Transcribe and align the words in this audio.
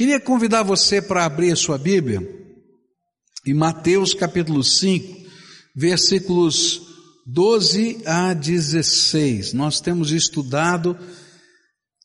Queria 0.00 0.18
convidar 0.18 0.62
você 0.62 1.02
para 1.02 1.26
abrir 1.26 1.52
a 1.52 1.56
sua 1.56 1.76
Bíblia 1.76 2.26
em 3.46 3.52
Mateus 3.52 4.14
capítulo 4.14 4.64
5, 4.64 5.26
versículos 5.76 6.80
12 7.26 8.00
a 8.06 8.32
16. 8.32 9.52
Nós 9.52 9.78
temos 9.78 10.10
estudado 10.10 10.98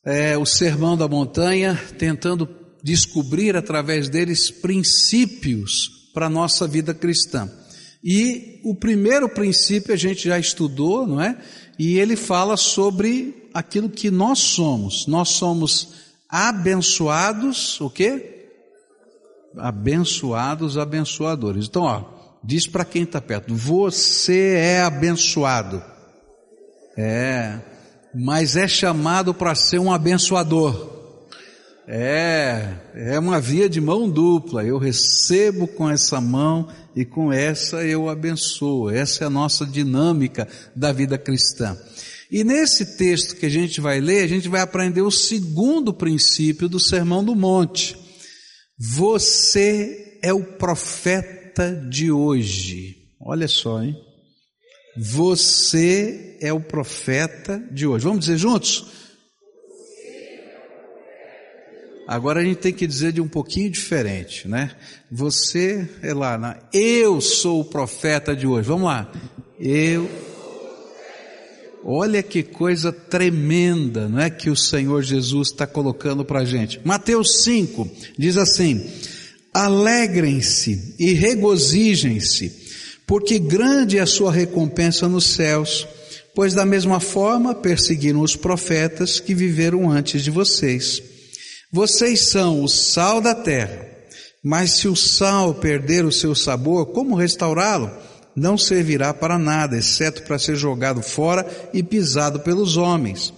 é, 0.04 0.38
o 0.38 0.46
Sermão 0.46 0.98
da 0.98 1.08
Montanha, 1.08 1.82
tentando 1.98 2.50
descobrir 2.84 3.56
através 3.56 4.10
deles 4.10 4.52
princípios 4.52 5.90
para 6.14 6.26
a 6.26 6.30
nossa 6.30 6.68
vida 6.68 6.94
cristã. 6.94 7.50
E 8.04 8.60
o 8.66 8.76
primeiro 8.76 9.30
princípio 9.30 9.94
a 9.94 9.98
gente 9.98 10.28
já 10.28 10.38
estudou, 10.38 11.08
não 11.08 11.22
é? 11.22 11.42
E 11.80 11.98
ele 11.98 12.18
fala 12.18 12.58
sobre 12.58 13.48
aquilo 13.54 13.90
que 13.90 14.12
nós 14.12 14.40
somos. 14.40 15.08
Nós 15.08 15.30
somos 15.30 16.05
abençoados, 16.30 17.80
o 17.82 17.90
quê? 17.90 18.50
Abençoados, 19.58 20.78
abençoadores. 20.78 21.68
Então, 21.68 21.84
ó, 21.84 22.04
diz 22.44 22.68
para 22.68 22.86
quem 22.86 23.04
está 23.04 23.22
perto: 23.22 23.56
você 23.56 24.56
é 24.58 24.82
abençoado. 24.82 25.84
É, 26.98 27.60
mas 28.14 28.56
é 28.56 28.68
chamado 28.68 29.34
para 29.34 29.54
ser 29.56 29.80
um 29.80 29.92
abençoador. 29.92 30.94
É, 31.88 32.74
é 32.96 33.20
uma 33.20 33.40
via 33.40 33.70
de 33.70 33.80
mão 33.80 34.10
dupla. 34.10 34.64
Eu 34.64 34.78
recebo 34.78 35.68
com 35.68 35.90
essa 35.90 36.20
mão 36.20 36.68
e 36.96 37.06
com 37.06 37.32
essa 37.32 37.84
eu 37.84 38.10
abençoo. 38.10 38.90
Essa 38.90 39.24
é 39.24 39.28
a 39.28 39.30
nossa 39.30 39.66
dinâmica 39.66 40.48
da 40.76 40.92
vida 40.92 41.18
cristã. 41.18 41.78
E 42.32 42.44
nesse 42.44 42.98
texto 42.98 43.36
que 43.36 43.46
a 43.46 43.50
gente 43.50 43.80
vai 43.80 44.00
ler, 44.00 44.24
a 44.24 44.28
gente 44.28 44.50
vai 44.50 44.62
aprender 44.62 45.02
o 45.02 45.12
segundo 45.12 45.94
princípio 45.94 46.68
do 46.68 46.80
Sermão 46.80 47.24
do 47.24 47.36
Monte. 47.36 47.96
Você 48.78 50.20
é 50.22 50.34
o 50.34 50.44
profeta 50.44 51.72
de 51.90 52.12
hoje. 52.12 52.96
Olha 53.20 53.48
só, 53.48 53.82
hein? 53.82 53.96
Você 54.98 56.38
é 56.42 56.52
o 56.52 56.60
profeta 56.60 57.60
de 57.72 57.86
hoje. 57.86 58.06
Vamos 58.06 58.22
dizer 58.22 58.38
juntos? 58.38 58.86
Agora 62.08 62.40
a 62.40 62.44
gente 62.44 62.58
tem 62.58 62.74
que 62.74 62.86
dizer 62.86 63.12
de 63.12 63.20
um 63.20 63.28
pouquinho 63.28 63.70
diferente, 63.70 64.48
né? 64.48 64.76
Você 65.12 65.90
é 66.04 66.14
lá, 66.14 66.70
eu 66.72 67.20
sou 67.20 67.62
o 67.62 67.66
profeta 67.66 68.36
de 68.36 68.46
hoje. 68.46 68.68
Vamos 68.68 68.86
lá. 68.86 69.12
Eu. 69.60 70.35
Olha 71.88 72.24
que 72.24 72.42
coisa 72.42 72.92
tremenda, 72.92 74.10
não 74.10 74.20
é? 74.20 74.28
Que 74.28 74.50
o 74.50 74.56
Senhor 74.56 75.04
Jesus 75.04 75.50
está 75.50 75.68
colocando 75.68 76.26
para 76.26 76.40
a 76.40 76.46
gente. 76.46 76.82
Mateus 76.84 77.44
5 77.44 77.88
diz 78.18 78.38
assim: 78.38 78.84
Alegrem-se 79.54 80.96
e 80.98 81.14
regozijem-se, 81.14 82.52
porque 83.06 83.38
grande 83.38 84.00
é 84.00 84.02
a 84.02 84.08
sua 84.08 84.32
recompensa 84.32 85.08
nos 85.08 85.28
céus, 85.28 85.88
pois 86.34 86.56
da 86.56 86.66
mesma 86.66 87.00
forma 87.00 87.54
perseguiram 87.54 88.22
os 88.22 88.36
profetas 88.36 89.20
que 89.20 89.36
viveram 89.36 89.88
antes 89.88 90.24
de 90.24 90.32
vocês. 90.32 91.04
Vocês 91.72 92.30
são 92.30 92.64
o 92.64 92.68
sal 92.68 93.22
da 93.22 93.36
terra, 93.36 93.88
mas 94.44 94.72
se 94.72 94.88
o 94.88 94.96
sal 94.96 95.54
perder 95.54 96.04
o 96.04 96.12
seu 96.12 96.34
sabor, 96.34 96.88
como 96.88 97.14
restaurá-lo? 97.14 97.92
Não 98.36 98.58
servirá 98.58 99.14
para 99.14 99.40
nada, 99.40 99.78
exceto 99.78 100.24
para 100.24 100.38
ser 100.38 100.56
jogado 100.56 101.02
fora 101.02 101.48
e 101.74 101.82
pisado 101.82 102.42
pelos 102.42 102.76
homens. 102.76 103.34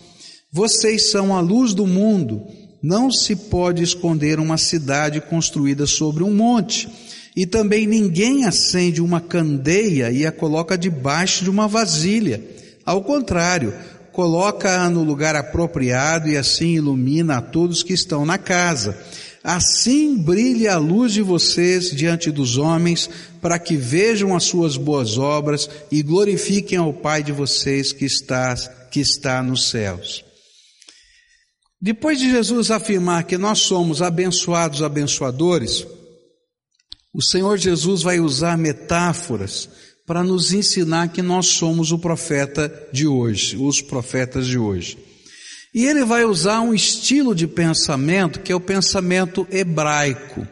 Vocês 0.51 1.11
são 1.11 1.35
a 1.35 1.39
luz 1.39 1.73
do 1.73 1.85
mundo. 1.85 2.41
Não 2.81 3.11
se 3.11 3.35
pode 3.35 3.83
esconder 3.83 4.39
uma 4.39 4.57
cidade 4.57 5.21
construída 5.21 5.85
sobre 5.85 6.23
um 6.23 6.33
monte. 6.33 6.89
E 7.35 7.45
também 7.45 7.85
ninguém 7.85 8.45
acende 8.45 8.99
uma 8.99 9.21
candeia 9.21 10.09
e 10.09 10.25
a 10.25 10.31
coloca 10.31 10.75
debaixo 10.75 11.43
de 11.43 11.49
uma 11.51 11.67
vasilha. 11.67 12.41
Ao 12.83 13.03
contrário, 13.03 13.75
coloca-a 14.11 14.89
no 14.89 15.03
lugar 15.03 15.35
apropriado 15.35 16.27
e 16.27 16.35
assim 16.35 16.69
ilumina 16.69 17.37
a 17.37 17.41
todos 17.41 17.83
que 17.83 17.93
estão 17.93 18.25
na 18.25 18.39
casa. 18.39 18.97
Assim 19.43 20.17
brilhe 20.17 20.67
a 20.67 20.77
luz 20.77 21.13
de 21.13 21.21
vocês 21.21 21.91
diante 21.91 22.31
dos 22.31 22.57
homens, 22.57 23.09
para 23.41 23.57
que 23.57 23.75
vejam 23.75 24.35
as 24.35 24.43
suas 24.43 24.77
boas 24.77 25.17
obras 25.17 25.69
e 25.91 26.01
glorifiquem 26.03 26.77
ao 26.77 26.93
Pai 26.93 27.23
de 27.23 27.31
vocês 27.31 27.93
que 27.93 28.05
está, 28.05 28.55
que 28.91 28.99
está 28.99 29.41
nos 29.41 29.69
céus. 29.69 30.25
Depois 31.79 32.19
de 32.19 32.29
Jesus 32.29 32.71
afirmar 32.71 33.23
que 33.25 33.37
nós 33.37 33.59
somos 33.59 34.01
abençoados, 34.01 34.81
abençoadores, 34.81 35.85
o 37.13 37.21
Senhor 37.21 37.57
Jesus 37.57 38.01
vai 38.01 38.19
usar 38.19 38.57
metáforas 38.57 39.69
para 40.05 40.23
nos 40.23 40.53
ensinar 40.53 41.09
que 41.09 41.21
nós 41.21 41.47
somos 41.47 41.91
o 41.91 41.99
profeta 41.99 42.71
de 42.91 43.05
hoje, 43.05 43.57
os 43.57 43.81
profetas 43.81 44.47
de 44.47 44.57
hoje. 44.57 44.97
E 45.73 45.85
ele 45.85 46.05
vai 46.05 46.23
usar 46.23 46.61
um 46.61 46.73
estilo 46.73 47.35
de 47.35 47.47
pensamento 47.47 48.39
que 48.39 48.51
é 48.51 48.55
o 48.55 48.59
pensamento 48.59 49.47
hebraico. 49.51 50.47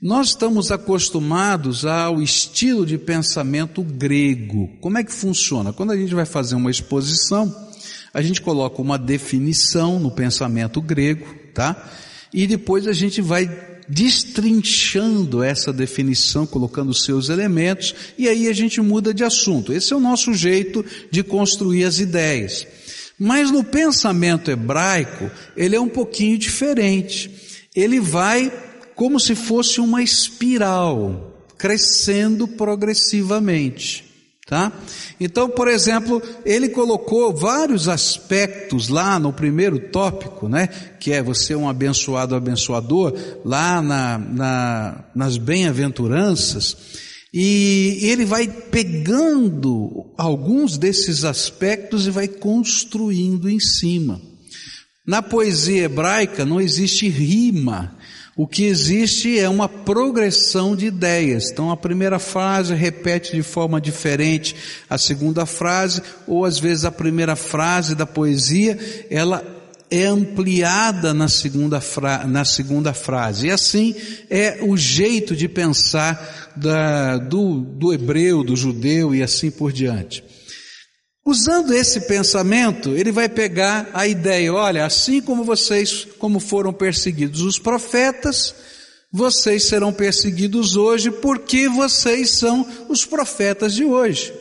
Nós 0.00 0.28
estamos 0.28 0.72
acostumados 0.72 1.84
ao 1.84 2.22
estilo 2.22 2.86
de 2.86 2.96
pensamento 2.96 3.82
grego. 3.82 4.70
Como 4.80 4.96
é 4.96 5.04
que 5.04 5.12
funciona? 5.12 5.72
Quando 5.74 5.92
a 5.92 5.96
gente 5.96 6.14
vai 6.14 6.24
fazer 6.24 6.54
uma 6.54 6.70
exposição, 6.70 7.54
a 8.12 8.22
gente 8.22 8.40
coloca 8.40 8.80
uma 8.80 8.98
definição 8.98 9.98
no 9.98 10.10
pensamento 10.10 10.80
grego, 10.80 11.26
tá? 11.52 11.90
E 12.32 12.46
depois 12.46 12.86
a 12.86 12.92
gente 12.92 13.20
vai 13.20 13.46
destrinchando 13.90 15.42
essa 15.42 15.72
definição, 15.72 16.46
colocando 16.46 16.94
seus 16.94 17.28
elementos, 17.28 17.94
e 18.16 18.28
aí 18.28 18.48
a 18.48 18.52
gente 18.52 18.80
muda 18.80 19.12
de 19.12 19.24
assunto. 19.24 19.72
Esse 19.72 19.92
é 19.92 19.96
o 19.96 20.00
nosso 20.00 20.32
jeito 20.32 20.84
de 21.10 21.22
construir 21.22 21.84
as 21.84 21.98
ideias. 21.98 22.66
Mas 23.22 23.50
no 23.50 23.62
pensamento 23.62 24.50
hebraico, 24.50 25.30
ele 25.54 25.76
é 25.76 25.80
um 25.80 25.90
pouquinho 25.90 26.38
diferente. 26.38 27.68
Ele 27.76 28.00
vai 28.00 28.50
como 28.94 29.20
se 29.20 29.34
fosse 29.34 29.78
uma 29.78 30.02
espiral, 30.02 31.44
crescendo 31.58 32.48
progressivamente. 32.48 34.08
Tá? 34.46 34.72
Então, 35.20 35.50
por 35.50 35.68
exemplo, 35.68 36.20
ele 36.46 36.70
colocou 36.70 37.36
vários 37.36 37.88
aspectos 37.88 38.88
lá 38.88 39.18
no 39.18 39.32
primeiro 39.32 39.78
tópico, 39.78 40.48
né? 40.48 40.66
Que 40.98 41.12
é 41.12 41.22
você 41.22 41.54
um 41.54 41.68
abençoado 41.68 42.34
abençoador, 42.34 43.14
lá 43.44 43.80
na, 43.80 44.18
na, 44.18 45.04
nas 45.14 45.36
bem-aventuranças. 45.36 46.76
E 47.32 47.98
ele 48.02 48.24
vai 48.24 48.48
pegando 48.48 50.12
alguns 50.16 50.76
desses 50.76 51.24
aspectos 51.24 52.06
e 52.06 52.10
vai 52.10 52.26
construindo 52.26 53.48
em 53.48 53.60
cima. 53.60 54.20
Na 55.06 55.22
poesia 55.22 55.84
hebraica 55.84 56.44
não 56.44 56.60
existe 56.60 57.08
rima, 57.08 57.96
o 58.36 58.46
que 58.46 58.64
existe 58.64 59.38
é 59.38 59.48
uma 59.48 59.68
progressão 59.68 60.74
de 60.74 60.86
ideias. 60.86 61.50
Então 61.50 61.70
a 61.70 61.76
primeira 61.76 62.18
frase 62.18 62.74
repete 62.74 63.36
de 63.36 63.42
forma 63.42 63.80
diferente 63.80 64.56
a 64.88 64.96
segunda 64.96 65.44
frase, 65.44 66.00
ou 66.26 66.44
às 66.44 66.58
vezes 66.58 66.86
a 66.86 66.90
primeira 66.90 67.36
frase 67.36 67.94
da 67.94 68.06
poesia, 68.06 68.78
ela 69.10 69.59
é 69.90 70.06
ampliada 70.06 71.12
na 71.12 71.28
segunda, 71.28 71.80
fra 71.80 72.26
na 72.26 72.44
segunda 72.44 72.92
frase. 72.94 73.48
E 73.48 73.50
assim 73.50 73.94
é 74.28 74.60
o 74.62 74.76
jeito 74.76 75.34
de 75.34 75.48
pensar 75.48 76.52
da, 76.56 77.18
do, 77.18 77.60
do 77.60 77.92
hebreu, 77.92 78.44
do 78.44 78.56
judeu 78.56 79.14
e 79.14 79.22
assim 79.22 79.50
por 79.50 79.72
diante. 79.72 80.22
Usando 81.24 81.74
esse 81.74 82.02
pensamento, 82.02 82.90
ele 82.90 83.12
vai 83.12 83.28
pegar 83.28 83.90
a 83.92 84.06
ideia, 84.06 84.52
olha, 84.52 84.86
assim 84.86 85.20
como 85.20 85.44
vocês, 85.44 86.06
como 86.18 86.40
foram 86.40 86.72
perseguidos 86.72 87.42
os 87.42 87.58
profetas, 87.58 88.54
vocês 89.12 89.64
serão 89.64 89.92
perseguidos 89.92 90.76
hoje 90.76 91.10
porque 91.10 91.68
vocês 91.68 92.30
são 92.30 92.66
os 92.88 93.04
profetas 93.04 93.74
de 93.74 93.84
hoje. 93.84 94.32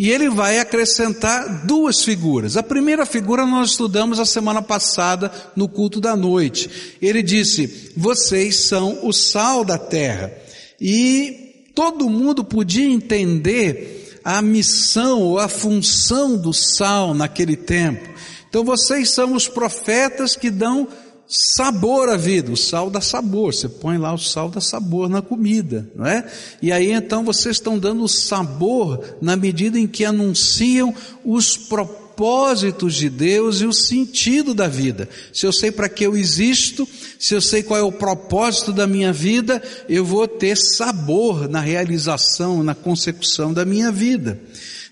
E 0.00 0.08
ele 0.08 0.30
vai 0.30 0.58
acrescentar 0.58 1.66
duas 1.66 2.02
figuras. 2.02 2.56
A 2.56 2.62
primeira 2.62 3.04
figura 3.04 3.44
nós 3.44 3.72
estudamos 3.72 4.18
a 4.18 4.24
semana 4.24 4.62
passada 4.62 5.30
no 5.54 5.68
culto 5.68 6.00
da 6.00 6.16
noite. 6.16 6.96
Ele 7.02 7.22
disse: 7.22 7.92
"Vocês 7.94 8.64
são 8.64 9.06
o 9.06 9.12
sal 9.12 9.62
da 9.62 9.76
terra". 9.76 10.32
E 10.80 11.68
todo 11.74 12.08
mundo 12.08 12.42
podia 12.42 12.86
entender 12.86 14.18
a 14.24 14.40
missão 14.40 15.20
ou 15.20 15.38
a 15.38 15.48
função 15.48 16.34
do 16.34 16.54
sal 16.54 17.12
naquele 17.12 17.54
tempo. 17.54 18.08
Então 18.48 18.64
vocês 18.64 19.10
são 19.10 19.34
os 19.34 19.48
profetas 19.48 20.34
que 20.34 20.48
dão 20.48 20.88
sabor 21.30 22.08
à 22.08 22.16
vida. 22.16 22.50
O 22.50 22.56
sal 22.56 22.90
dá 22.90 23.00
sabor. 23.00 23.54
Você 23.54 23.68
põe 23.68 23.96
lá 23.96 24.12
o 24.12 24.18
sal 24.18 24.50
dá 24.50 24.60
sabor 24.60 25.08
na 25.08 25.22
comida, 25.22 25.88
não 25.94 26.04
é? 26.04 26.28
E 26.60 26.72
aí 26.72 26.90
então 26.90 27.24
vocês 27.24 27.56
estão 27.56 27.78
dando 27.78 28.06
sabor 28.08 29.16
na 29.22 29.36
medida 29.36 29.78
em 29.78 29.86
que 29.86 30.04
anunciam 30.04 30.92
os 31.24 31.56
propósitos 31.56 32.96
de 32.96 33.08
Deus 33.08 33.60
e 33.60 33.66
o 33.66 33.72
sentido 33.72 34.52
da 34.52 34.66
vida. 34.66 35.08
Se 35.32 35.46
eu 35.46 35.52
sei 35.52 35.70
para 35.70 35.88
que 35.88 36.04
eu 36.04 36.16
existo, 36.16 36.86
se 37.18 37.34
eu 37.34 37.40
sei 37.40 37.62
qual 37.62 37.78
é 37.78 37.82
o 37.82 37.92
propósito 37.92 38.72
da 38.72 38.86
minha 38.86 39.12
vida, 39.12 39.62
eu 39.88 40.04
vou 40.04 40.26
ter 40.26 40.56
sabor 40.56 41.48
na 41.48 41.60
realização, 41.60 42.64
na 42.64 42.74
consecução 42.74 43.54
da 43.54 43.64
minha 43.64 43.92
vida. 43.92 44.38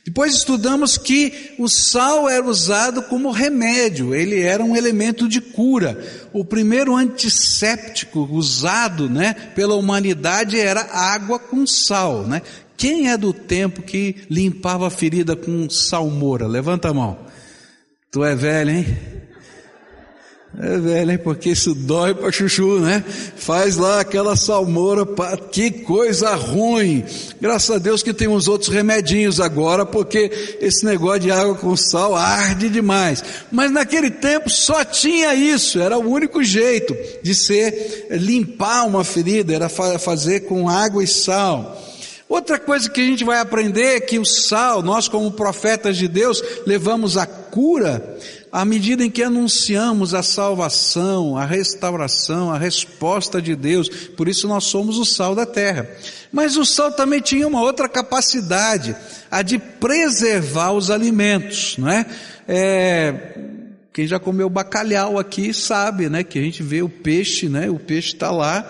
Depois 0.09 0.33
estudamos 0.33 0.97
que 0.97 1.53
o 1.59 1.69
sal 1.69 2.31
era 2.31 2.47
usado 2.47 3.03
como 3.03 3.31
remédio, 3.31 4.15
ele 4.15 4.41
era 4.41 4.65
um 4.65 4.75
elemento 4.75 5.29
de 5.29 5.39
cura. 5.39 6.03
O 6.33 6.43
primeiro 6.47 6.97
antisséptico 6.97 8.21
usado, 8.33 9.11
né, 9.11 9.35
pela 9.55 9.75
humanidade 9.75 10.59
era 10.59 10.81
água 10.81 11.39
com 11.39 11.67
sal, 11.67 12.27
né? 12.27 12.41
Quem 12.75 13.11
é 13.11 13.19
do 13.19 13.35
tempo 13.35 13.83
que 13.83 14.17
limpava 14.31 14.87
a 14.87 14.91
ferida 14.91 15.37
com 15.37 15.69
salmoura? 15.69 16.47
Levanta 16.47 16.89
a 16.89 16.95
mão. 16.95 17.19
Tu 18.11 18.25
é 18.25 18.35
velho, 18.35 18.71
hein? 18.71 18.87
É 20.57 20.79
velho? 20.79 21.19
Porque 21.19 21.51
isso 21.51 21.75
dói 21.75 22.15
para 22.15 22.33
chuchu, 22.33 22.81
né? 22.81 23.05
Faz 23.37 23.77
lá 23.77 24.01
aquela 24.01 24.35
salmoura, 24.35 25.05
pá, 25.05 25.37
que 25.37 25.71
coisa 25.71 26.35
ruim. 26.35 27.05
Graças 27.41 27.71
a 27.71 27.79
Deus 27.79 28.03
que 28.03 28.15
tem 28.15 28.27
uns 28.27 28.49
outros 28.49 28.73
remedinhos 28.73 29.41
agora, 29.41 29.85
porque 29.85 30.57
esse 30.61 30.85
negócio 30.85 31.21
de 31.21 31.31
água 31.31 31.55
com 31.55 31.77
sal 31.77 32.17
arde 32.17 32.69
demais. 32.69 33.23
Mas 33.53 33.71
naquele 33.71 34.11
tempo 34.11 34.49
só 34.49 34.85
tinha 34.85 35.35
isso, 35.35 35.79
era 35.79 35.99
o 35.99 36.11
único 36.11 36.43
jeito 36.43 36.97
de 37.23 37.35
ser 37.35 38.07
limpar 38.11 38.87
uma 38.87 39.05
ferida, 39.05 39.55
era 39.55 39.69
fazer 39.69 40.41
com 40.41 40.69
água 40.69 41.05
e 41.05 41.07
sal. 41.07 41.85
Outra 42.29 42.59
coisa 42.59 42.91
que 42.91 43.01
a 43.01 43.05
gente 43.05 43.25
vai 43.25 43.39
aprender 43.39 43.97
é 43.97 44.01
que 44.01 44.19
o 44.19 44.25
sal, 44.25 44.83
nós 44.83 45.09
como 45.09 45.31
profetas 45.33 45.97
de 45.97 46.09
Deus, 46.09 46.43
levamos 46.67 47.17
a 47.17 47.25
cura 47.27 48.19
à 48.53 48.65
medida 48.65 49.05
em 49.05 49.11
que 49.11 49.23
anunciamos 49.23 50.15
a 50.15 50.23
salvação, 50.23 51.37
a 51.37 51.45
restauração, 51.45 52.53
a 52.53 52.59
resposta 52.59 53.41
de 53.41 53.55
Deus. 53.55 53.89
Por 53.89 54.29
isso 54.29 54.49
nós 54.49 54.65
somos 54.65 54.99
o 54.99 55.05
sal 55.05 55.35
da 55.35 55.47
terra. 55.47 55.89
Mas 56.33 56.57
o 56.57 56.65
sal 56.65 56.93
também 56.93 57.21
tinha 57.21 57.47
uma 57.47 57.61
outra 57.61 57.89
capacidade, 57.89 58.95
a 59.31 59.43
de 59.43 59.59
preservar 59.59 60.73
os 60.73 60.91
alimentos, 60.91 61.77
não 61.79 61.89
é? 61.89 62.07
é 62.47 63.15
quem 63.93 64.07
já 64.07 64.21
comeu 64.21 64.49
bacalhau 64.49 65.19
aqui 65.19 65.53
sabe, 65.53 66.09
né? 66.09 66.23
Que 66.23 66.39
a 66.39 66.43
gente 66.43 66.63
vê 66.63 66.83
o 66.83 66.89
peixe, 66.89 67.49
né? 67.49 67.69
O 67.69 67.81
peixe 67.81 68.13
está 68.13 68.31
lá 68.31 68.65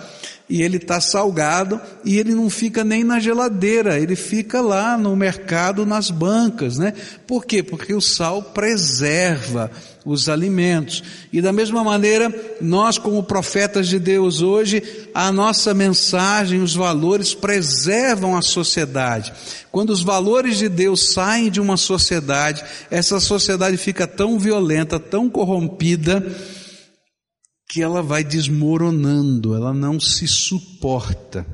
e 0.49 0.63
ele 0.63 0.79
está 0.79 1.01
salgado 1.01 1.81
e 2.05 2.19
ele 2.19 2.35
não 2.35 2.49
fica 2.49 2.83
nem 2.83 3.05
na 3.05 3.21
geladeira, 3.21 3.99
ele 3.99 4.17
fica 4.17 4.61
lá 4.61 4.97
no 4.97 5.15
mercado, 5.15 5.85
nas 5.85 6.11
bancas, 6.11 6.79
né? 6.79 6.95
Por 7.27 7.45
quê? 7.45 7.63
Porque 7.63 7.93
o 7.93 8.01
sal 8.01 8.43
preserva 8.43 9.71
os 10.07 10.29
alimentos. 10.29 11.03
E 11.31 11.43
da 11.43 11.53
mesma 11.53 11.85
maneira, 11.85 12.33
nós 12.63 12.97
como 12.97 13.23
profetas 13.23 13.87
de 13.87 13.99
Deus 13.99 14.41
hoje, 14.41 14.83
a 15.15 15.31
nossa 15.31 15.75
mensagem, 15.75 16.63
os 16.63 16.75
valores 16.75 17.35
preservam 17.35 18.35
a 18.35 18.41
sociedade. 18.41 19.33
Quando 19.71 19.91
os 19.91 20.03
valores 20.03 20.57
de 20.57 20.69
Deus 20.69 21.13
saem 21.13 21.51
de 21.51 21.61
uma 21.61 21.77
sociedade, 21.77 22.65
essa 22.91 23.21
sociedade 23.21 23.77
fica 23.77 24.07
tão 24.07 24.39
violenta, 24.39 24.99
tão 24.99 25.29
corrompida, 25.29 26.25
que 27.69 27.83
ela 27.83 28.03
vai 28.03 28.25
desmoronando, 28.25 29.55
ela 29.55 29.75
não 29.75 30.01
se 30.01 30.27
suporta. 30.27 31.47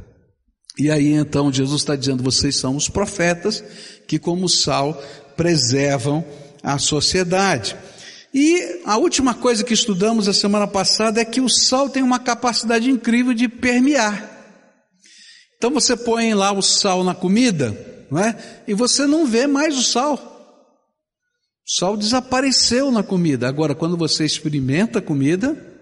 E 0.78 0.90
aí 0.90 1.12
então 1.12 1.52
Jesus 1.52 1.82
está 1.82 1.96
dizendo: 1.96 2.22
vocês 2.22 2.56
são 2.56 2.76
os 2.76 2.88
profetas 2.88 3.62
que, 4.06 4.18
como 4.18 4.48
sal, 4.48 4.94
preservam 5.36 6.24
a 6.62 6.78
sociedade. 6.78 7.76
E 8.32 8.80
a 8.84 8.96
última 8.96 9.34
coisa 9.34 9.62
que 9.62 9.74
estudamos 9.74 10.26
a 10.26 10.32
semana 10.32 10.66
passada 10.66 11.20
é 11.20 11.24
que 11.24 11.40
o 11.40 11.48
sal 11.48 11.88
tem 11.88 12.02
uma 12.02 12.18
capacidade 12.18 12.90
incrível 12.90 13.32
de 13.32 13.48
permear. 13.48 14.30
Então 15.56 15.70
você 15.70 15.96
põe 15.96 16.34
lá 16.34 16.52
o 16.52 16.60
sal 16.60 17.04
na 17.04 17.14
comida, 17.14 18.06
não 18.10 18.18
é? 18.18 18.36
E 18.66 18.74
você 18.74 19.06
não 19.06 19.26
vê 19.26 19.46
mais 19.46 19.76
o 19.76 19.82
sal. 19.82 20.14
O 21.66 21.78
sal 21.78 21.96
desapareceu 21.96 22.90
na 22.90 23.02
comida. 23.02 23.48
Agora, 23.48 23.74
quando 23.74 23.96
você 23.96 24.24
experimenta 24.24 24.98
a 24.98 25.02
comida, 25.02 25.73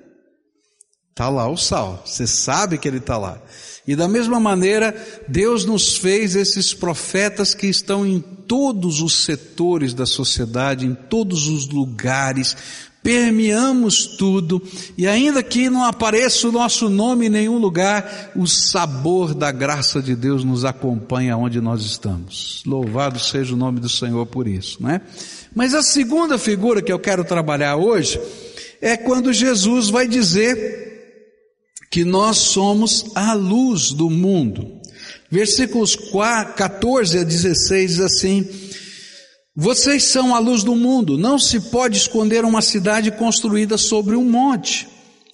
Está 1.13 1.29
lá 1.29 1.47
o 1.47 1.59
sal, 1.59 2.03
você 2.07 2.27
sabe 2.27 2.79
que 2.79 2.89
ele 2.89 2.97
está 2.97 3.19
lá. 3.19 3.39
E 3.87 3.95
da 3.95 4.09
mesma 4.09 4.41
maneira, 4.41 4.97
Deus 5.29 5.67
nos 5.67 5.99
fez 5.99 6.35
esses 6.35 6.73
profetas 6.73 7.55
que 7.55 7.67
estão 7.67 8.07
em 8.07 8.19
todos 8.19 9.03
os 9.03 9.25
setores 9.25 9.93
da 9.93 10.07
sociedade, 10.07 10.87
em 10.87 10.95
todos 10.95 11.49
os 11.49 11.69
lugares, 11.69 12.57
permeamos 13.03 14.07
tudo, 14.17 14.63
e 14.97 15.07
ainda 15.07 15.43
que 15.43 15.69
não 15.69 15.85
apareça 15.85 16.49
o 16.49 16.53
nosso 16.53 16.89
nome 16.89 17.27
em 17.27 17.31
nenhum 17.31 17.59
lugar, 17.59 18.31
o 18.35 18.47
sabor 18.47 19.35
da 19.35 19.53
graça 19.53 20.01
de 20.01 20.17
Deus 20.17 20.45
nos 20.45 20.65
acompanha 20.65 21.37
onde 21.37 21.61
nós 21.61 21.83
estamos. 21.83 22.63
Louvado 22.65 23.19
seja 23.19 23.53
o 23.53 23.57
nome 23.57 23.81
do 23.81 23.89
Senhor 23.89 24.25
por 24.25 24.49
isso, 24.49 24.83
né? 24.83 25.03
Mas 25.55 25.75
a 25.75 25.83
segunda 25.83 26.39
figura 26.39 26.81
que 26.81 26.93
eu 26.93 26.99
quero 26.99 27.23
trabalhar 27.23 27.77
hoje 27.77 28.19
é 28.81 28.97
quando 28.97 29.33
Jesus 29.33 29.91
vai 29.91 30.09
dizer 30.09 30.82
que 31.93 32.07
nós 32.07 32.39
somos 32.39 33.05
a 33.15 33.35
luz 33.35 33.93
do 33.93 34.09
mundo. 34.09 34.81
Versículos 35.31 35.95
14 35.95 37.19
a 37.19 37.23
16 37.23 37.91
diz 37.91 38.01
assim: 38.01 38.49
Vocês 39.55 40.05
são 40.05 40.35
a 40.35 40.39
luz 40.39 40.65
do 40.65 40.75
mundo, 40.75 41.19
não 41.19 41.39
se 41.39 41.61
pode 41.61 41.99
esconder 41.99 42.47
uma 42.47 42.63
cidade 42.63 43.11
construída 43.11 43.77
sobre 43.77 44.17
um 44.17 44.25
monte. 44.25 44.89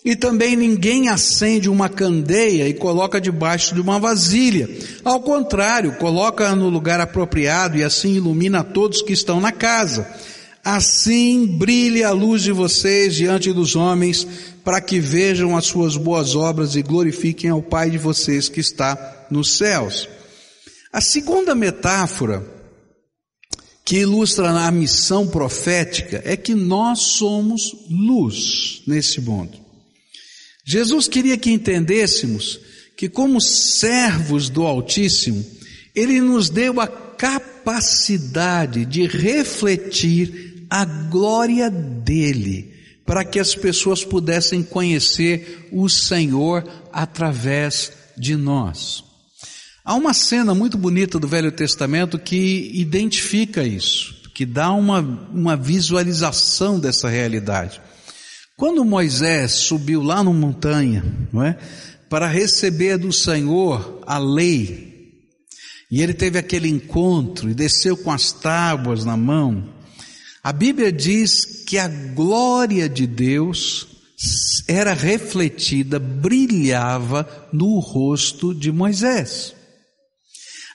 E 0.05 0.17
também 0.17 0.57
ninguém 0.57 1.09
acende 1.09 1.69
uma 1.69 1.89
candeia 1.89 2.69
e 2.69 2.75
coloca 2.75 3.21
debaixo 3.21 3.75
de 3.75 3.81
uma 3.81 4.01
vasilha. 4.01 4.69
Ao 5.05 5.21
contrário, 5.21 5.97
coloca 5.97 6.57
no 6.57 6.69
lugar 6.69 7.01
apropriado 7.01 7.77
e 7.77 7.85
assim 7.85 8.15
ilumina 8.15 8.65
todos 8.65 9.03
que 9.03 9.13
estão 9.13 9.41
na 9.41 9.53
casa. 9.53 10.09
Assim 10.65 11.47
brilhe 11.47 12.03
a 12.03 12.11
luz 12.11 12.43
de 12.43 12.53
vocês 12.53 13.15
diante 13.15 13.53
dos 13.53 13.77
homens, 13.77 14.27
para 14.69 14.83
que 14.83 15.01
vejam 15.01 15.57
as 15.57 15.65
suas 15.65 15.97
boas 15.97 16.37
obras 16.37 16.77
e 16.77 16.83
glorifiquem 16.83 17.49
ao 17.49 17.63
Pai 17.63 17.89
de 17.89 17.97
vocês 17.97 18.51
que 18.51 18.61
está 18.61 19.27
nos 19.31 19.57
céus. 19.57 20.07
A 20.93 21.01
segunda 21.01 21.55
metáfora 21.55 22.47
que 23.83 24.01
ilustra 24.01 24.51
a 24.51 24.71
missão 24.71 25.27
profética 25.27 26.21
é 26.23 26.37
que 26.37 26.55
nós 26.55 26.99
somos 26.99 27.75
luz 27.89 28.83
nesse 28.87 29.23
mundo. 29.23 29.59
Jesus 30.67 31.09
queria 31.09 31.39
que 31.39 31.51
entendêssemos 31.51 32.61
que, 32.95 33.09
como 33.09 33.41
servos 33.41 34.51
do 34.51 34.67
Altíssimo, 34.67 35.47
Ele 35.95 36.21
nos 36.21 36.51
deu 36.51 36.79
a 36.79 36.87
capacidade 36.87 38.85
de 38.85 39.07
refletir 39.07 40.67
a 40.69 40.85
glória 40.85 41.71
dele 41.71 42.77
para 43.09 43.25
que 43.25 43.41
as 43.41 43.55
pessoas 43.55 44.05
pudessem 44.05 44.63
conhecer 44.63 45.67
o 45.73 45.89
Senhor 45.89 46.63
através 46.93 47.91
de 48.19 48.37
nós. 48.37 49.03
Há 49.83 49.95
uma 49.95 50.13
cena 50.13 50.55
muito 50.55 50.77
bonita 50.77 51.19
do 51.19 51.27
Velho 51.27 51.51
Testamento 51.51 52.19
que 52.19 52.71
identifica 52.75 53.65
isso, 53.65 54.15
que 54.35 54.45
dá 54.45 54.71
uma, 54.73 55.01
uma 55.33 55.57
visualização 55.57 56.79
dessa 56.79 57.09
realidade. 57.09 57.81
Quando 58.55 58.85
Moisés 58.85 59.53
subiu 59.53 60.03
lá 60.03 60.23
na 60.23 60.31
montanha, 60.31 61.03
não 61.33 61.43
é, 61.43 61.57
para 62.11 62.27
receber 62.27 62.99
do 62.99 63.11
Senhor 63.11 64.03
a 64.07 64.19
lei, 64.19 65.15
e 65.91 66.03
ele 66.03 66.13
teve 66.13 66.39
aquele 66.39 66.69
encontro 66.69 67.49
e 67.49 67.55
desceu 67.55 67.97
com 67.97 68.13
as 68.13 68.33
tábuas 68.33 69.03
na 69.03 69.17
mão, 69.17 69.78
a 70.43 70.53
Bíblia 70.53 70.93
diz 70.93 71.65
que 71.67 71.79
a 71.79 71.89
glória 71.89 72.89
de 72.89 73.07
Deus 73.07 73.87
era 74.67 74.93
refletida, 74.93 75.99
brilhava 75.99 77.49
no 77.53 77.79
rosto 77.79 78.55
de 78.55 78.71
Moisés. 78.73 79.55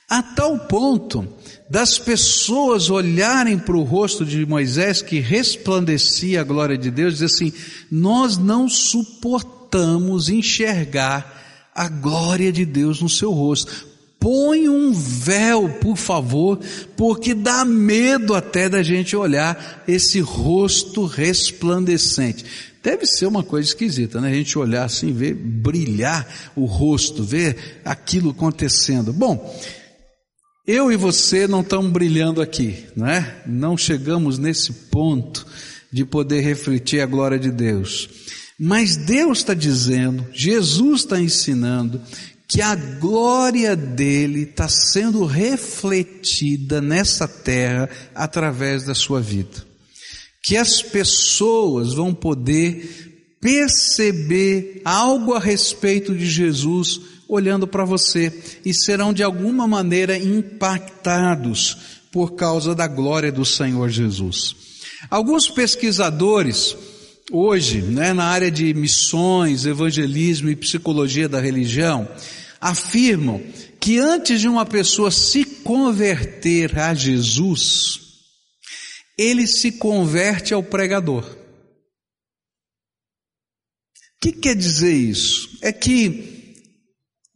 A 0.10 0.22
tal 0.22 0.60
ponto 0.68 1.28
das 1.70 1.98
pessoas 1.98 2.90
olharem 2.90 3.58
para 3.58 3.76
o 3.76 3.84
rosto 3.84 4.26
de 4.26 4.46
Moisés 4.46 5.02
que 5.02 5.20
resplandecia 5.20 6.42
a 6.42 6.44
glória 6.44 6.78
de 6.78 6.92
Deus, 6.92 7.14
dizer 7.14 7.26
assim: 7.26 7.54
nós 7.90 8.38
não 8.38 8.70
suportamos 8.70 10.30
enxergar 10.30 11.72
a 11.74 11.88
glória 11.88 12.52
de 12.52 12.66
Deus 12.66 13.02
no 13.02 13.10
seu 13.10 13.32
rosto 13.32 13.93
põe 14.24 14.70
um 14.70 14.94
véu, 14.94 15.68
por 15.82 15.98
favor, 15.98 16.58
porque 16.96 17.34
dá 17.34 17.66
medo 17.66 18.34
até 18.34 18.70
da 18.70 18.82
gente 18.82 19.18
olhar 19.18 19.84
esse 19.86 20.22
rosto 20.22 21.06
resplandecente. 21.06 22.46
Deve 22.82 23.06
ser 23.06 23.26
uma 23.26 23.44
coisa 23.44 23.68
esquisita, 23.68 24.22
né? 24.22 24.30
A 24.30 24.34
gente 24.34 24.58
olhar 24.58 24.86
assim, 24.86 25.12
ver 25.12 25.34
brilhar 25.34 26.26
o 26.56 26.64
rosto, 26.64 27.22
ver 27.22 27.82
aquilo 27.84 28.30
acontecendo. 28.30 29.12
Bom, 29.12 29.54
Eu 30.66 30.90
e 30.90 30.96
você 30.96 31.46
não 31.46 31.60
estamos 31.60 31.92
brilhando 31.92 32.42
aqui, 32.42 32.86
não 32.96 33.06
é? 33.06 33.44
Não 33.46 33.78
chegamos 33.78 34.38
nesse 34.38 34.72
ponto 34.72 35.46
de 35.92 36.06
poder 36.06 36.40
refletir 36.40 37.02
a 37.02 37.06
glória 37.06 37.38
de 37.38 37.52
Deus. 37.52 38.08
Mas 38.58 38.96
Deus 38.96 39.40
está 39.40 39.54
dizendo, 39.54 40.26
Jesus 40.32 41.02
está 41.02 41.20
ensinando, 41.20 42.00
que 42.48 42.62
a 42.62 42.76
glória 42.76 43.76
dele 43.76 44.44
está 44.44 44.68
sendo 44.68 45.26
refletida 45.26 46.82
nessa 46.82 47.28
terra 47.28 47.90
através 48.14 48.84
da 48.84 48.94
sua 48.94 49.22
vida. 49.22 49.66
Que 50.44 50.58
as 50.58 50.82
pessoas 50.82 51.94
vão 51.94 52.14
poder 52.14 53.38
perceber 53.40 54.82
algo 54.86 55.34
a 55.34 55.40
respeito 55.40 56.16
de 56.16 56.26
Jesus 56.26 57.02
olhando 57.28 57.68
para 57.68 57.86
você 57.86 58.32
e 58.64 58.74
serão 58.74 59.14
de 59.14 59.24
alguma 59.24 59.68
maneira 59.68 60.18
impactados 60.18 61.78
por 62.12 62.36
causa 62.36 62.76
da 62.76 62.88
glória 62.88 63.32
do 63.32 63.44
Senhor 63.44 63.90
Jesus. 63.90 64.56
Alguns 65.10 65.50
pesquisadores 65.50 66.76
hoje, 67.32 67.82
né, 67.82 68.14
na 68.14 68.26
área 68.26 68.52
de 68.52 68.74
missões, 68.74 69.66
evangelismo 69.66 70.50
e 70.50 70.56
psicologia 70.56 71.30
da 71.30 71.40
religião, 71.40 72.08
afirmam 72.60 73.42
que 73.80 74.00
antes 74.00 74.42
de 74.42 74.48
uma 74.48 74.66
pessoa 74.66 75.12
se 75.12 75.44
converter 75.44 76.78
a 76.78 76.94
Jesus, 76.94 78.00
ele 79.18 79.46
se 79.46 79.74
converte 79.74 80.54
ao 80.54 80.64
pregador. 80.64 81.24
O 81.26 81.38
que 84.22 84.32
quer 84.32 84.56
dizer 84.56 84.94
isso? 84.94 85.58
É 85.62 85.74
que, 85.74 86.56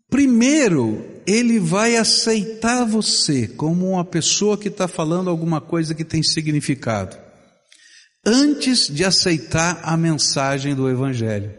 primeiro, 0.10 1.22
ele 1.28 1.60
vai 1.60 1.98
aceitar 1.98 2.86
você 2.86 3.46
como 3.46 3.92
uma 3.92 4.06
pessoa 4.06 4.58
que 4.58 4.70
está 4.70 4.88
falando 4.88 5.30
alguma 5.30 5.60
coisa 5.60 5.94
que 5.94 6.06
tem 6.06 6.24
significado 6.24 7.27
antes 8.28 8.90
de 8.94 9.06
aceitar 9.06 9.80
a 9.82 9.96
mensagem 9.96 10.76
do 10.76 10.90
Evangelho. 10.90 11.50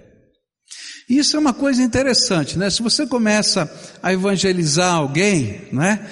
Isso 1.08 1.34
é 1.34 1.40
uma 1.40 1.54
coisa 1.54 1.82
interessante, 1.82 2.58
né? 2.58 2.68
Se 2.68 2.82
você 2.82 3.06
começa 3.06 3.72
a 4.02 4.12
evangelizar 4.12 4.94
alguém, 4.94 5.62
né? 5.72 6.06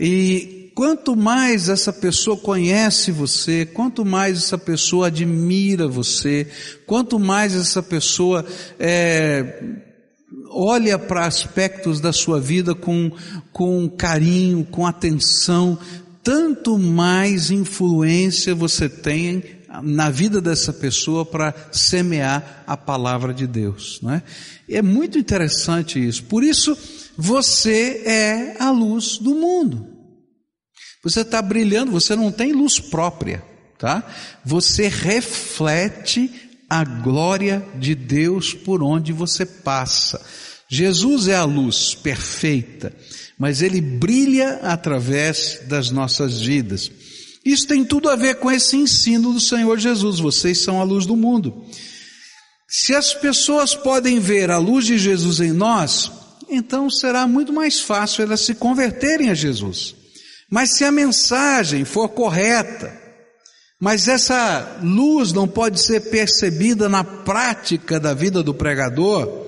E 0.00 0.72
quanto 0.74 1.14
mais 1.14 1.68
essa 1.68 1.92
pessoa 1.92 2.38
conhece 2.38 3.12
você, 3.12 3.66
quanto 3.66 4.06
mais 4.06 4.38
essa 4.38 4.56
pessoa 4.56 5.08
admira 5.08 5.86
você, 5.86 6.46
quanto 6.86 7.18
mais 7.18 7.54
essa 7.54 7.82
pessoa 7.82 8.46
é, 8.80 9.62
olha 10.50 10.98
para 10.98 11.26
aspectos 11.26 12.00
da 12.00 12.14
sua 12.14 12.40
vida 12.40 12.74
com, 12.74 13.12
com 13.52 13.86
carinho, 13.90 14.64
com 14.64 14.86
atenção, 14.86 15.78
tanto 16.22 16.78
mais 16.78 17.50
influência 17.50 18.54
você 18.54 18.88
tem 18.88 19.57
na 19.82 20.10
vida 20.10 20.40
dessa 20.40 20.72
pessoa 20.72 21.24
para 21.24 21.54
semear 21.72 22.64
a 22.66 22.76
palavra 22.76 23.32
de 23.32 23.46
Deus, 23.46 23.98
não 24.02 24.12
é? 24.12 24.22
É 24.68 24.82
muito 24.82 25.18
interessante 25.18 26.04
isso. 26.04 26.24
Por 26.24 26.42
isso, 26.42 26.76
você 27.16 28.02
é 28.04 28.56
a 28.62 28.70
luz 28.70 29.18
do 29.18 29.34
mundo. 29.34 29.86
Você 31.02 31.20
está 31.20 31.40
brilhando, 31.40 31.92
você 31.92 32.14
não 32.14 32.30
tem 32.30 32.52
luz 32.52 32.78
própria, 32.78 33.42
tá? 33.78 34.04
Você 34.44 34.88
reflete 34.88 36.30
a 36.68 36.84
glória 36.84 37.64
de 37.78 37.94
Deus 37.94 38.52
por 38.52 38.82
onde 38.82 39.12
você 39.12 39.46
passa. 39.46 40.20
Jesus 40.68 41.28
é 41.28 41.34
a 41.34 41.44
luz 41.44 41.94
perfeita, 41.94 42.92
mas 43.38 43.62
ele 43.62 43.80
brilha 43.80 44.60
através 44.62 45.60
das 45.66 45.90
nossas 45.90 46.40
vidas. 46.42 46.90
Isso 47.44 47.66
tem 47.66 47.84
tudo 47.84 48.08
a 48.08 48.16
ver 48.16 48.36
com 48.36 48.50
esse 48.50 48.76
ensino 48.76 49.32
do 49.32 49.40
Senhor 49.40 49.78
Jesus. 49.78 50.18
Vocês 50.18 50.58
são 50.58 50.80
a 50.80 50.84
luz 50.84 51.06
do 51.06 51.16
mundo. 51.16 51.64
Se 52.68 52.94
as 52.94 53.14
pessoas 53.14 53.74
podem 53.74 54.18
ver 54.18 54.50
a 54.50 54.58
luz 54.58 54.84
de 54.84 54.98
Jesus 54.98 55.40
em 55.40 55.52
nós, 55.52 56.10
então 56.48 56.90
será 56.90 57.26
muito 57.26 57.52
mais 57.52 57.80
fácil 57.80 58.22
elas 58.22 58.40
se 58.40 58.54
converterem 58.54 59.30
a 59.30 59.34
Jesus. 59.34 59.94
Mas 60.50 60.76
se 60.76 60.84
a 60.84 60.92
mensagem 60.92 61.84
for 61.84 62.08
correta, 62.08 62.92
mas 63.80 64.08
essa 64.08 64.80
luz 64.82 65.32
não 65.32 65.46
pode 65.46 65.80
ser 65.80 66.10
percebida 66.10 66.88
na 66.88 67.04
prática 67.04 68.00
da 68.00 68.12
vida 68.12 68.42
do 68.42 68.52
pregador, 68.52 69.46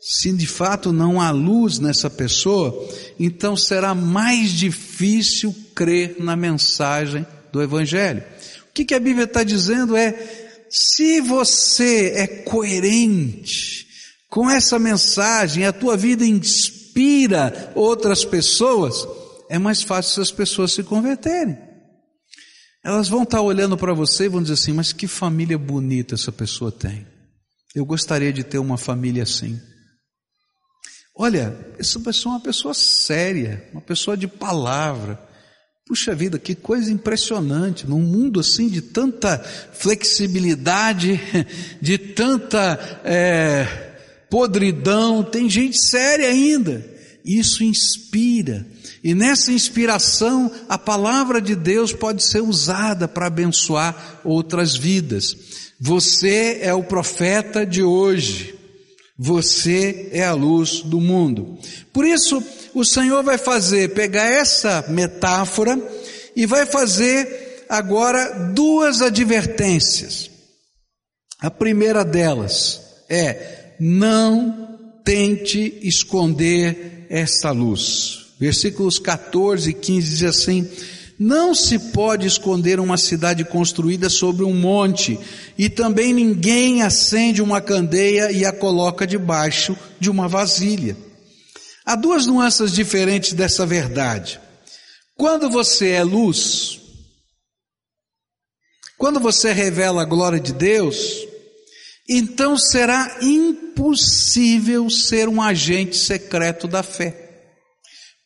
se 0.00 0.32
de 0.32 0.46
fato 0.46 0.92
não 0.92 1.20
há 1.20 1.30
luz 1.30 1.78
nessa 1.78 2.10
pessoa, 2.10 2.88
então 3.18 3.56
será 3.56 3.94
mais 3.94 4.50
difícil 4.50 5.54
crer 5.74 6.16
na 6.18 6.36
mensagem 6.36 7.26
do 7.52 7.62
Evangelho. 7.62 8.22
O 8.68 8.72
que, 8.72 8.84
que 8.84 8.94
a 8.94 9.00
Bíblia 9.00 9.24
está 9.24 9.42
dizendo 9.42 9.96
é: 9.96 10.12
se 10.68 11.20
você 11.20 12.12
é 12.16 12.26
coerente 12.26 13.86
com 14.28 14.50
essa 14.50 14.78
mensagem, 14.78 15.64
a 15.64 15.72
tua 15.72 15.96
vida 15.96 16.24
inspira 16.24 17.72
outras 17.74 18.24
pessoas, 18.24 19.06
é 19.48 19.58
mais 19.58 19.82
fácil 19.82 20.12
essas 20.12 20.32
pessoas 20.32 20.72
se 20.72 20.82
converterem. 20.82 21.56
Elas 22.84 23.08
vão 23.08 23.22
estar 23.22 23.40
olhando 23.40 23.76
para 23.76 23.94
você 23.94 24.24
e 24.24 24.28
vão 24.28 24.42
dizer 24.42 24.54
assim: 24.54 24.72
mas 24.72 24.92
que 24.92 25.06
família 25.06 25.56
bonita 25.56 26.14
essa 26.14 26.32
pessoa 26.32 26.70
tem. 26.70 27.06
Eu 27.74 27.84
gostaria 27.84 28.32
de 28.32 28.44
ter 28.44 28.58
uma 28.58 28.76
família 28.76 29.22
assim. 29.22 29.60
Olha, 31.16 31.56
essa 31.78 31.98
pessoa 32.00 32.34
é 32.34 32.36
uma 32.38 32.42
pessoa 32.42 32.74
séria, 32.74 33.68
uma 33.72 33.80
pessoa 33.80 34.16
de 34.16 34.26
palavra. 34.28 35.18
Puxa 35.86 36.14
vida, 36.14 36.38
que 36.38 36.54
coisa 36.54 36.90
impressionante, 36.90 37.86
num 37.86 38.00
mundo 38.00 38.40
assim 38.40 38.68
de 38.68 38.80
tanta 38.80 39.38
flexibilidade, 39.74 41.20
de 41.78 41.98
tanta 41.98 43.02
é, 43.04 43.66
podridão, 44.30 45.22
tem 45.22 45.48
gente 45.48 45.78
séria 45.78 46.28
ainda. 46.28 46.82
Isso 47.22 47.62
inspira. 47.62 48.66
E 49.02 49.14
nessa 49.14 49.52
inspiração, 49.52 50.50
a 50.70 50.78
palavra 50.78 51.38
de 51.38 51.54
Deus 51.54 51.92
pode 51.92 52.24
ser 52.24 52.40
usada 52.40 53.06
para 53.06 53.26
abençoar 53.26 54.20
outras 54.24 54.74
vidas. 54.74 55.36
Você 55.78 56.60
é 56.62 56.72
o 56.72 56.82
profeta 56.82 57.66
de 57.66 57.82
hoje. 57.82 58.54
Você 59.18 60.08
é 60.12 60.24
a 60.24 60.32
luz 60.32 60.80
do 60.80 61.00
mundo. 61.00 61.58
Por 61.92 62.06
isso, 62.06 62.42
o 62.74 62.84
Senhor 62.84 63.22
vai 63.22 63.38
fazer, 63.38 63.94
pegar 63.94 64.26
essa 64.26 64.84
metáfora 64.88 65.80
e 66.34 66.44
vai 66.44 66.66
fazer 66.66 67.64
agora 67.68 68.50
duas 68.52 69.00
advertências. 69.00 70.30
A 71.40 71.50
primeira 71.50 72.04
delas 72.04 72.80
é: 73.08 73.74
não 73.78 74.78
tente 75.04 75.78
esconder 75.82 77.06
esta 77.08 77.50
luz. 77.50 78.34
Versículos 78.38 78.98
14 78.98 79.70
e 79.70 79.74
15 79.74 80.08
diz 80.10 80.22
assim: 80.24 80.68
não 81.18 81.54
se 81.54 81.78
pode 81.78 82.26
esconder 82.26 82.80
uma 82.80 82.96
cidade 82.96 83.44
construída 83.44 84.08
sobre 84.08 84.44
um 84.44 84.54
monte, 84.54 85.18
e 85.56 85.68
também 85.68 86.12
ninguém 86.12 86.82
acende 86.82 87.40
uma 87.40 87.60
candeia 87.60 88.32
e 88.32 88.44
a 88.44 88.52
coloca 88.52 89.06
debaixo 89.06 89.76
de 90.00 90.10
uma 90.10 90.26
vasilha. 90.26 90.96
Há 91.84 91.94
duas 91.96 92.26
nuances 92.26 92.72
diferentes 92.72 93.32
dessa 93.32 93.66
verdade. 93.66 94.40
Quando 95.16 95.50
você 95.50 95.90
é 95.90 96.02
luz, 96.02 96.80
quando 98.96 99.20
você 99.20 99.52
revela 99.52 100.02
a 100.02 100.06
glória 100.06 100.40
de 100.40 100.52
Deus, 100.52 101.26
então 102.08 102.56
será 102.56 103.18
impossível 103.20 104.88
ser 104.88 105.28
um 105.28 105.42
agente 105.42 105.96
secreto 105.96 106.66
da 106.66 106.82
fé 106.82 107.24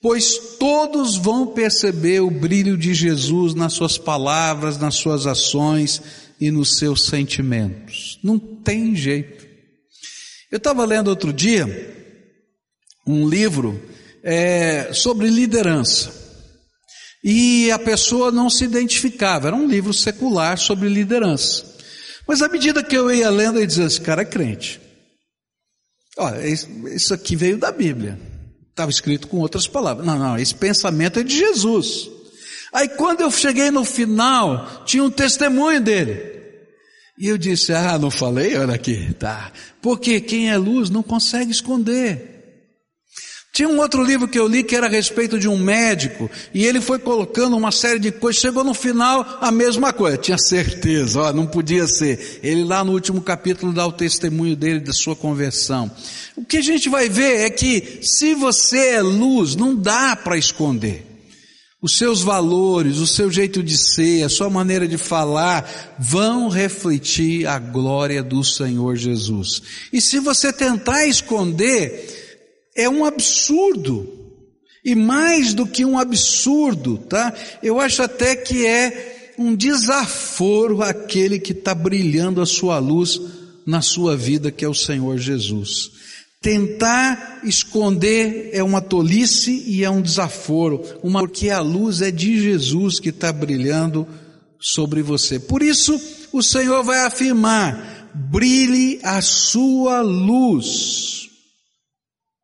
pois 0.01 0.57
todos 0.59 1.17
vão 1.17 1.47
perceber 1.47 2.21
o 2.21 2.31
brilho 2.31 2.77
de 2.77 2.95
Jesus 2.95 3.55
nas 3.55 3.73
suas 3.73 3.99
palavras, 3.99 4.79
nas 4.79 4.95
suas 4.95 5.27
ações 5.27 6.01
e 6.41 6.51
nos 6.51 6.79
seus 6.79 7.07
sentimentos. 7.07 8.19
Não 8.23 8.39
tem 8.39 8.95
jeito. 8.95 9.47
Eu 10.51 10.59
estava 10.59 10.85
lendo 10.85 11.09
outro 11.09 11.33
dia 11.33 12.08
um 13.09 13.29
livro 13.29 13.81
é, 14.23 14.93
sobre 14.93 15.29
liderança. 15.29 16.13
E 17.25 17.71
a 17.73 17.79
pessoa 17.79 18.31
não 18.31 18.49
se 18.51 18.65
identificava, 18.65 19.49
era 19.49 19.57
um 19.57 19.67
livro 19.67 19.93
secular 19.93 20.59
sobre 20.59 20.89
liderança. 20.89 21.65
Mas 22.27 22.43
à 22.43 22.49
medida 22.49 22.83
que 22.83 22.97
eu 22.97 23.11
ia 23.11 23.31
lendo, 23.31 23.59
eu 23.59 23.67
dizia: 23.67 23.87
esse 23.87 24.01
cara 24.01 24.23
é 24.23 24.27
crente. 24.27 24.81
Olha, 26.19 26.47
isso 26.47 27.15
aqui 27.15 27.35
veio 27.35 27.57
da 27.57 27.73
Bíblia. 27.73 28.19
Estava 28.71 28.91
escrito 28.91 29.27
com 29.27 29.39
outras 29.39 29.67
palavras. 29.67 30.07
Não, 30.07 30.19
não, 30.19 30.39
esse 30.39 30.55
pensamento 30.55 31.19
é 31.19 31.23
de 31.23 31.37
Jesus. 31.37 32.09
Aí 32.73 32.89
quando 32.89 33.23
eu 33.23 33.31
cheguei 33.31 33.71
no 33.71 33.85
final, 33.85 34.85
tinha 34.85 35.03
um 35.03 35.11
testemunho 35.11 35.81
dele. 35.81 36.39
E 37.19 37.27
eu 37.27 37.39
disse, 37.39 37.73
ah, 37.73 37.99
não 37.99 38.11
falei? 38.11 38.57
Olha 38.57 38.75
aqui, 38.75 39.13
tá. 39.15 39.51
Porque 39.83 40.21
quem 40.21 40.51
é 40.51 40.57
luz 40.57 40.89
não 40.91 41.03
consegue 41.03 41.51
esconder. 41.51 42.38
Tinha 43.59 43.69
um 43.69 43.81
outro 43.81 44.05
livro 44.05 44.29
que 44.29 44.39
eu 44.39 44.47
li 44.47 44.63
que 44.63 44.77
era 44.77 44.87
a 44.87 44.89
respeito 44.89 45.37
de 45.37 45.49
um 45.49 45.59
médico, 45.59 46.31
e 46.55 46.65
ele 46.65 46.81
foi 46.81 46.97
colocando 46.97 47.57
uma 47.57 47.73
série 47.73 47.99
de 47.99 48.13
coisas, 48.13 48.41
chegou 48.41 48.63
no 48.63 48.73
final 48.73 49.27
a 49.41 49.51
mesma 49.51 49.93
coisa, 49.93 50.17
tinha 50.17 50.39
certeza, 50.39 51.23
ó, 51.23 51.33
não 51.33 51.45
podia 51.45 51.85
ser. 51.89 52.39
Ele 52.41 52.63
lá 52.63 52.85
no 52.85 52.93
último 52.93 53.21
capítulo 53.21 53.73
dá 53.73 53.85
o 53.85 53.91
testemunho 53.91 54.55
dele 54.55 54.79
da 54.79 54.93
sua 54.93 55.17
conversão. 55.17 55.91
O 56.37 56.45
que 56.45 56.59
a 56.59 56.63
gente 56.63 56.89
vai 56.89 57.09
ver 57.09 57.47
é 57.47 57.51
que 57.51 57.99
se 58.01 58.33
você 58.33 58.91
é 58.91 59.03
luz, 59.03 59.57
não 59.57 59.75
dá 59.75 60.15
para 60.15 60.39
esconder. 60.39 61.05
Os 61.83 61.99
seus 61.99 62.23
valores, 62.23 62.99
o 62.99 63.09
seu 63.09 63.29
jeito 63.29 63.61
de 63.61 63.77
ser, 63.77 64.23
a 64.23 64.29
sua 64.29 64.49
maneira 64.49 64.87
de 64.87 64.97
falar 64.97 65.97
vão 65.99 66.49
refletir 66.49 67.45
a 67.45 67.59
glória 67.59 68.23
do 68.23 68.45
Senhor 68.45 68.95
Jesus. 68.95 69.61
E 69.93 70.01
se 70.01 70.21
você 70.21 70.53
tentar 70.53 71.07
esconder, 71.07 72.28
é 72.79 72.89
um 72.89 73.05
absurdo. 73.05 74.09
E 74.85 74.95
mais 74.95 75.53
do 75.53 75.67
que 75.67 75.85
um 75.85 75.99
absurdo, 75.99 76.97
tá? 76.97 77.35
Eu 77.61 77.81
acho 77.81 78.01
até 78.03 78.37
que 78.37 78.65
é 78.65 79.35
um 79.37 79.55
desaforo 79.55 80.81
aquele 80.81 81.41
que 81.41 81.53
está 81.53 81.75
brilhando 81.75 82.41
a 82.41 82.47
sua 82.47 82.79
luz 82.79 83.21
na 83.67 83.83
sua 83.83 84.17
vida, 84.17 84.53
que 84.53 84.65
é 84.65 84.69
o 84.69 84.75
Senhor 84.75 85.19
Jesus. 85.19 85.91
Tentar 86.41 87.41
esconder 87.43 88.51
é 88.53 88.63
uma 88.63 88.81
tolice 88.81 89.65
e 89.67 89.83
é 89.83 89.91
um 89.91 90.01
desaforo, 90.01 90.83
uma, 91.03 91.21
porque 91.21 91.51
a 91.51 91.61
luz 91.61 92.01
é 92.01 92.13
de 92.13 92.41
Jesus 92.41 93.01
que 93.01 93.09
está 93.09 93.33
brilhando 93.33 94.07
sobre 94.61 95.03
você. 95.03 95.41
Por 95.41 95.63
isso, 95.63 96.01
o 96.33 96.43
Senhor 96.43 96.85
vai 96.85 97.05
afirmar: 97.05 98.09
brilhe 98.15 99.01
a 99.03 99.21
sua 99.21 100.01
luz 100.01 101.28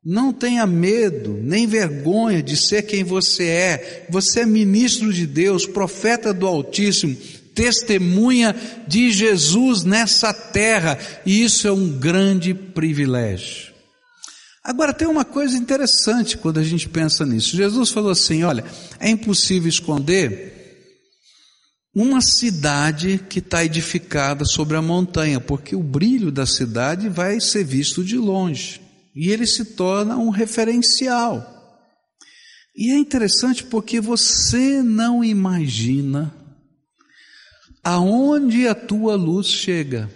não 0.04 0.34
tenha 0.34 0.66
medo, 0.66 1.38
nem 1.42 1.66
vergonha 1.66 2.42
de 2.42 2.56
ser 2.56 2.82
quem 2.82 3.02
você 3.02 3.44
é. 3.44 4.06
Você 4.10 4.40
é 4.40 4.46
ministro 4.46 5.10
de 5.12 5.26
Deus, 5.26 5.64
profeta 5.64 6.34
do 6.34 6.46
Altíssimo, 6.46 7.16
testemunha 7.54 8.54
de 8.86 9.10
Jesus 9.10 9.82
nessa 9.82 10.34
terra, 10.34 10.98
e 11.24 11.42
isso 11.42 11.66
é 11.66 11.72
um 11.72 11.88
grande 11.88 12.52
privilégio. 12.52 13.72
Agora 14.62 14.92
tem 14.92 15.08
uma 15.08 15.24
coisa 15.24 15.56
interessante 15.56 16.36
quando 16.36 16.58
a 16.58 16.64
gente 16.64 16.88
pensa 16.88 17.24
nisso. 17.24 17.56
Jesus 17.56 17.90
falou 17.90 18.10
assim: 18.10 18.42
olha, 18.42 18.64
é 19.00 19.08
impossível 19.08 19.68
esconder 19.68 20.52
uma 21.94 22.20
cidade 22.20 23.22
que 23.28 23.38
está 23.38 23.64
edificada 23.64 24.44
sobre 24.44 24.76
a 24.76 24.82
montanha, 24.82 25.38
porque 25.38 25.76
o 25.76 25.82
brilho 25.82 26.32
da 26.32 26.44
cidade 26.44 27.08
vai 27.08 27.40
ser 27.40 27.64
visto 27.64 28.02
de 28.02 28.16
longe 28.16 28.83
e 29.14 29.30
ele 29.30 29.46
se 29.46 29.64
torna 29.76 30.16
um 30.16 30.30
referencial. 30.30 31.52
E 32.76 32.90
é 32.90 32.96
interessante 32.96 33.64
porque 33.64 34.00
você 34.00 34.82
não 34.82 35.22
imagina 35.22 36.34
aonde 37.84 38.66
a 38.66 38.74
tua 38.74 39.14
luz 39.14 39.46
chega. 39.46 40.10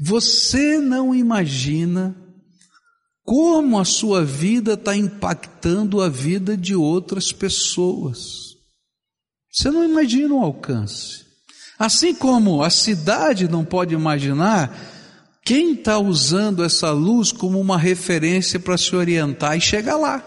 Você 0.00 0.78
não 0.78 1.14
imagina 1.14 2.14
como 3.24 3.78
a 3.78 3.84
sua 3.84 4.24
vida 4.24 4.74
está 4.74 4.94
impactando 4.94 6.00
a 6.00 6.08
vida 6.08 6.56
de 6.56 6.74
outras 6.74 7.32
pessoas. 7.32 8.56
Você 9.50 9.70
não 9.70 9.84
imagina 9.84 10.34
o 10.34 10.42
alcance. 10.42 11.26
Assim 11.78 12.14
como 12.14 12.62
a 12.62 12.70
cidade 12.70 13.48
não 13.48 13.64
pode 13.64 13.94
imaginar 13.94 14.97
quem 15.48 15.72
está 15.72 15.98
usando 15.98 16.62
essa 16.62 16.90
luz 16.90 17.32
como 17.32 17.58
uma 17.58 17.78
referência 17.78 18.60
para 18.60 18.76
se 18.76 18.94
orientar 18.94 19.56
e 19.56 19.60
chegar 19.62 19.96
lá? 19.96 20.22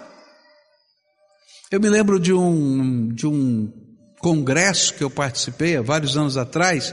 Eu 1.70 1.80
me 1.80 1.88
lembro 1.88 2.20
de 2.20 2.34
um, 2.34 3.08
de 3.10 3.28
um 3.28 3.72
congresso 4.18 4.96
que 4.96 5.04
eu 5.04 5.12
participei 5.12 5.78
há 5.78 5.82
vários 5.84 6.18
anos 6.18 6.38
atrás, 6.38 6.92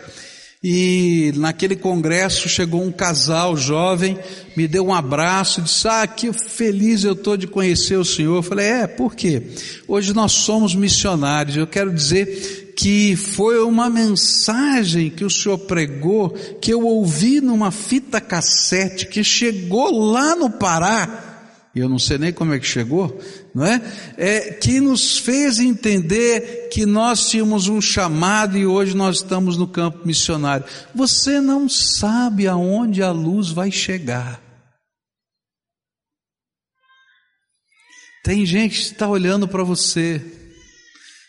e 0.63 1.33
naquele 1.37 1.75
congresso 1.75 2.51
chegou 2.51 2.83
um 2.83 2.93
casal 2.93 3.57
jovem, 3.57 4.19
me 4.55 4.69
deu 4.69 4.89
um 4.89 4.93
abraço, 4.93 5.63
disse: 5.63 5.89
Ah, 5.89 6.07
que 6.07 6.31
feliz 6.31 7.05
eu 7.05 7.15
estou 7.15 7.35
de 7.35 7.47
conhecer 7.47 7.97
o 7.97 8.05
senhor. 8.05 8.37
Eu 8.37 8.43
falei: 8.43 8.67
É, 8.67 8.87
por 8.87 9.15
quê? 9.15 9.43
Hoje 9.87 10.13
nós 10.13 10.33
somos 10.33 10.75
missionários. 10.75 11.57
Eu 11.57 11.67
quero 11.67 11.91
dizer 11.95 12.68
que 12.79 13.17
foi 13.17 13.61
uma 13.61 13.91
mensagem 13.91 15.11
que 15.11 15.25
o 15.25 15.31
Senhor 15.31 15.59
pregou, 15.59 16.31
que 16.31 16.73
eu 16.73 16.87
ouvi 16.87 17.41
numa 17.41 17.73
fita 17.73 18.21
cassete, 18.21 19.09
que 19.09 19.25
chegou 19.25 20.13
lá 20.13 20.37
no 20.37 20.49
Pará, 20.49 21.51
eu 21.75 21.89
não 21.89 21.99
sei 21.99 22.19
nem 22.19 22.33
como 22.33 22.55
é 22.55 22.59
que 22.61 22.67
chegou, 22.67 23.21
não 23.53 23.67
é? 23.67 23.83
é? 24.17 24.53
Que 24.53 24.79
nos 24.79 25.19
fez 25.19 25.59
entender 25.59 26.69
que 26.73 26.87
nós 26.87 27.29
tínhamos 27.29 27.67
um 27.67 27.81
chamado 27.81 28.57
e 28.57 28.65
hoje 28.65 28.97
nós 28.97 29.17
estamos 29.17 29.57
no 29.57 29.67
campo 29.67 30.07
missionário. 30.07 30.65
Você 30.95 31.41
não 31.41 31.69
sabe 31.69 32.47
aonde 32.47 33.03
a 33.03 33.11
luz 33.11 33.51
vai 33.51 33.73
chegar. 33.73 34.41
Tem 38.23 38.47
gente 38.47 38.79
que 38.79 38.85
está 38.93 39.09
olhando 39.09 39.49
para 39.49 39.65
você, 39.65 40.38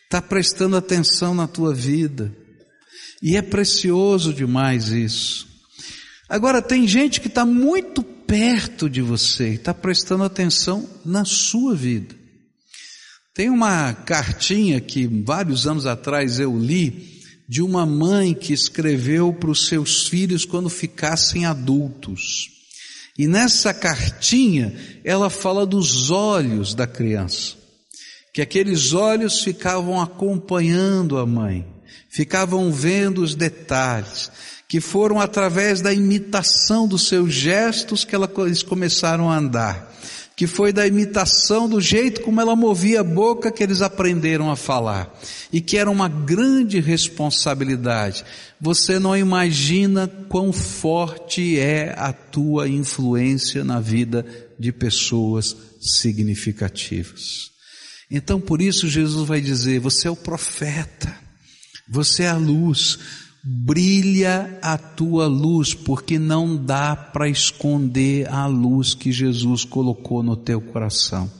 está 0.10 0.20
prestando 0.24 0.76
atenção 0.76 1.36
na 1.36 1.48
tua 1.48 1.72
vida. 1.72 2.36
E 3.22 3.38
é 3.38 3.44
precioso 3.44 4.34
demais 4.34 4.90
isso. 4.90 5.48
Agora, 6.28 6.64
tem 6.64 6.88
gente 6.88 7.22
que 7.22 7.28
está 7.28 7.46
muito 7.46 8.02
perto 8.02 8.90
de 8.90 9.04
você, 9.04 9.50
está 9.50 9.72
prestando 9.72 10.24
atenção 10.24 10.90
na 11.06 11.26
sua 11.26 11.76
vida. 11.76 12.16
Tem 13.36 13.52
uma 13.52 13.94
cartinha 13.94 14.82
que 14.82 15.06
vários 15.06 15.68
anos 15.68 15.86
atrás 15.86 16.40
eu 16.40 16.58
li 16.58 17.22
de 17.48 17.62
uma 17.62 17.86
mãe 17.86 18.34
que 18.34 18.52
escreveu 18.52 19.32
para 19.32 19.52
os 19.52 19.68
seus 19.68 20.08
filhos 20.08 20.44
quando 20.44 20.70
ficassem 20.70 21.46
adultos. 21.46 22.50
E 23.16 23.28
nessa 23.28 23.76
cartinha 23.76 24.74
ela 25.04 25.30
fala 25.30 25.68
dos 25.68 26.10
olhos 26.10 26.74
da 26.74 26.88
criança 26.88 27.59
que 28.34 28.42
aqueles 28.42 28.94
olhos 28.94 29.42
ficavam 29.42 30.00
acompanhando 30.00 31.18
a 31.18 31.26
mãe, 31.26 31.66
ficavam 32.10 32.72
vendo 32.72 33.22
os 33.22 33.36
detalhes, 33.36 34.32
que 34.68 34.80
foram 34.80 35.20
através 35.20 35.82
da 35.82 35.92
imitação 35.92 36.88
dos 36.88 37.08
seus 37.08 37.34
gestos 37.34 38.06
que 38.06 38.16
eles 38.16 38.62
começaram 38.62 39.30
a 39.30 39.38
andar, 39.38 39.92
que 40.36 40.46
foi 40.46 40.72
da 40.72 40.88
imitação 40.88 41.68
do 41.68 41.82
jeito 41.82 42.22
como 42.22 42.40
ela 42.40 42.56
movia 42.56 43.02
a 43.02 43.04
boca 43.04 43.52
que 43.52 43.64
eles 43.64 43.82
aprenderam 43.82 44.52
a 44.52 44.56
falar, 44.56 45.12
e 45.52 45.60
que 45.60 45.76
era 45.76 45.90
uma 45.90 46.08
grande 46.08 46.80
responsabilidade. 46.80 48.24
Você 48.62 49.00
não 49.00 49.18
imagina 49.18 50.08
quão 50.30 50.54
forte 50.54 51.58
é 51.60 51.96
a 51.98 52.14
tua 52.14 52.70
influência 52.70 53.64
na 53.64 53.80
vida 53.80 54.24
de 54.58 54.72
pessoas 54.72 55.58
significativas. 55.82 57.59
Então 58.10 58.40
por 58.40 58.62
isso 58.62 58.90
Jesus 58.90 59.28
vai 59.28 59.40
dizer: 59.40 59.80
você 59.80 60.08
é 60.08 60.12
o 60.12 60.16
profeta, 60.16 61.16
você 61.88 62.24
é 62.24 62.30
a 62.30 62.38
luz, 62.38 62.98
brilha 63.44 64.58
a 64.62 64.78
tua 64.78 65.28
luz, 65.28 65.74
porque 65.74 66.18
não 66.18 66.56
dá 66.56 66.96
para 66.96 67.30
esconder 67.30 68.28
a 68.30 68.46
luz 68.48 68.94
que 68.94 69.12
Jesus 69.12 69.64
colocou 69.64 70.24
no 70.24 70.36
teu 70.36 70.60
coração. 70.60 71.32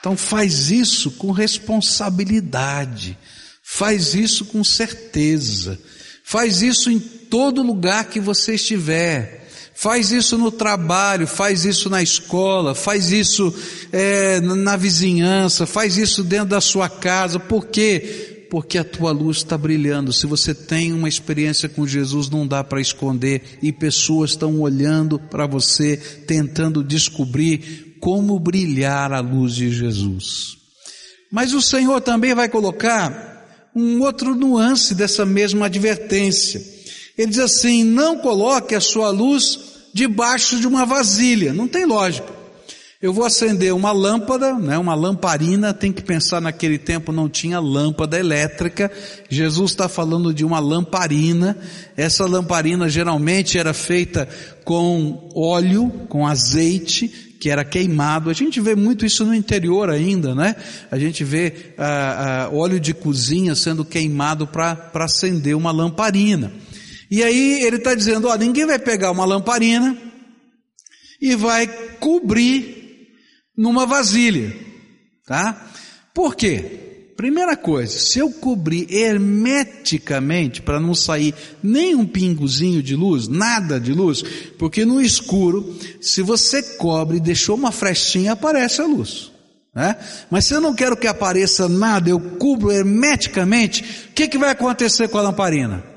Então 0.00 0.16
faz 0.16 0.70
isso 0.70 1.10
com 1.12 1.32
responsabilidade, 1.32 3.18
faz 3.62 4.14
isso 4.14 4.44
com 4.44 4.62
certeza, 4.62 5.80
faz 6.22 6.62
isso 6.62 6.90
em 6.90 7.00
todo 7.00 7.62
lugar 7.62 8.04
que 8.04 8.20
você 8.20 8.54
estiver. 8.54 9.45
Faz 9.78 10.10
isso 10.10 10.38
no 10.38 10.50
trabalho, 10.50 11.26
faz 11.26 11.66
isso 11.66 11.90
na 11.90 12.02
escola, 12.02 12.74
faz 12.74 13.12
isso 13.12 13.54
é, 13.92 14.40
na 14.40 14.74
vizinhança, 14.74 15.66
faz 15.66 15.98
isso 15.98 16.24
dentro 16.24 16.48
da 16.48 16.62
sua 16.62 16.88
casa. 16.88 17.38
Por 17.38 17.66
quê? 17.66 18.46
Porque 18.50 18.78
a 18.78 18.84
tua 18.84 19.12
luz 19.12 19.36
está 19.36 19.58
brilhando. 19.58 20.14
Se 20.14 20.26
você 20.26 20.54
tem 20.54 20.94
uma 20.94 21.10
experiência 21.10 21.68
com 21.68 21.86
Jesus, 21.86 22.30
não 22.30 22.46
dá 22.46 22.64
para 22.64 22.80
esconder 22.80 23.58
e 23.60 23.70
pessoas 23.70 24.30
estão 24.30 24.58
olhando 24.60 25.18
para 25.18 25.46
você, 25.46 25.98
tentando 26.26 26.82
descobrir 26.82 27.98
como 28.00 28.38
brilhar 28.38 29.12
a 29.12 29.20
luz 29.20 29.54
de 29.54 29.70
Jesus. 29.70 30.56
Mas 31.30 31.52
o 31.52 31.60
Senhor 31.60 32.00
também 32.00 32.34
vai 32.34 32.48
colocar 32.48 33.70
um 33.74 34.00
outro 34.00 34.34
nuance 34.34 34.94
dessa 34.94 35.26
mesma 35.26 35.66
advertência. 35.66 36.75
Ele 37.16 37.30
diz 37.30 37.38
assim: 37.38 37.84
não 37.84 38.18
coloque 38.18 38.74
a 38.74 38.80
sua 38.80 39.10
luz 39.10 39.58
debaixo 39.92 40.60
de 40.60 40.66
uma 40.66 40.84
vasilha. 40.84 41.52
Não 41.52 41.66
tem 41.66 41.86
lógica. 41.86 42.36
Eu 43.00 43.12
vou 43.12 43.26
acender 43.26 43.74
uma 43.74 43.92
lâmpada, 43.92 44.54
né, 44.54 44.78
uma 44.78 44.94
lamparina, 44.94 45.74
tem 45.74 45.92
que 45.92 46.02
pensar 46.02 46.40
naquele 46.40 46.78
tempo 46.78 47.12
não 47.12 47.28
tinha 47.28 47.60
lâmpada 47.60 48.18
elétrica. 48.18 48.90
Jesus 49.28 49.72
está 49.72 49.86
falando 49.86 50.32
de 50.32 50.44
uma 50.44 50.58
lamparina. 50.58 51.58
Essa 51.94 52.24
lamparina 52.24 52.88
geralmente 52.88 53.58
era 53.58 53.74
feita 53.74 54.26
com 54.64 55.30
óleo, 55.34 55.90
com 56.08 56.26
azeite, 56.26 57.36
que 57.38 57.50
era 57.50 57.64
queimado. 57.66 58.30
A 58.30 58.32
gente 58.32 58.62
vê 58.62 58.74
muito 58.74 59.04
isso 59.04 59.26
no 59.26 59.34
interior 59.34 59.90
ainda, 59.90 60.34
né? 60.34 60.56
A 60.90 60.98
gente 60.98 61.22
vê 61.22 61.74
ah, 61.76 62.48
ah, 62.50 62.56
óleo 62.56 62.80
de 62.80 62.94
cozinha 62.94 63.54
sendo 63.54 63.84
queimado 63.84 64.46
para 64.46 64.90
acender 64.94 65.54
uma 65.54 65.70
lamparina. 65.70 66.50
E 67.10 67.22
aí 67.22 67.62
ele 67.62 67.76
está 67.76 67.94
dizendo, 67.94 68.28
ó, 68.28 68.36
ninguém 68.36 68.66
vai 68.66 68.78
pegar 68.78 69.10
uma 69.10 69.24
lamparina 69.24 69.96
e 71.20 71.34
vai 71.34 71.66
cobrir 71.98 73.08
numa 73.56 73.86
vasilha, 73.86 74.54
tá? 75.24 75.70
Por 76.12 76.34
quê? 76.34 76.82
Primeira 77.16 77.56
coisa, 77.56 77.98
se 77.98 78.18
eu 78.18 78.30
cobrir 78.30 78.92
hermeticamente 78.92 80.60
para 80.60 80.78
não 80.78 80.94
sair 80.94 81.34
nem 81.62 81.94
um 81.94 82.04
pingozinho 82.04 82.82
de 82.82 82.94
luz, 82.94 83.26
nada 83.26 83.80
de 83.80 83.94
luz, 83.94 84.22
porque 84.58 84.84
no 84.84 85.00
escuro, 85.00 85.74
se 85.98 86.20
você 86.20 86.62
cobre 86.62 87.16
e 87.16 87.20
deixou 87.20 87.56
uma 87.56 87.72
frestinha, 87.72 88.32
aparece 88.32 88.82
a 88.82 88.86
luz. 88.86 89.32
Né? 89.74 89.96
Mas 90.30 90.44
se 90.44 90.52
eu 90.52 90.60
não 90.60 90.74
quero 90.74 90.96
que 90.96 91.06
apareça 91.06 91.66
nada, 91.68 92.10
eu 92.10 92.20
cubro 92.20 92.70
hermeticamente, 92.70 94.08
o 94.10 94.12
que, 94.12 94.28
que 94.28 94.36
vai 94.36 94.50
acontecer 94.50 95.08
com 95.08 95.16
a 95.16 95.22
lamparina? 95.22 95.95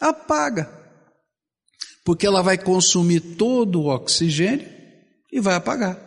Apaga. 0.00 0.70
Porque 2.04 2.26
ela 2.26 2.42
vai 2.42 2.56
consumir 2.56 3.20
todo 3.20 3.80
o 3.80 3.86
oxigênio 3.86 4.66
e 5.32 5.40
vai 5.40 5.54
apagar. 5.54 5.98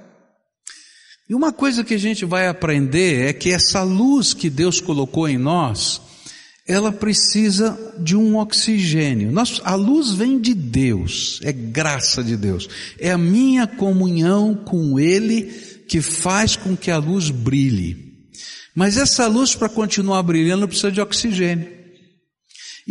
E 1.29 1.35
uma 1.35 1.53
coisa 1.53 1.83
que 1.83 1.93
a 1.93 1.99
gente 1.99 2.25
vai 2.25 2.47
aprender 2.47 3.29
é 3.29 3.33
que 3.33 3.51
essa 3.51 3.83
luz 3.83 4.33
que 4.33 4.49
Deus 4.49 4.81
colocou 4.81 5.29
em 5.29 5.37
nós, 5.37 6.01
ela 6.67 6.91
precisa 6.91 7.77
de 7.99 8.15
um 8.15 8.37
oxigênio. 8.37 9.31
Nós, 9.31 9.61
a 9.63 9.75
luz 9.75 10.11
vem 10.11 10.39
de 10.39 10.55
Deus, 10.55 11.39
é 11.43 11.51
graça 11.51 12.23
de 12.23 12.35
Deus. 12.35 12.67
É 12.99 13.11
a 13.11 13.17
minha 13.17 13.67
comunhão 13.67 14.55
com 14.55 14.99
Ele 14.99 15.43
que 15.87 16.01
faz 16.01 16.55
com 16.55 16.75
que 16.75 16.89
a 16.89 16.97
luz 16.97 17.29
brilhe. 17.29 18.27
Mas 18.73 18.97
essa 18.97 19.27
luz, 19.27 19.55
para 19.55 19.67
continuar 19.67 20.23
brilhando, 20.23 20.67
precisa 20.67 20.91
de 20.91 21.01
oxigênio. 21.01 21.78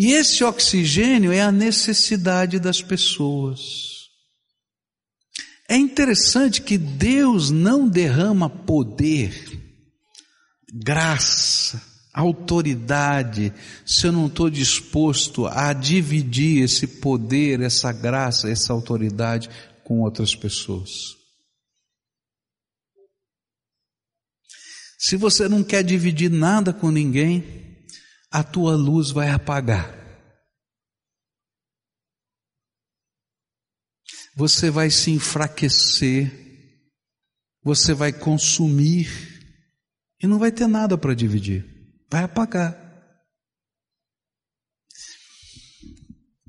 E 0.01 0.13
esse 0.13 0.45
oxigênio 0.45 1.33
é 1.33 1.41
a 1.41 1.51
necessidade 1.51 2.61
das 2.61 2.81
pessoas. 2.81 4.07
É 5.69 5.77
interessante 5.77 6.63
que 6.63 6.79
Deus 6.79 7.51
não 7.51 7.89
derrama 7.89 8.49
poder, 8.49 9.35
graça, 10.73 11.83
autoridade, 12.15 13.53
se 13.85 14.07
eu 14.07 14.13
não 14.13 14.29
estou 14.29 14.49
disposto 14.49 15.49
a 15.49 15.73
dividir 15.73 16.63
esse 16.63 16.87
poder, 16.87 17.61
essa 17.61 17.91
graça, 17.91 18.49
essa 18.49 18.73
autoridade 18.73 19.51
com 19.83 20.03
outras 20.03 20.33
pessoas. 20.33 21.17
Se 24.97 25.17
você 25.17 25.49
não 25.49 25.65
quer 25.65 25.83
dividir 25.83 26.31
nada 26.31 26.73
com 26.73 26.89
ninguém, 26.89 27.68
a 28.31 28.43
tua 28.43 28.77
luz 28.77 29.11
vai 29.11 29.31
apagar. 29.31 29.99
você 34.39 34.71
vai 34.71 34.89
se 34.89 35.11
enfraquecer, 35.11 36.31
você 37.61 37.93
vai 37.93 38.13
consumir 38.13 39.11
e 40.23 40.29
não 40.29 40.39
vai 40.39 40.53
ter 40.53 40.69
nada 40.69 40.97
para 40.97 41.13
dividir, 41.13 41.67
vai 42.09 42.23
apagar. 42.23 42.87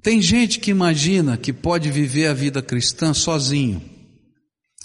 Tem 0.03 0.21
gente 0.21 0.59
que 0.59 0.69
imagina 0.69 1.35
que 1.35 1.51
pode 1.51 1.89
viver 1.89 2.27
a 2.27 2.33
vida 2.33 2.61
cristã 2.61 3.11
sozinho. 3.11 3.81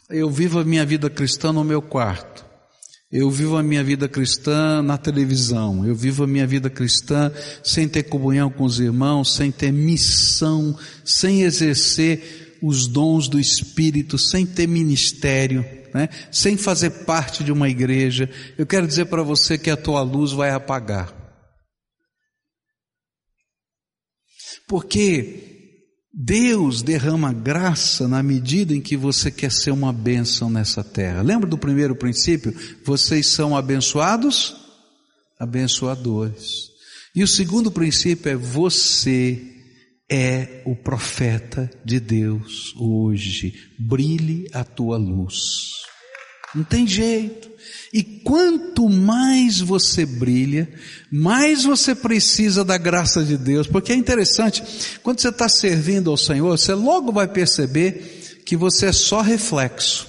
Eu 0.09 0.31
vivo 0.31 0.59
a 0.59 0.65
minha 0.65 0.87
vida 0.87 1.11
cristã 1.11 1.53
no 1.53 1.63
meu 1.63 1.83
quarto. 1.83 2.44
Eu 3.11 3.31
vivo 3.31 3.57
a 3.57 3.63
minha 3.63 3.85
vida 3.85 4.09
cristã 4.09 4.83
na 4.83 4.99
televisão. 4.99 5.87
Eu 5.87 5.95
vivo 5.95 6.25
a 6.25 6.27
minha 6.27 6.47
vida 6.47 6.69
cristã 6.69 7.33
sem 7.63 7.89
ter 7.89 8.05
comunhão 8.05 8.51
com 8.51 8.65
os 8.65 8.81
irmãos, 8.81 9.35
sem 9.35 9.53
ter 9.53 9.73
missão, 9.73 10.77
sem 11.05 11.43
exercer 11.43 12.45
os 12.65 12.87
dons 12.87 13.29
do 13.29 13.39
Espírito 13.39 14.17
sem 14.17 14.47
ter 14.47 14.67
ministério, 14.67 15.65
né? 15.93 16.09
sem 16.33 16.57
fazer 16.57 16.91
parte 17.05 17.45
de 17.45 17.53
uma 17.53 17.69
igreja, 17.69 18.31
eu 18.57 18.67
quero 18.67 18.87
dizer 18.87 19.05
para 19.07 19.23
você 19.23 19.59
que 19.59 19.71
a 19.71 19.77
tua 19.77 20.01
luz 20.01 20.33
vai 20.33 20.51
apagar. 20.51 21.13
Porque 24.67 25.54
Deus 26.17 26.81
derrama 26.81 27.33
graça 27.33 28.07
na 28.07 28.23
medida 28.23 28.73
em 28.73 28.81
que 28.81 28.97
você 28.97 29.31
quer 29.33 29.51
ser 29.51 29.73
uma 29.73 29.93
bênção 29.93 30.49
nessa 30.49 30.85
terra. 30.85 31.23
Lembra 31.23 31.49
do 31.49 31.59
primeiro 31.59 31.97
princípio? 31.97 32.55
Vocês 32.85 33.27
são 33.27 33.57
abençoados? 33.57 34.55
Abençoadores. 35.41 36.71
E 37.17 37.23
o 37.23 37.29
segundo 37.29 37.71
princípio 37.71 38.31
é 38.31 38.37
você 38.37 39.43
é 40.09 40.63
o 40.65 40.77
profeta 40.77 41.69
de 41.85 41.99
Deus 41.99 42.73
hoje. 42.77 43.55
Brilhe 43.77 44.49
a 44.53 44.63
tua 44.63 44.97
luz. 44.97 45.83
Não 46.55 46.63
tem 46.63 46.87
jeito. 46.87 47.54
E 47.93 48.03
quanto 48.03 48.89
mais 48.89 49.61
você 49.61 50.05
brilha, 50.05 50.69
mais 51.11 51.65
você 51.65 51.95
precisa 51.95 52.65
da 52.65 52.77
graça 52.77 53.23
de 53.23 53.37
Deus, 53.37 53.67
porque 53.67 53.93
é 53.93 53.97
interessante, 53.97 54.63
quando 55.03 55.21
você 55.21 55.29
está 55.29 55.49
servindo 55.49 56.11
ao 56.11 56.17
Senhor, 56.17 56.59
você 56.59 56.75
logo 56.75 57.13
vai 57.13 57.29
perceber 57.29 58.43
que 58.45 58.57
você 58.57 58.87
é 58.87 58.93
só 58.93 59.21
reflexo. 59.21 60.07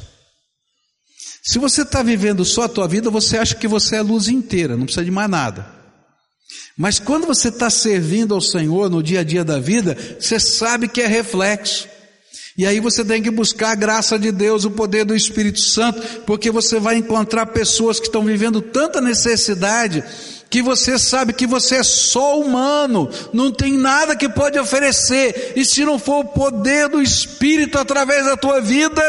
Se 1.44 1.60
você 1.60 1.84
está 1.84 2.02
vivendo 2.02 2.44
só 2.44 2.64
a 2.64 2.70
tua 2.70 2.88
vida, 2.88 3.12
você 3.12 3.38
acha 3.38 3.54
que 3.54 3.68
você 3.68 3.98
é 3.98 4.02
luz 4.02 4.28
inteira, 4.28 4.76
não 4.76 4.86
precisa 4.86 5.06
de 5.06 5.12
mais 5.12 5.30
nada. 5.30 5.76
Mas 6.78 7.00
quando 7.00 7.28
você 7.28 7.50
está 7.50 7.70
servindo 7.70 8.34
ao 8.34 8.42
Senhor 8.42 8.90
no 8.90 9.02
dia 9.02 9.22
a 9.22 9.24
dia 9.24 9.46
da 9.46 9.60
vida, 9.60 9.96
você 10.20 10.40
sabe 10.40 10.88
que 10.88 11.02
é 11.02 11.08
reflexo. 11.08 11.88
E 12.58 12.66
aí 12.66 12.80
você 12.80 13.04
tem 13.04 13.22
que 13.22 13.30
buscar 13.30 13.72
a 13.72 13.76
graça 13.76 14.18
de 14.18 14.32
Deus, 14.32 14.64
o 14.64 14.72
poder 14.72 15.04
do 15.04 15.16
Espírito 15.16 15.60
Santo, 15.60 16.02
porque 16.22 16.50
você 16.50 16.80
vai 16.80 16.96
encontrar 16.96 17.48
pessoas 17.48 18.00
que 18.00 18.06
estão 18.06 18.24
vivendo 18.24 18.62
tanta 18.62 19.02
necessidade, 19.02 20.02
que 20.50 20.62
você 20.62 20.98
sabe 20.98 21.34
que 21.34 21.46
você 21.46 21.76
é 21.76 21.84
só 21.84 22.40
humano, 22.40 23.10
não 23.34 23.52
tem 23.52 23.74
nada 23.74 24.16
que 24.16 24.30
pode 24.30 24.58
oferecer, 24.58 25.52
e 25.58 25.66
se 25.66 25.84
não 25.84 26.00
for 26.00 26.20
o 26.20 26.30
poder 26.30 26.88
do 26.88 27.02
Espírito 27.02 27.78
através 27.78 28.24
da 28.24 28.38
tua 28.38 28.62
vida, 28.62 29.04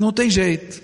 não 0.00 0.12
tem 0.12 0.28
jeito. 0.28 0.82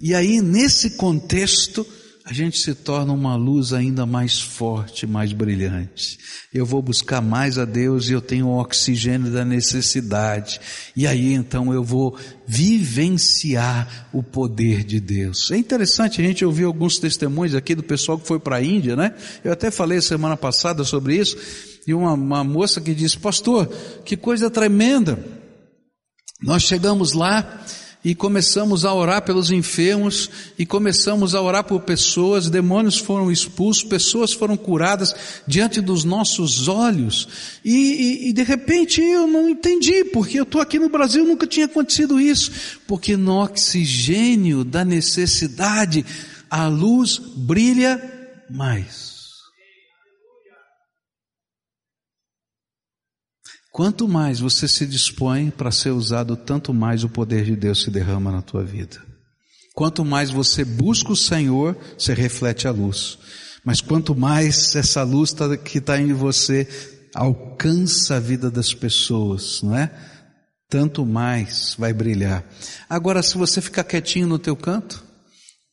E 0.00 0.14
aí, 0.14 0.40
nesse 0.40 0.90
contexto, 0.90 1.84
a 2.26 2.32
gente 2.32 2.58
se 2.58 2.74
torna 2.74 3.12
uma 3.12 3.36
luz 3.36 3.74
ainda 3.74 4.06
mais 4.06 4.40
forte, 4.40 5.06
mais 5.06 5.34
brilhante. 5.34 6.18
Eu 6.54 6.64
vou 6.64 6.80
buscar 6.80 7.20
mais 7.20 7.58
a 7.58 7.66
Deus 7.66 8.08
e 8.08 8.12
eu 8.12 8.20
tenho 8.22 8.46
o 8.46 8.58
oxigênio 8.58 9.30
da 9.30 9.44
necessidade. 9.44 10.58
E 10.96 11.06
aí 11.06 11.34
então 11.34 11.70
eu 11.74 11.84
vou 11.84 12.18
vivenciar 12.46 14.08
o 14.10 14.22
poder 14.22 14.84
de 14.84 15.00
Deus. 15.00 15.50
É 15.50 15.58
interessante, 15.58 16.22
a 16.22 16.24
gente 16.24 16.42
ouviu 16.46 16.68
alguns 16.68 16.98
testemunhos 16.98 17.54
aqui 17.54 17.74
do 17.74 17.82
pessoal 17.82 18.18
que 18.18 18.26
foi 18.26 18.40
para 18.40 18.56
a 18.56 18.64
Índia, 18.64 18.96
né? 18.96 19.14
Eu 19.44 19.52
até 19.52 19.70
falei 19.70 20.00
semana 20.00 20.36
passada 20.36 20.82
sobre 20.82 21.16
isso, 21.16 21.36
e 21.86 21.92
uma, 21.92 22.14
uma 22.14 22.42
moça 22.42 22.80
que 22.80 22.94
disse, 22.94 23.18
pastor, 23.18 23.66
que 24.02 24.16
coisa 24.16 24.48
tremenda. 24.48 25.18
Nós 26.42 26.62
chegamos 26.62 27.12
lá, 27.12 27.62
e 28.04 28.14
começamos 28.14 28.84
a 28.84 28.92
orar 28.92 29.22
pelos 29.22 29.50
enfermos 29.50 30.28
e 30.58 30.66
começamos 30.66 31.34
a 31.34 31.40
orar 31.40 31.64
por 31.64 31.80
pessoas, 31.80 32.50
demônios 32.50 32.98
foram 32.98 33.32
expulsos, 33.32 33.82
pessoas 33.82 34.32
foram 34.32 34.56
curadas 34.56 35.14
diante 35.46 35.80
dos 35.80 36.04
nossos 36.04 36.68
olhos 36.68 37.26
e, 37.64 37.72
e, 37.72 38.28
e 38.28 38.32
de 38.32 38.42
repente 38.42 39.00
eu 39.00 39.26
não 39.26 39.48
entendi 39.48 40.04
porque 40.04 40.38
eu 40.38 40.44
estou 40.44 40.60
aqui 40.60 40.78
no 40.78 40.90
Brasil 40.90 41.24
nunca 41.24 41.46
tinha 41.46 41.66
acontecido 41.66 42.20
isso, 42.20 42.50
porque 42.86 43.16
no 43.16 43.42
oxigênio 43.42 44.64
da 44.64 44.84
necessidade 44.84 46.04
a 46.50 46.66
luz 46.66 47.18
brilha 47.18 48.02
mais. 48.50 49.13
Quanto 53.74 54.06
mais 54.06 54.38
você 54.38 54.68
se 54.68 54.86
dispõe 54.86 55.50
para 55.50 55.72
ser 55.72 55.90
usado, 55.90 56.36
tanto 56.36 56.72
mais 56.72 57.02
o 57.02 57.08
poder 57.08 57.44
de 57.44 57.56
Deus 57.56 57.82
se 57.82 57.90
derrama 57.90 58.30
na 58.30 58.40
tua 58.40 58.62
vida. 58.62 59.02
Quanto 59.74 60.04
mais 60.04 60.30
você 60.30 60.64
busca 60.64 61.10
o 61.10 61.16
Senhor, 61.16 61.76
você 61.98 62.14
reflete 62.14 62.68
a 62.68 62.70
luz. 62.70 63.18
Mas 63.64 63.80
quanto 63.80 64.14
mais 64.14 64.76
essa 64.76 65.02
luz 65.02 65.32
tá, 65.32 65.56
que 65.56 65.78
está 65.78 66.00
em 66.00 66.12
você 66.12 66.68
alcança 67.12 68.14
a 68.14 68.20
vida 68.20 68.48
das 68.48 68.72
pessoas, 68.72 69.60
não 69.60 69.76
é? 69.76 69.90
tanto 70.68 71.04
mais 71.04 71.74
vai 71.76 71.92
brilhar. 71.92 72.44
Agora, 72.88 73.24
se 73.24 73.36
você 73.36 73.60
ficar 73.60 73.82
quietinho 73.82 74.28
no 74.28 74.38
teu 74.38 74.54
canto, 74.54 75.02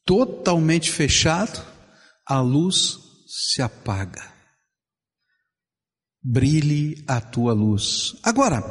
totalmente 0.04 0.90
fechado, 0.90 1.64
a 2.28 2.42
luz 2.42 2.98
se 3.28 3.62
apaga. 3.62 4.41
Brilhe 6.24 7.04
a 7.08 7.20
tua 7.20 7.54
luz. 7.54 8.16
Agora, 8.22 8.64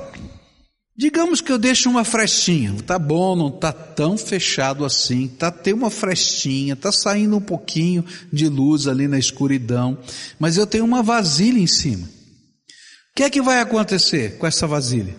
digamos 0.97 1.41
que 1.41 1.51
eu 1.51 1.59
deixo 1.59 1.91
uma 1.91 2.05
frestinha, 2.05 2.75
tá 2.83 2.99
bom, 2.99 3.35
não 3.35 3.51
tá 3.51 3.73
tão 3.73 4.17
fechado 4.17 4.85
assim, 4.85 5.27
tá 5.27 5.51
tem 5.51 5.73
uma 5.73 5.91
frestinha, 5.91 6.77
tá 6.77 6.93
saindo 6.93 7.37
um 7.37 7.41
pouquinho 7.41 8.05
de 8.33 8.49
luz 8.49 8.87
ali 8.87 9.09
na 9.09 9.19
escuridão, 9.19 9.99
mas 10.39 10.57
eu 10.57 10.67
tenho 10.67 10.85
uma 10.85 11.03
vasilha 11.03 11.59
em 11.59 11.67
cima. 11.67 12.07
O 12.07 13.17
que 13.17 13.25
é 13.25 13.31
que 13.31 13.43
vai 13.43 13.61
acontecer 13.61 14.39
com 14.39 14.47
essa 14.47 14.67
vasilha? 14.67 15.17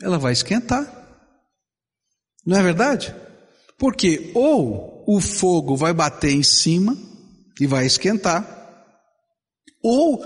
Ela 0.00 0.18
vai 0.18 0.32
esquentar. 0.32 0.92
Não 2.44 2.56
é 2.56 2.62
verdade? 2.62 3.14
Porque 3.78 4.30
ou 4.34 5.04
o 5.06 5.20
fogo 5.20 5.76
vai 5.76 5.92
bater 5.92 6.32
em 6.32 6.42
cima 6.42 6.96
e 7.60 7.66
vai 7.66 7.86
esquentar, 7.86 8.56
ou 9.82 10.24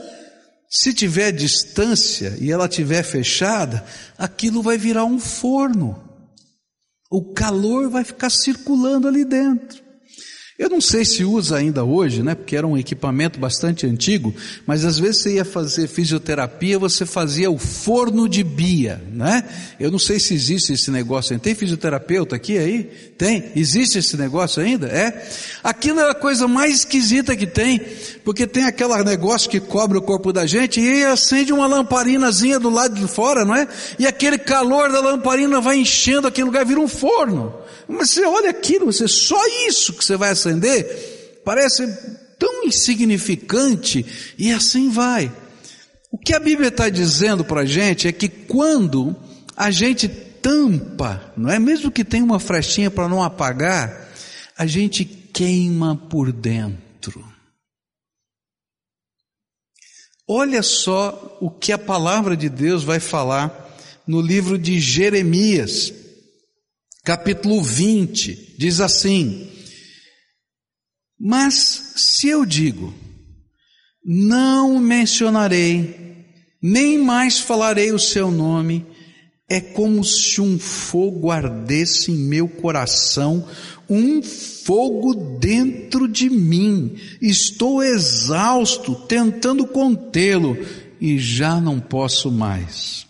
se 0.71 0.95
tiver 0.95 1.33
distância 1.33 2.37
e 2.41 2.53
ela 2.53 2.69
tiver 2.69 3.03
fechada, 3.03 3.85
aquilo 4.17 4.63
vai 4.63 4.79
virar 4.79 5.05
um 5.05 5.19
forno. 5.19 6.01
O 7.11 7.33
calor 7.33 7.91
vai 7.91 8.05
ficar 8.05 8.31
circulando 8.31 9.09
ali 9.09 9.25
dentro. 9.25 9.90
Eu 10.61 10.69
não 10.69 10.79
sei 10.79 11.07
se 11.07 11.25
usa 11.25 11.57
ainda 11.57 11.85
hoje, 11.85 12.23
né? 12.23 12.35
Porque 12.35 12.55
era 12.55 12.67
um 12.67 12.77
equipamento 12.77 13.41
bastante 13.41 13.87
antigo, 13.87 14.35
mas 14.67 14.85
às 14.85 14.99
vezes 14.99 15.23
você 15.23 15.37
ia 15.37 15.45
fazer 15.45 15.89
fisioterapia, 15.89 16.79
você 16.79 17.07
fazia 17.07 17.51
o 17.51 17.57
forno 17.57 18.29
de 18.29 18.45
bia, 18.45 19.03
né? 19.11 19.43
Eu 19.81 19.91
não 19.91 19.99
sei 19.99 20.21
se 20.21 20.35
existe 20.35 20.75
esse 20.75 20.91
negócio 20.91 21.33
ainda. 21.33 21.45
Tem 21.45 21.55
fisioterapeuta 21.55 22.37
aqui 22.37 22.59
aí? 22.59 22.85
Tem? 23.17 23.51
Existe 23.57 24.01
esse 24.01 24.19
negócio 24.19 24.63
ainda? 24.63 24.87
É? 24.89 25.27
Aquilo 25.65 25.99
é 26.01 26.11
a 26.11 26.15
coisa 26.15 26.47
mais 26.47 26.81
esquisita 26.81 27.35
que 27.35 27.47
tem, 27.47 27.81
porque 28.23 28.47
tem 28.47 28.65
aquele 28.65 29.03
negócio 29.03 29.49
que 29.49 29.61
cobre 29.61 29.97
o 29.97 30.03
corpo 30.03 30.31
da 30.31 30.45
gente 30.45 30.79
e 30.79 31.03
acende 31.07 31.55
uma 31.55 31.67
lamparinazinha 31.67 32.61
do 32.61 32.69
lado 32.69 32.95
de 32.95 33.07
fora, 33.07 33.47
não 33.47 33.57
é? 33.57 33.67
E 33.99 34.07
aquele 34.07 34.37
calor 34.37 34.93
da 34.93 35.01
lamparina 35.01 35.59
vai 35.59 35.79
enchendo 35.79 36.29
aquele 36.29 36.45
lugar, 36.45 36.67
vira 36.67 36.81
um 36.81 36.89
forno. 36.89 37.55
Mas 37.91 38.11
você 38.11 38.25
olha 38.25 38.51
aquilo, 38.51 38.87
você 38.87 39.09
só 39.09 39.41
isso 39.67 39.93
que 39.93 40.05
você 40.05 40.17
vai 40.17 40.31
acender, 40.31 40.50
parece 41.45 41.87
tão 42.39 42.65
insignificante 42.65 44.05
e 44.39 44.51
assim 44.51 44.91
vai. 44.91 45.31
O 46.11 46.19
que 46.19 46.35
a 46.35 46.41
Bíblia 46.41 46.69
está 46.69 46.89
dizendo 46.89 47.45
para 47.45 47.61
a 47.61 47.67
gente 47.67 48.09
é 48.09 48.13
que 48.13 48.29
quando 48.29 49.15
a 49.57 49.71
gente 49.71 50.09
tampa, 50.09 51.33
não 51.37 51.51
é 51.51 51.59
mesmo 51.59 51.91
que 51.91 52.05
tenha 52.05 52.25
uma 52.25 52.41
frestinha 52.41 52.91
para 52.91 53.09
não 53.09 53.23
apagar, 53.23 54.09
a 54.57 54.67
gente 54.67 55.05
queima 55.05 55.97
por 55.97 56.33
dentro. 56.33 57.25
Olha 60.27 60.63
só 60.63 61.39
o 61.41 61.51
que 61.51 61.73
a 61.73 61.79
palavra 61.79 62.37
de 62.37 62.49
Deus 62.49 62.83
vai 62.85 63.01
falar 63.01 63.69
no 64.07 64.21
livro 64.21 64.57
de 64.57 64.79
Jeremias 64.79 65.93
capítulo 67.05 67.61
20, 67.63 68.57
diz 68.59 68.81
assim: 68.81 69.49
Mas 71.21 71.93
se 71.97 72.29
eu 72.29 72.47
digo, 72.47 72.95
não 74.03 74.79
mencionarei, 74.79 76.25
nem 76.63 76.97
mais 76.97 77.39
falarei 77.39 77.93
o 77.93 77.99
seu 77.99 78.31
nome, 78.31 78.87
é 79.47 79.61
como 79.61 80.03
se 80.03 80.41
um 80.41 80.59
fogo 80.59 81.31
ardesse 81.31 82.11
em 82.11 82.17
meu 82.17 82.49
coração, 82.49 83.47
um 83.89 84.23
fogo 84.23 85.39
dentro 85.39 86.09
de 86.09 86.31
mim. 86.31 86.97
Estou 87.21 87.83
exausto, 87.83 88.95
tentando 88.95 89.67
contê-lo, 89.67 90.57
e 90.99 91.19
já 91.19 91.61
não 91.61 91.81
posso 91.81 92.31
mais. 92.31 93.10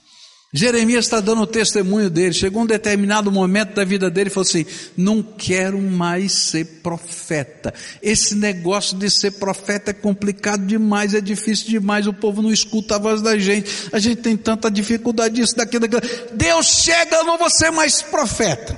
Jeremias 0.52 1.04
está 1.04 1.20
dando 1.20 1.42
o 1.42 1.46
testemunho 1.46 2.10
dele. 2.10 2.32
Chegou 2.32 2.62
um 2.62 2.66
determinado 2.66 3.30
momento 3.30 3.74
da 3.74 3.84
vida 3.84 4.10
dele 4.10 4.30
e 4.30 4.32
falou 4.32 4.46
assim: 4.46 4.66
Não 4.96 5.22
quero 5.22 5.80
mais 5.80 6.32
ser 6.32 6.64
profeta. 6.82 7.72
Esse 8.02 8.34
negócio 8.34 8.98
de 8.98 9.08
ser 9.08 9.32
profeta 9.32 9.92
é 9.92 9.94
complicado 9.94 10.66
demais, 10.66 11.14
é 11.14 11.20
difícil 11.20 11.68
demais. 11.68 12.08
O 12.08 12.12
povo 12.12 12.42
não 12.42 12.50
escuta 12.50 12.96
a 12.96 12.98
voz 12.98 13.22
da 13.22 13.38
gente. 13.38 13.70
A 13.92 14.00
gente 14.00 14.22
tem 14.22 14.36
tanta 14.36 14.68
dificuldade 14.68 15.36
disso, 15.36 15.56
daquilo, 15.56 15.86
daquilo. 15.86 16.12
Deus 16.32 16.66
chega, 16.66 17.16
eu 17.16 17.24
não 17.24 17.38
vou 17.38 17.50
ser 17.50 17.70
mais 17.70 18.02
profeta. 18.02 18.76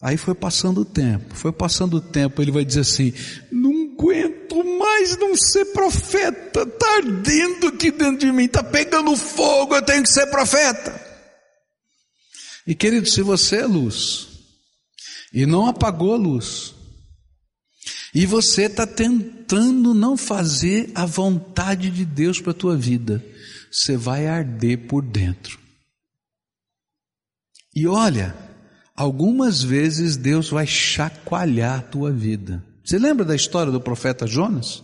Aí 0.00 0.16
foi 0.16 0.34
passando 0.34 0.82
o 0.82 0.84
tempo, 0.84 1.34
foi 1.34 1.50
passando 1.50 1.96
o 1.96 2.00
tempo, 2.00 2.40
ele 2.40 2.52
vai 2.52 2.64
dizer 2.64 2.80
assim: 2.80 3.12
Não 3.50 3.77
aguento 3.98 4.64
mais 4.78 5.16
não 5.16 5.36
ser 5.36 5.66
profeta, 5.66 6.62
está 6.62 6.96
ardendo 6.96 7.66
aqui 7.66 7.90
dentro 7.90 8.18
de 8.18 8.32
mim, 8.32 8.44
está 8.44 8.62
pegando 8.62 9.16
fogo, 9.16 9.74
eu 9.74 9.82
tenho 9.82 10.02
que 10.02 10.10
ser 10.10 10.26
profeta. 10.28 11.06
E 12.66 12.74
querido, 12.74 13.08
se 13.08 13.22
você 13.22 13.56
é 13.56 13.66
luz, 13.66 14.28
e 15.32 15.44
não 15.44 15.66
apagou 15.66 16.14
a 16.14 16.16
luz, 16.16 16.74
e 18.14 18.24
você 18.24 18.62
está 18.62 18.86
tentando 18.86 19.92
não 19.92 20.16
fazer 20.16 20.90
a 20.94 21.04
vontade 21.04 21.90
de 21.90 22.04
Deus 22.04 22.40
para 22.40 22.52
a 22.52 22.54
tua 22.54 22.76
vida, 22.76 23.24
você 23.70 23.96
vai 23.96 24.26
arder 24.26 24.86
por 24.86 25.02
dentro. 25.02 25.58
E 27.74 27.86
olha, 27.86 28.34
algumas 28.96 29.62
vezes 29.62 30.16
Deus 30.16 30.48
vai 30.48 30.66
chacoalhar 30.66 31.78
a 31.78 31.82
tua 31.82 32.10
vida. 32.10 32.64
Você 32.88 32.98
lembra 32.98 33.22
da 33.22 33.36
história 33.36 33.70
do 33.70 33.82
profeta 33.82 34.26
Jonas? 34.26 34.82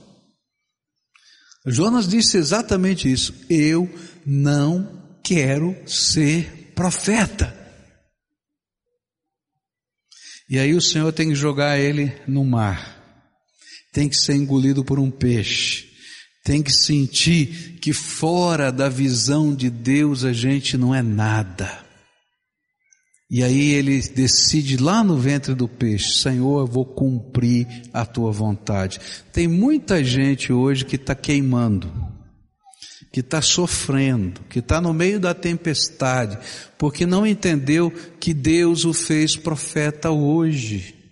Jonas 1.64 2.06
disse 2.06 2.36
exatamente 2.36 3.10
isso: 3.10 3.34
Eu 3.48 3.88
não 4.26 5.18
quero 5.22 5.74
ser 5.88 6.72
profeta. 6.74 7.58
E 10.50 10.58
aí 10.58 10.74
o 10.74 10.82
Senhor 10.82 11.10
tem 11.14 11.30
que 11.30 11.34
jogar 11.34 11.78
ele 11.78 12.12
no 12.28 12.44
mar, 12.44 13.02
tem 13.90 14.06
que 14.06 14.16
ser 14.18 14.34
engolido 14.34 14.84
por 14.84 14.98
um 14.98 15.10
peixe, 15.10 15.88
tem 16.44 16.62
que 16.62 16.74
sentir 16.74 17.78
que 17.80 17.94
fora 17.94 18.70
da 18.70 18.90
visão 18.90 19.54
de 19.54 19.70
Deus 19.70 20.24
a 20.24 20.32
gente 20.34 20.76
não 20.76 20.94
é 20.94 21.00
nada. 21.00 21.83
E 23.30 23.42
aí 23.42 23.72
ele 23.72 24.00
decide 24.00 24.76
lá 24.76 25.02
no 25.02 25.16
ventre 25.16 25.54
do 25.54 25.66
peixe: 25.66 26.20
Senhor, 26.20 26.60
eu 26.60 26.66
vou 26.66 26.84
cumprir 26.84 27.66
a 27.92 28.04
tua 28.04 28.30
vontade. 28.30 29.00
Tem 29.32 29.48
muita 29.48 30.04
gente 30.04 30.52
hoje 30.52 30.84
que 30.84 30.96
está 30.96 31.14
queimando, 31.14 31.92
que 33.12 33.20
está 33.20 33.40
sofrendo, 33.40 34.40
que 34.48 34.58
está 34.58 34.80
no 34.80 34.92
meio 34.92 35.18
da 35.18 35.34
tempestade, 35.34 36.38
porque 36.76 37.06
não 37.06 37.26
entendeu 37.26 37.90
que 38.20 38.34
Deus 38.34 38.84
o 38.84 38.92
fez 38.92 39.36
profeta 39.36 40.10
hoje 40.10 41.03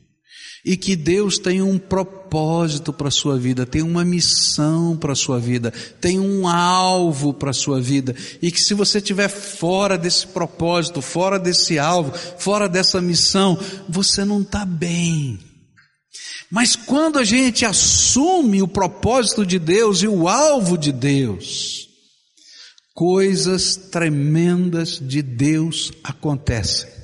e 0.64 0.76
que 0.76 0.94
Deus 0.94 1.38
tem 1.38 1.60
um 1.60 1.78
propósito 1.78 2.92
para 2.92 3.08
a 3.08 3.10
sua 3.10 3.36
vida, 3.36 3.66
tem 3.66 3.82
uma 3.82 4.04
missão 4.04 4.96
para 4.96 5.12
a 5.12 5.16
sua 5.16 5.40
vida, 5.40 5.72
tem 6.00 6.20
um 6.20 6.46
alvo 6.46 7.34
para 7.34 7.50
a 7.50 7.54
sua 7.54 7.80
vida, 7.80 8.14
e 8.40 8.50
que 8.50 8.60
se 8.60 8.72
você 8.72 8.98
estiver 8.98 9.28
fora 9.28 9.98
desse 9.98 10.26
propósito, 10.26 11.02
fora 11.02 11.38
desse 11.38 11.78
alvo, 11.78 12.12
fora 12.38 12.68
dessa 12.68 13.00
missão, 13.00 13.58
você 13.88 14.24
não 14.24 14.40
está 14.40 14.64
bem. 14.64 15.38
Mas 16.48 16.76
quando 16.76 17.18
a 17.18 17.24
gente 17.24 17.64
assume 17.64 18.62
o 18.62 18.68
propósito 18.68 19.44
de 19.44 19.58
Deus 19.58 20.02
e 20.02 20.06
o 20.06 20.28
alvo 20.28 20.76
de 20.76 20.92
Deus, 20.92 21.88
coisas 22.94 23.74
tremendas 23.74 25.00
de 25.00 25.22
Deus 25.22 25.90
acontecem. 26.04 27.01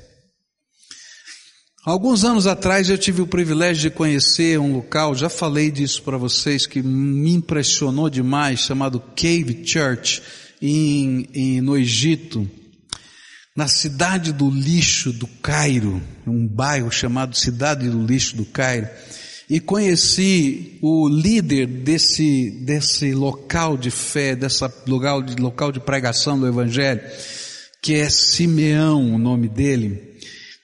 Alguns 1.89 2.23
anos 2.23 2.47
atrás 2.47 2.91
eu 2.91 2.99
tive 2.99 3.23
o 3.23 3.27
privilégio 3.27 3.81
de 3.81 3.91
conhecer 3.91 4.61
um 4.61 4.75
local, 4.75 5.15
já 5.15 5.31
falei 5.31 5.71
disso 5.71 6.03
para 6.03 6.19
vocês, 6.19 6.67
que 6.67 6.83
me 6.83 7.33
impressionou 7.33 8.11
demais, 8.11 8.61
chamado 8.61 9.03
Cave 9.17 9.63
Church, 9.65 10.23
em, 10.61 11.27
em, 11.33 11.63
no 11.63 11.79
Egito, 11.79 12.47
na 13.57 13.69
cidade 13.69 14.35
do 14.35 14.51
lixo 14.51 15.15
do 15.15 15.27
Cairo, 15.27 15.99
um 16.27 16.47
bairro 16.47 16.91
chamado 16.91 17.35
Cidade 17.35 17.89
do 17.89 18.05
Lixo 18.05 18.37
do 18.37 18.45
Cairo, 18.45 18.87
e 19.49 19.59
conheci 19.59 20.79
o 20.83 21.09
líder 21.09 21.67
desse, 21.67 22.51
desse 22.67 23.15
local 23.15 23.79
de 23.79 23.91
fé, 23.91 24.37
dessa 24.37 24.71
local 24.87 25.23
de, 25.23 25.41
local 25.41 25.73
de 25.73 25.81
pregação 25.81 26.39
do 26.39 26.47
Evangelho, 26.47 27.01
que 27.81 27.95
é 27.95 28.11
Simeão, 28.11 29.15
o 29.15 29.17
nome 29.17 29.49
dele. 29.49 30.08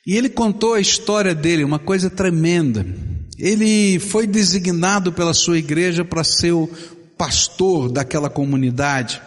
E 0.06 0.16
ele 0.16 0.28
contou 0.28 0.74
a 0.74 0.80
história 0.80 1.34
dele, 1.34 1.64
uma 1.64 1.78
coisa 1.78 2.10
tremenda. 2.10 2.86
Ele 3.38 3.98
foi 3.98 4.26
designado 4.26 5.12
pela 5.12 5.32
sua 5.32 5.58
igreja 5.58 6.04
para 6.04 6.22
ser 6.22 6.52
o 6.52 6.68
pastor 7.16 7.90
daquela 7.90 8.28
comunidade. 8.28 9.20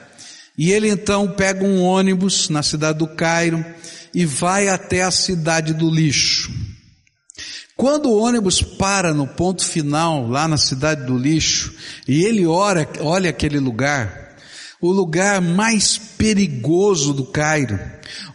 E 0.58 0.72
ele 0.72 0.90
então 0.90 1.28
pega 1.28 1.64
um 1.64 1.82
ônibus 1.82 2.50
na 2.50 2.64
cidade 2.64 3.00
do 3.00 3.08
Cairo 3.08 3.64
e 4.14 4.26
vai 4.26 4.68
até 4.68 5.04
a 5.04 5.12
cidade 5.12 5.74
do 5.74 5.90
lixo. 5.90 6.52
Quando 7.76 8.10
o 8.10 8.18
ônibus 8.18 8.62
para 8.62 9.14
no 9.14 9.28
ponto 9.28 9.64
final, 9.64 10.28
lá 10.28 10.48
na 10.48 10.58
cidade 10.58 11.06
do 11.06 11.16
lixo, 11.16 11.76
e 12.08 12.24
ele 12.24 12.46
ora, 12.46 12.90
olha 13.00 13.30
aquele 13.30 13.60
lugar, 13.60 14.27
o 14.82 14.92
lugar 14.92 15.42
mais 15.42 15.98
perigoso 15.98 17.14
do 17.14 17.26
Cairo, 17.26 17.80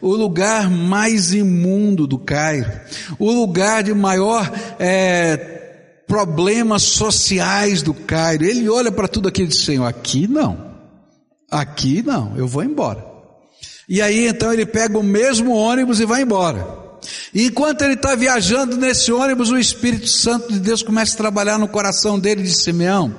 o 0.01 0.15
lugar 0.15 0.69
mais 0.69 1.33
imundo 1.33 2.07
do 2.07 2.19
Cairo, 2.19 2.71
o 3.19 3.31
lugar 3.31 3.83
de 3.83 3.95
maior 3.95 4.51
é, 4.79 5.37
problemas 6.07 6.83
sociais 6.83 7.83
do 7.83 7.95
Cairo. 7.95 8.45
Ele 8.45 8.69
olha 8.69 8.91
para 8.91 9.09
tudo 9.09 9.29
aquilo 9.29 9.47
e 9.47 9.51
diz: 9.51 9.65
Senhor, 9.65 9.87
aqui 9.87 10.27
não, 10.27 10.75
aqui 11.51 12.03
não, 12.03 12.37
eu 12.37 12.47
vou 12.47 12.65
embora. 12.65 13.07
E 13.89 14.01
aí 14.01 14.27
então 14.27 14.53
ele 14.53 14.67
pega 14.67 14.99
o 14.99 15.03
mesmo 15.03 15.55
ônibus 15.55 16.01
e 16.01 16.05
vai 16.05 16.23
embora. 16.23 16.83
Enquanto 17.35 17.83
ele 17.83 17.95
está 17.95 18.15
viajando 18.15 18.77
nesse 18.77 19.13
ônibus, 19.13 19.51
o 19.51 19.59
Espírito 19.59 20.09
Santo 20.09 20.53
de 20.53 20.61
Deus 20.61 20.83
começa 20.83 21.15
a 21.15 21.19
trabalhar 21.19 21.59
no 21.59 21.69
coração 21.69 22.19
dele 22.19 22.43
de 22.43 22.53
Simeão. 22.53 23.15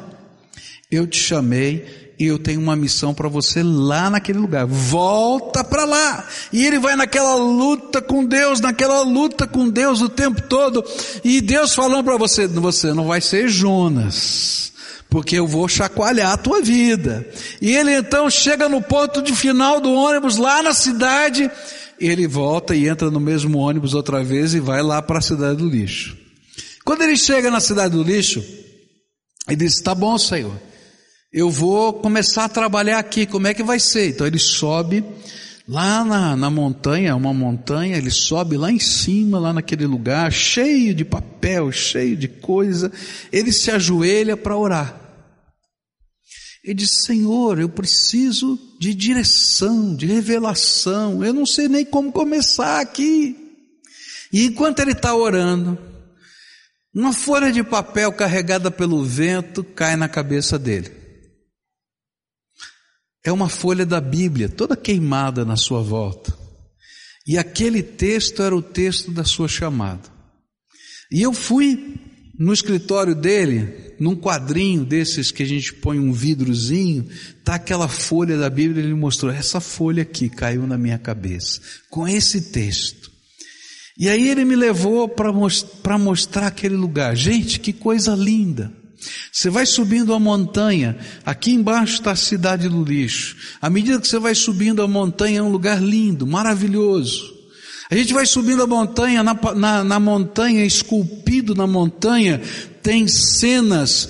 Eu 0.90 1.08
te 1.08 1.18
chamei 1.18 2.03
e 2.20 2.26
eu 2.26 2.38
tenho 2.38 2.62
uma 2.62 2.76
missão 2.76 3.14
para 3.14 3.28
você 3.28 3.64
lá 3.64 4.10
naquele 4.10 4.40
lugar. 4.40 4.66
Volta 4.66 5.64
para 5.64 5.86
lá. 5.86 6.28
E 6.52 6.66
ele 6.66 6.80
vai 6.80 6.96
naquela 6.96 7.36
luta 7.36 8.02
com 8.02 8.26
Deus, 8.26 8.60
naquela 8.60 9.02
luta 9.02 9.48
com 9.48 9.70
Deus 9.70 10.02
o 10.02 10.10
tempo 10.10 10.42
todo. 10.44 10.84
E 11.24 11.42
Deus 11.42 11.74
falando 11.74 12.04
para 12.04 12.18
você, 12.18 12.48
você 12.48 12.94
não 12.94 13.08
vai 13.08 13.22
ser 13.22 13.48
Jonas 13.48 14.62
porque 15.10 15.36
eu 15.36 15.46
vou 15.46 15.68
chacoalhar 15.68 16.32
a 16.32 16.38
tua 16.38 16.60
vida. 16.60 17.24
E 17.62 17.76
ele 17.76 17.94
então 17.94 18.28
chega 18.32 18.68
no 18.68 18.82
ponto 18.82 19.22
de 19.22 19.32
final 19.36 19.80
do 19.80 19.94
ônibus 19.94 20.38
lá 20.38 20.64
na 20.64 20.74
cidade 20.74 21.52
ele 22.00 22.28
volta 22.28 22.76
e 22.76 22.88
entra 22.88 23.10
no 23.10 23.20
mesmo 23.20 23.60
ônibus 23.60 23.94
outra 23.94 24.24
vez 24.24 24.54
e 24.54 24.60
vai 24.60 24.82
lá 24.82 25.02
para 25.02 25.20
a 25.20 25.22
cidade 25.22 25.58
do 25.58 25.70
lixo. 25.70 26.18
Quando 26.84 27.02
ele 27.04 27.16
chega 27.16 27.50
na 27.50 27.60
cidade 27.60 27.96
do 27.96 28.04
lixo, 28.04 28.44
ele 29.48 29.58
diz: 29.58 29.80
Tá 29.82 29.96
bom, 29.96 30.18
Senhor, 30.18 30.60
eu 31.34 31.50
vou 31.50 31.94
começar 31.94 32.46
a 32.46 32.50
trabalhar 32.50 33.00
aqui, 33.00 33.26
como 33.26 33.48
é 33.48 33.56
que 33.56 33.64
vai 33.64 33.80
ser? 33.80 34.10
Então 34.10 34.28
ele 34.28 34.38
sobe 34.38 35.04
lá 35.68 36.06
na, 36.06 36.36
na 36.36 36.50
montanha, 36.52 37.16
uma 37.16 37.34
montanha, 37.34 37.98
ele 37.98 38.12
sobe 38.12 38.56
lá 38.56 38.72
em 38.72 38.80
cima, 38.80 39.40
lá 39.40 39.52
naquele 39.52 39.88
lugar, 39.88 40.32
cheio 40.32 40.94
de 40.94 41.04
papel, 41.04 41.72
cheio 41.72 42.16
de 42.16 42.28
coisa, 42.28 42.92
ele 43.32 43.52
se 43.52 43.72
ajoelha 43.72 44.38
para 44.38 44.56
orar. 44.56 45.00
Ele 46.64 46.76
diz: 46.76 47.04
Senhor, 47.04 47.60
eu 47.60 47.68
preciso 47.68 48.60
de 48.80 48.94
direção, 48.94 49.96
de 49.96 50.06
revelação, 50.06 51.26
eu 51.26 51.34
não 51.34 51.48
sei 51.48 51.68
nem 51.68 51.84
como 51.84 52.12
começar 52.12 52.80
aqui. 52.80 53.36
E 54.32 54.46
enquanto 54.46 54.80
ele 54.80 54.92
está 54.92 55.16
orando, 55.16 55.80
uma 56.94 57.12
folha 57.12 57.52
de 57.52 57.64
papel 57.64 58.14
carregada 58.14 58.70
pelo 58.70 59.04
vento 59.04 59.64
cai 59.64 59.96
na 59.96 60.08
cabeça 60.08 60.60
dele. 60.60 61.03
É 63.26 63.32
uma 63.32 63.48
folha 63.48 63.86
da 63.86 64.02
Bíblia, 64.02 64.50
toda 64.50 64.76
queimada 64.76 65.46
na 65.46 65.56
sua 65.56 65.82
volta. 65.82 66.38
E 67.26 67.38
aquele 67.38 67.82
texto 67.82 68.42
era 68.42 68.56
o 68.56 68.62
texto 68.62 69.12
da 69.12 69.24
sua 69.24 69.48
chamada. 69.48 70.10
E 71.10 71.22
eu 71.22 71.32
fui 71.32 71.96
no 72.38 72.52
escritório 72.52 73.16
dele, 73.16 73.94
num 74.00 74.16
quadrinho 74.16 74.84
desses 74.84 75.32
que 75.32 75.44
a 75.44 75.46
gente 75.46 75.74
põe 75.74 76.00
um 76.00 76.12
vidrozinho, 76.12 77.08
tá 77.44 77.56
aquela 77.56 77.88
folha 77.88 78.38
da 78.38 78.50
Bíblia, 78.50 78.84
ele 78.84 78.94
mostrou, 78.94 79.32
essa 79.32 79.62
folha 79.62 80.02
aqui 80.02 80.30
caiu 80.30 80.66
na 80.68 80.78
minha 80.78 80.98
cabeça, 80.98 81.62
com 81.90 82.08
esse 82.08 82.52
texto. 82.52 83.12
E 83.98 84.10
aí 84.10 84.28
ele 84.28 84.44
me 84.44 84.56
levou 84.56 85.08
para 85.08 85.98
mostrar 86.00 86.48
aquele 86.48 86.76
lugar. 86.76 87.16
Gente, 87.16 87.60
que 87.60 87.72
coisa 87.72 88.16
linda. 88.16 88.74
Você 89.32 89.50
vai 89.50 89.66
subindo 89.66 90.14
a 90.14 90.20
montanha, 90.20 90.98
aqui 91.26 91.52
embaixo 91.52 91.96
está 91.96 92.12
a 92.12 92.16
cidade 92.16 92.70
do 92.70 92.84
lixo. 92.84 93.36
À 93.62 93.70
medida 93.70 94.00
que 94.00 94.08
você 94.08 94.20
vai 94.20 94.36
subindo 94.36 94.82
a 94.82 94.88
montanha, 94.88 95.40
é 95.40 95.42
um 95.42 95.52
lugar 95.52 95.82
lindo, 95.82 96.26
maravilhoso. 96.28 97.34
A 97.90 97.96
gente 97.96 98.14
vai 98.14 98.26
subindo 98.26 98.64
a 98.64 98.68
montanha, 98.68 99.22
na, 99.24 99.38
na, 99.56 99.84
na 99.84 100.00
montanha, 100.00 100.66
esculpido 100.66 101.54
na 101.54 101.68
montanha, 101.68 102.42
tem 102.82 103.08
cenas 103.08 104.10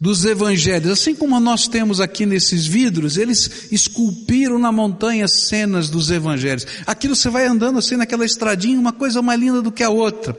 dos 0.00 0.24
evangelhos, 0.24 0.92
assim 0.92 1.12
como 1.12 1.40
nós 1.40 1.66
temos 1.66 2.00
aqui 2.00 2.24
nesses 2.24 2.64
vidros, 2.66 3.16
eles 3.16 3.72
esculpiram 3.72 4.56
na 4.56 4.70
montanha 4.70 5.26
cenas 5.26 5.90
dos 5.90 6.10
evangelhos. 6.10 6.66
Aquilo 6.86 7.16
você 7.16 7.28
vai 7.28 7.46
andando 7.46 7.78
assim 7.80 7.96
naquela 7.96 8.24
estradinha, 8.24 8.78
uma 8.78 8.92
coisa 8.92 9.20
mais 9.20 9.40
linda 9.40 9.60
do 9.60 9.72
que 9.72 9.82
a 9.82 9.90
outra. 9.90 10.36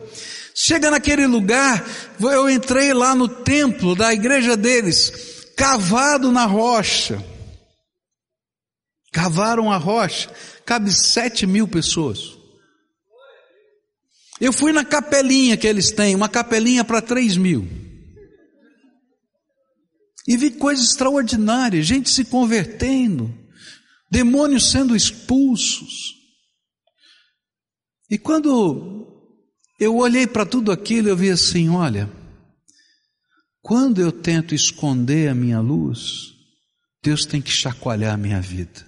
Chega 0.62 0.91
naquele 0.91 1.26
lugar, 1.26 1.86
eu 2.19 2.50
entrei 2.50 2.93
lá 2.93 3.15
no 3.15 3.30
templo 3.30 3.95
da 3.95 4.13
igreja 4.13 4.58
deles, 4.58 5.54
cavado 5.56 6.34
na 6.34 6.45
rocha. 6.45 7.24
Cavaram 9.10 9.72
a 9.72 9.78
rocha, 9.78 10.30
cabe 10.65 10.91
sete 10.91 11.48
mil 11.48 11.65
pessoas. 11.65 12.38
Eu 14.41 14.52
fui 14.52 14.74
na 14.74 14.84
capelinha 14.84 15.56
que 15.56 15.65
eles 15.65 15.91
têm, 15.91 16.13
uma 16.13 16.28
capelinha 16.28 16.84
para 16.84 17.02
três 17.02 17.38
mil. 17.38 17.65
E 20.28 20.36
vi 20.36 20.52
coisas 20.52 20.89
extraordinárias, 20.89 21.86
gente 21.86 22.10
se 22.10 22.26
convertendo, 22.26 23.34
demônios 24.12 24.69
sendo 24.69 24.93
expulsos. 24.93 26.15
E 28.10 28.17
quando 28.17 29.09
eu 29.80 29.96
olhei 29.96 30.28
para 30.28 30.46
tudo 30.46 30.72
aquilo, 30.72 31.08
eu 31.08 31.15
vi 31.15 31.30
assim: 31.30 31.70
olha, 31.70 32.12
quando 33.62 34.02
eu 34.02 34.12
tento 34.12 34.54
esconder 34.54 35.30
a 35.30 35.36
minha 35.36 35.60
luz, 35.60 36.34
Deus 37.02 37.26
tem 37.26 37.42
que 37.42 37.52
chacoalhar 37.52 38.13
a 38.13 38.18
minha 38.18 38.42
vida. 38.42 38.88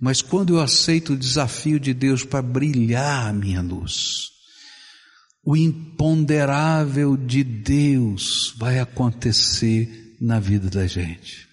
Mas 0.00 0.20
quando 0.20 0.54
eu 0.54 0.60
aceito 0.60 1.12
o 1.12 1.16
desafio 1.16 1.78
de 1.78 1.94
Deus 1.94 2.24
para 2.24 2.42
brilhar 2.42 3.28
a 3.28 3.32
minha 3.32 3.62
luz, 3.62 4.30
o 5.44 5.56
imponderável 5.56 7.16
de 7.16 7.44
Deus 7.44 8.52
vai 8.58 8.80
acontecer 8.80 10.16
na 10.20 10.40
vida 10.40 10.68
da 10.68 10.86
gente. 10.86 11.48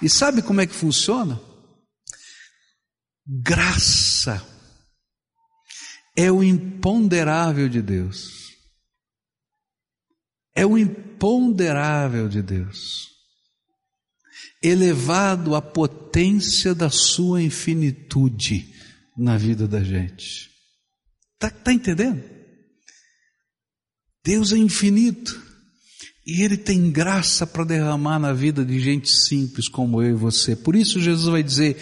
E 0.00 0.08
sabe 0.08 0.42
como 0.42 0.60
é 0.60 0.66
que 0.66 0.74
funciona? 0.74 1.40
Graça 3.26 4.44
é 6.18 6.32
o 6.32 6.42
imponderável 6.42 7.68
de 7.68 7.80
Deus. 7.80 8.48
É 10.52 10.66
o 10.66 10.76
imponderável 10.76 12.28
de 12.28 12.42
Deus, 12.42 13.06
elevado 14.60 15.54
à 15.54 15.62
potência 15.62 16.74
da 16.74 16.90
sua 16.90 17.40
infinitude 17.40 18.74
na 19.16 19.38
vida 19.38 19.68
da 19.68 19.84
gente. 19.84 20.50
Está 21.34 21.50
tá 21.50 21.72
entendendo? 21.72 22.20
Deus 24.24 24.52
é 24.52 24.56
infinito 24.56 25.40
e 26.26 26.42
Ele 26.42 26.56
tem 26.56 26.90
graça 26.90 27.46
para 27.46 27.62
derramar 27.62 28.18
na 28.18 28.32
vida 28.32 28.64
de 28.64 28.80
gente 28.80 29.08
simples 29.08 29.68
como 29.68 30.02
eu 30.02 30.10
e 30.10 30.14
você. 30.14 30.56
Por 30.56 30.74
isso 30.74 31.00
Jesus 31.00 31.28
vai 31.28 31.44
dizer: 31.44 31.76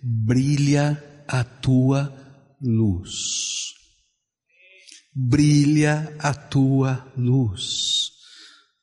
brilha 0.00 1.02
a 1.26 1.42
tua 1.42 2.14
luz. 2.62 3.79
Brilha 5.14 6.14
a 6.18 6.32
tua 6.32 7.06
luz. 7.16 8.10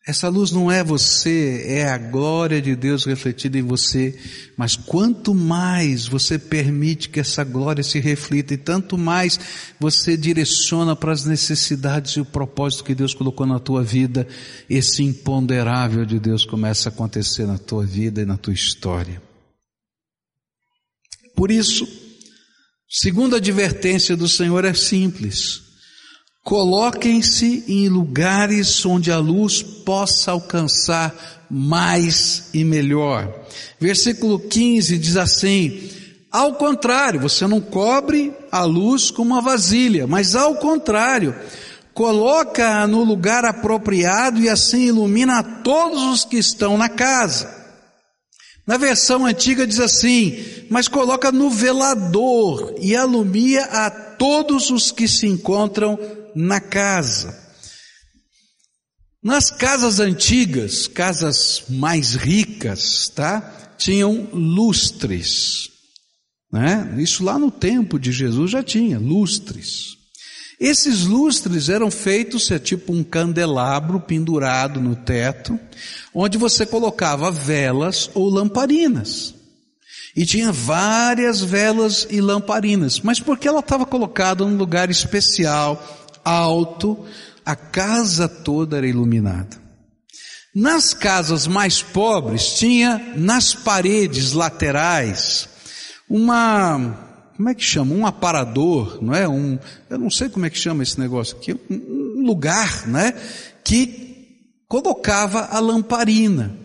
Essa 0.08 0.30
luz 0.30 0.54
não 0.54 0.72
é 0.72 0.86
você, 0.86 1.66
é 1.68 1.90
a 1.90 1.98
glória 1.98 2.62
de 2.62 2.78
Deus 2.78 3.04
refletida 3.04 3.58
em 3.58 3.62
você. 3.62 4.18
Mas 4.56 4.78
quanto 4.78 5.36
mais 5.36 6.08
você 6.08 6.40
permite 6.40 7.10
que 7.10 7.20
essa 7.20 7.44
glória 7.44 7.84
se 7.84 8.00
reflita 8.00 8.54
e 8.54 8.58
tanto 8.58 8.98
mais 8.98 9.38
você 9.78 10.16
direciona 10.16 10.96
para 10.96 11.12
as 11.12 11.26
necessidades 11.26 12.14
e 12.14 12.22
o 12.22 12.26
propósito 12.26 12.86
que 12.86 12.96
Deus 12.96 13.14
colocou 13.14 13.46
na 13.46 13.60
tua 13.60 13.84
vida, 13.84 14.26
esse 14.70 15.04
imponderável 15.04 16.06
de 16.06 16.22
Deus 16.22 16.46
começa 16.46 16.88
a 16.88 16.92
acontecer 16.92 17.46
na 17.46 17.58
tua 17.58 17.86
vida 17.86 18.22
e 18.22 18.26
na 18.26 18.38
tua 18.38 18.54
história. 18.54 19.22
Por 21.36 21.52
isso, 21.52 21.86
segunda 22.88 23.36
advertência 23.38 24.16
do 24.16 24.30
Senhor 24.30 24.64
é 24.64 24.74
simples. 24.74 25.67
Coloquem-se 26.48 27.66
em 27.68 27.90
lugares 27.90 28.86
onde 28.86 29.12
a 29.12 29.18
luz 29.18 29.62
possa 29.62 30.32
alcançar 30.32 31.14
mais 31.52 32.48
e 32.54 32.64
melhor. 32.64 33.30
Versículo 33.78 34.40
15 34.40 34.98
diz 34.98 35.18
assim: 35.18 35.90
ao 36.32 36.54
contrário, 36.54 37.20
você 37.20 37.46
não 37.46 37.60
cobre 37.60 38.34
a 38.50 38.64
luz 38.64 39.12
com 39.12 39.24
uma 39.24 39.42
vasilha, 39.42 40.08
mas 40.08 40.38
ao 40.38 40.56
contrário, 40.56 41.36
coloca-a 41.94 42.88
no 42.88 43.04
lugar 43.04 43.44
apropriado 43.44 44.40
e 44.40 44.48
assim 44.48 44.84
ilumina 44.84 45.40
a 45.40 45.44
todos 45.44 46.02
os 46.04 46.24
que 46.24 46.38
estão 46.38 46.78
na 46.78 46.88
casa. 46.88 47.57
Na 48.68 48.76
versão 48.76 49.26
antiga 49.26 49.66
diz 49.66 49.80
assim: 49.80 50.38
mas 50.70 50.90
coloca 50.90 51.32
no 51.32 51.50
velador 51.50 52.76
e 52.82 52.96
alumia 52.96 53.64
a 53.64 53.90
todos 53.90 54.70
os 54.70 54.92
que 54.92 55.08
se 55.08 55.26
encontram 55.26 55.98
na 56.36 56.60
casa. 56.60 57.48
Nas 59.24 59.50
casas 59.50 60.00
antigas, 60.00 60.88
casas 60.88 61.64
mais 61.70 62.14
ricas, 62.14 63.10
tá? 63.10 63.76
Tinham 63.78 64.30
lustres, 64.34 65.70
né? 66.52 66.96
Isso 67.00 67.24
lá 67.24 67.40
no 67.40 67.50
tempo 67.50 67.98
de 67.98 68.12
Jesus 68.12 68.52
já 68.52 68.62
tinha 68.62 69.00
lustres. 69.00 69.97
Esses 70.60 71.06
lustres 71.06 71.70
eram 71.70 71.92
feitos, 71.92 72.50
é 72.50 72.58
tipo 72.58 72.92
um 72.92 73.04
candelabro 73.04 74.00
pendurado 74.00 74.82
no 74.82 74.96
teto, 74.96 75.60
onde 76.14 76.38
você 76.38 76.66
colocava 76.66 77.30
velas 77.30 78.10
ou 78.16 78.28
lamparinas. 78.28 79.36
E 80.16 80.26
tinha 80.26 80.52
várias 80.52 81.42
velas 81.42 82.08
e 82.10 82.20
lamparinas, 82.20 83.00
mas 83.02 83.20
porque 83.20 83.48
ela 83.48 83.60
estava 83.60 83.86
colocada 83.86 84.44
num 84.44 84.58
lugar 84.58 84.90
especial, 84.90 86.10
alto, 86.26 87.06
a 87.46 87.56
casa 87.56 88.28
toda 88.28 88.78
era 88.78 88.88
iluminada. 88.88 89.58
Nas 90.56 90.92
casas 90.92 91.46
mais 91.46 91.84
pobres 91.84 92.54
tinha 92.54 93.14
nas 93.16 93.54
paredes 93.54 94.32
laterais 94.32 95.48
uma 96.10 97.07
como 97.38 97.50
é 97.50 97.54
que 97.54 97.64
chama? 97.64 97.94
Um 97.94 98.04
aparador, 98.04 98.98
não 99.00 99.14
é? 99.14 99.30
Um, 99.30 99.60
eu 99.92 100.00
não 100.00 100.10
sei 100.10 100.28
como 100.28 100.48
é 100.48 100.50
que 100.50 100.58
chama 100.58 100.82
esse 100.82 101.00
negócio 101.00 101.38
aqui, 101.38 101.54
um, 101.70 102.26
lugar, 102.26 102.88
né? 102.88 103.14
Que 103.64 104.40
colocava 104.68 105.42
a 105.42 105.60
lamparina. 105.60 106.58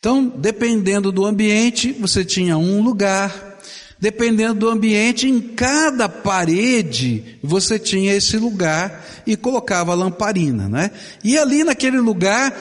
Então, 0.00 0.28
dependendo 0.28 1.12
do 1.12 1.24
ambiente, 1.24 1.92
você 1.92 2.24
tinha 2.24 2.58
um 2.58 2.82
lugar. 2.82 3.56
Dependendo 4.00 4.54
do 4.54 4.68
ambiente, 4.68 5.28
em 5.28 5.40
cada 5.40 6.08
parede 6.08 7.38
você 7.42 7.80
tinha 7.80 8.14
esse 8.14 8.36
lugar 8.36 9.04
e 9.26 9.36
colocava 9.36 9.92
a 9.92 9.94
lamparina, 9.94 10.68
né? 10.68 10.90
E 11.22 11.38
ali 11.38 11.64
naquele 11.64 11.98
lugar, 11.98 12.52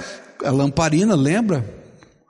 a 0.43 0.49
lamparina, 0.51 1.15
lembra? 1.15 1.76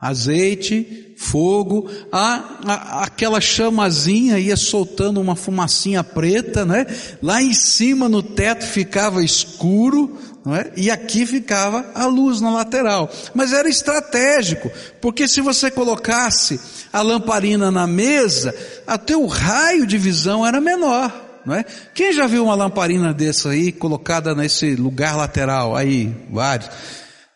Azeite, 0.07 1.13
fogo, 1.17 1.89
a, 2.11 2.59
a, 2.65 3.03
aquela 3.03 3.41
chamazinha 3.41 4.37
ia 4.37 4.55
soltando 4.55 5.19
uma 5.19 5.35
fumacinha 5.35 6.03
preta, 6.03 6.65
né? 6.65 6.85
Lá 7.21 7.41
em 7.41 7.53
cima 7.53 8.07
no 8.07 8.21
teto 8.21 8.65
ficava 8.65 9.23
escuro, 9.23 10.17
é? 10.55 10.71
E 10.77 10.89
aqui 10.89 11.25
ficava 11.25 11.91
a 11.93 12.05
luz 12.05 12.39
na 12.39 12.49
lateral. 12.49 13.09
Mas 13.33 13.51
era 13.51 13.67
estratégico, 13.67 14.71
porque 15.01 15.27
se 15.27 15.41
você 15.41 15.69
colocasse 15.69 16.59
a 16.93 17.01
lamparina 17.01 17.69
na 17.69 17.85
mesa, 17.85 18.55
até 18.85 19.17
o 19.17 19.25
raio 19.25 19.85
de 19.85 19.97
visão 19.97 20.45
era 20.45 20.61
menor. 20.61 21.25
Não 21.45 21.55
é? 21.55 21.65
Quem 21.93 22.13
já 22.13 22.27
viu 22.27 22.43
uma 22.43 22.55
lamparina 22.55 23.13
dessa 23.13 23.49
aí 23.49 23.71
colocada 23.71 24.35
nesse 24.35 24.75
lugar 24.75 25.15
lateral? 25.15 25.75
Aí, 25.75 26.13
vários. 26.29 26.69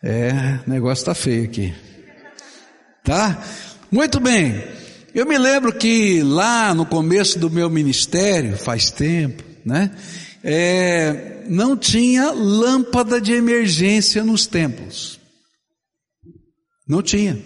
É, 0.03 0.59
o 0.65 0.69
negócio 0.69 1.01
está 1.01 1.15
feio 1.15 1.45
aqui. 1.45 1.73
Tá? 3.03 3.43
Muito 3.91 4.19
bem. 4.19 4.63
Eu 5.13 5.25
me 5.25 5.37
lembro 5.37 5.73
que 5.73 6.23
lá 6.23 6.73
no 6.73 6.85
começo 6.85 7.37
do 7.37 7.49
meu 7.49 7.69
ministério, 7.69 8.57
faz 8.57 8.89
tempo, 8.89 9.43
né? 9.65 9.91
É, 10.43 11.43
não 11.47 11.75
tinha 11.75 12.31
lâmpada 12.31 13.19
de 13.19 13.33
emergência 13.33 14.23
nos 14.23 14.47
templos. 14.47 15.19
Não 16.87 17.01
tinha. 17.01 17.37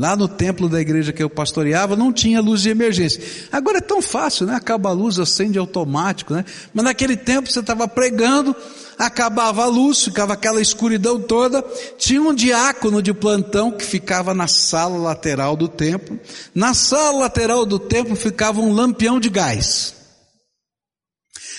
Lá 0.00 0.16
no 0.16 0.26
templo 0.26 0.66
da 0.66 0.80
igreja 0.80 1.12
que 1.12 1.22
eu 1.22 1.28
pastoreava 1.28 1.94
não 1.94 2.10
tinha 2.10 2.40
luz 2.40 2.62
de 2.62 2.70
emergência. 2.70 3.22
Agora 3.52 3.76
é 3.76 3.82
tão 3.82 4.00
fácil, 4.00 4.46
né? 4.46 4.54
Acaba 4.54 4.88
a 4.88 4.92
luz, 4.92 5.18
acende 5.18 5.58
automático, 5.58 6.32
né? 6.32 6.42
Mas 6.72 6.84
naquele 6.86 7.18
tempo 7.18 7.52
você 7.52 7.60
estava 7.60 7.86
pregando, 7.86 8.56
acabava 8.96 9.62
a 9.62 9.66
luz, 9.66 10.02
ficava 10.02 10.32
aquela 10.32 10.58
escuridão 10.58 11.20
toda, 11.20 11.62
tinha 11.98 12.22
um 12.22 12.34
diácono 12.34 13.02
de 13.02 13.12
plantão 13.12 13.70
que 13.70 13.84
ficava 13.84 14.32
na 14.32 14.48
sala 14.48 14.96
lateral 14.96 15.54
do 15.54 15.68
templo, 15.68 16.18
na 16.54 16.72
sala 16.72 17.18
lateral 17.18 17.66
do 17.66 17.78
templo 17.78 18.16
ficava 18.16 18.58
um 18.58 18.72
lampião 18.72 19.20
de 19.20 19.28
gás. 19.28 19.94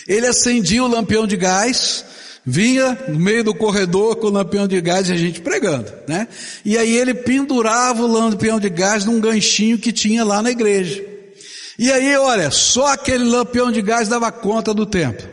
Ele 0.08 0.26
acendia 0.26 0.84
o 0.84 0.88
lampião 0.88 1.28
de 1.28 1.38
gás, 1.38 2.04
vinha 2.46 2.94
no 3.08 3.20
meio 3.20 3.44
do 3.44 3.54
corredor 3.54 4.16
com 4.16 4.28
o 4.28 4.32
lampião 4.32 4.68
de 4.68 4.80
gás 4.82 5.10
e 5.10 5.14
a 5.14 5.18
gente 5.18 5.42
pregando, 5.42 5.92
né? 6.08 6.28
E 6.66 6.78
aí 6.78 6.96
ele 6.96 7.14
pendurava 7.14 8.04
o 8.04 8.08
lampião 8.08 8.60
de 8.60 8.70
gás 8.70 9.06
num 9.06 9.20
ganchinho 9.20 9.78
que 9.78 9.92
tinha 9.92 10.24
lá 10.24 10.42
na 10.42 10.52
igreja. 10.52 11.04
E 11.78 11.92
aí, 11.92 12.16
olha, 12.16 12.52
só 12.52 12.88
aquele 12.88 13.24
lampião 13.24 13.72
de 13.72 13.82
gás 13.82 14.08
dava 14.08 14.32
conta 14.32 14.74
do 14.74 14.86
templo. 14.86 15.28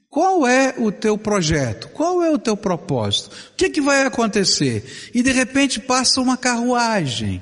Qual 0.10 0.48
é 0.48 0.74
o 0.78 0.92
teu 0.92 1.18
projeto? 1.18 1.88
Qual 1.90 2.24
é 2.24 2.32
o 2.32 2.40
teu 2.40 2.58
propósito? 2.58 3.36
O 3.52 3.56
que, 3.56 3.70
que 3.70 3.80
vai 3.80 4.04
acontecer? 4.04 5.12
E 5.14 5.22
de 5.22 5.32
repente 5.32 5.80
passa 5.80 6.20
uma 6.20 6.36
carruagem. 6.36 7.42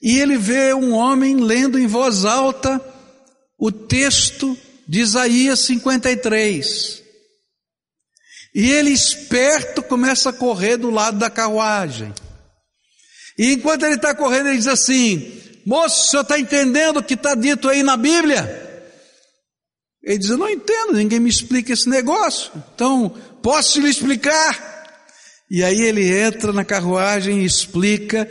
E 0.00 0.18
ele 0.18 0.38
vê 0.38 0.72
um 0.72 0.92
homem 0.92 1.36
lendo 1.36 1.78
em 1.78 1.86
voz 1.86 2.24
alta 2.24 2.80
o 3.58 3.72
texto 3.72 4.56
de 4.86 5.00
Isaías 5.00 5.60
53. 5.60 7.02
E 8.54 8.70
ele 8.70 8.90
esperto 8.90 9.82
começa 9.82 10.30
a 10.30 10.32
correr 10.32 10.76
do 10.76 10.90
lado 10.90 11.18
da 11.18 11.30
carruagem. 11.30 12.12
E 13.36 13.54
enquanto 13.54 13.84
ele 13.84 13.96
está 13.96 14.14
correndo, 14.14 14.48
ele 14.48 14.58
diz 14.58 14.66
assim: 14.66 15.40
Moço, 15.64 16.06
o 16.06 16.10
senhor 16.10 16.22
está 16.22 16.38
entendendo 16.38 16.98
o 16.98 17.02
que 17.02 17.14
está 17.14 17.34
dito 17.34 17.68
aí 17.68 17.82
na 17.82 17.96
Bíblia? 17.96 18.71
Ele 20.02 20.18
diz: 20.18 20.30
Eu 20.30 20.38
não 20.38 20.48
entendo, 20.48 20.94
ninguém 20.94 21.20
me 21.20 21.30
explica 21.30 21.72
esse 21.72 21.88
negócio. 21.88 22.50
Então, 22.74 23.14
posso 23.40 23.80
lhe 23.80 23.88
explicar? 23.88 24.70
E 25.50 25.62
aí 25.62 25.80
ele 25.82 26.10
entra 26.18 26.52
na 26.52 26.64
carruagem, 26.64 27.44
explica 27.44 28.28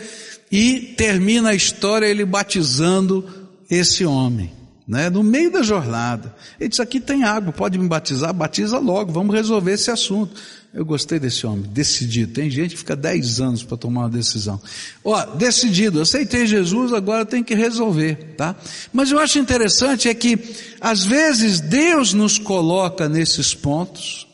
e 0.51 0.93
termina 0.97 1.51
a 1.51 1.55
história 1.55 2.07
ele 2.07 2.25
batizando 2.25 3.27
esse 3.69 4.05
homem. 4.05 4.51
né, 4.87 5.09
no 5.09 5.23
meio 5.23 5.49
da 5.49 5.61
jornada. 5.61 6.35
Ele 6.59 6.67
disse: 6.67 6.81
Aqui 6.81 6.99
tem 6.99 7.23
água, 7.23 7.53
pode 7.53 7.77
me 7.77 7.87
batizar? 7.87 8.33
Batiza 8.33 8.77
logo, 8.79 9.13
vamos 9.13 9.33
resolver 9.33 9.73
esse 9.73 9.89
assunto. 9.89 10.33
Eu 10.73 10.85
gostei 10.85 11.19
desse 11.19 11.45
homem, 11.45 11.69
decidido. 11.69 12.33
Tem 12.33 12.49
gente 12.49 12.71
que 12.71 12.77
fica 12.77 12.95
10 12.95 13.41
anos 13.41 13.63
para 13.63 13.75
tomar 13.75 14.01
uma 14.01 14.09
decisão. 14.09 14.61
Ó, 15.03 15.25
decidido, 15.35 15.99
aceitei 15.99 16.47
Jesus, 16.47 16.93
agora 16.93 17.25
tem 17.25 17.43
que 17.43 17.53
resolver, 17.53 18.35
tá? 18.37 18.55
Mas 18.93 19.11
eu 19.11 19.19
acho 19.19 19.37
interessante 19.37 20.07
é 20.07 20.13
que, 20.13 20.39
às 20.79 21.03
vezes, 21.03 21.59
Deus 21.59 22.13
nos 22.13 22.39
coloca 22.39 23.09
nesses 23.09 23.53
pontos, 23.53 24.25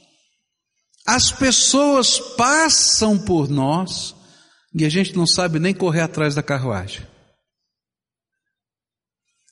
as 1.08 1.32
pessoas 1.32 2.20
passam 2.20 3.18
por 3.18 3.50
nós, 3.50 4.16
e 4.76 4.86
a 4.86 4.90
gente 4.90 5.16
não 5.16 5.26
sabe 5.26 5.58
nem 5.58 5.74
correr 5.74 6.02
atrás 6.02 6.36
da 6.36 6.44
carruagem. 6.44 7.02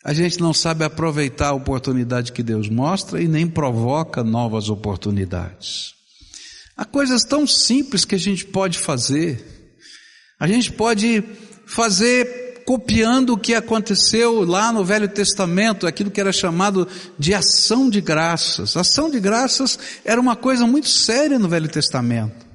A 0.04 0.14
gente 0.14 0.40
não 0.40 0.54
sabe 0.54 0.84
aproveitar 0.84 1.48
a 1.48 1.54
oportunidade 1.54 2.32
que 2.32 2.44
Deus 2.44 2.70
mostra 2.70 3.20
e 3.20 3.28
nem 3.28 3.48
provoca 3.48 4.24
novas 4.24 4.70
oportunidades. 4.70 5.96
Há 6.78 6.84
coisas 6.84 7.24
tão 7.24 7.48
simples 7.48 8.04
que 8.04 8.16
a 8.16 8.20
gente 8.20 8.46
pode 8.46 8.78
fazer. 8.78 9.72
A 10.40 10.48
gente 10.48 10.72
pode 10.72 11.24
fazer 11.66 12.64
copiando 12.66 13.34
o 13.34 13.38
que 13.38 13.54
aconteceu 13.54 14.44
lá 14.44 14.72
no 14.72 14.84
Velho 14.84 15.08
Testamento, 15.08 15.86
aquilo 15.86 16.12
que 16.12 16.20
era 16.20 16.34
chamado 16.34 16.88
de 17.18 17.34
ação 17.34 17.90
de 17.90 18.02
graças. 18.02 18.76
Ação 18.76 19.10
de 19.10 19.20
graças 19.20 19.78
era 20.04 20.20
uma 20.20 20.36
coisa 20.36 20.66
muito 20.66 20.90
séria 20.90 21.40
no 21.40 21.48
Velho 21.48 21.70
Testamento. 21.70 22.46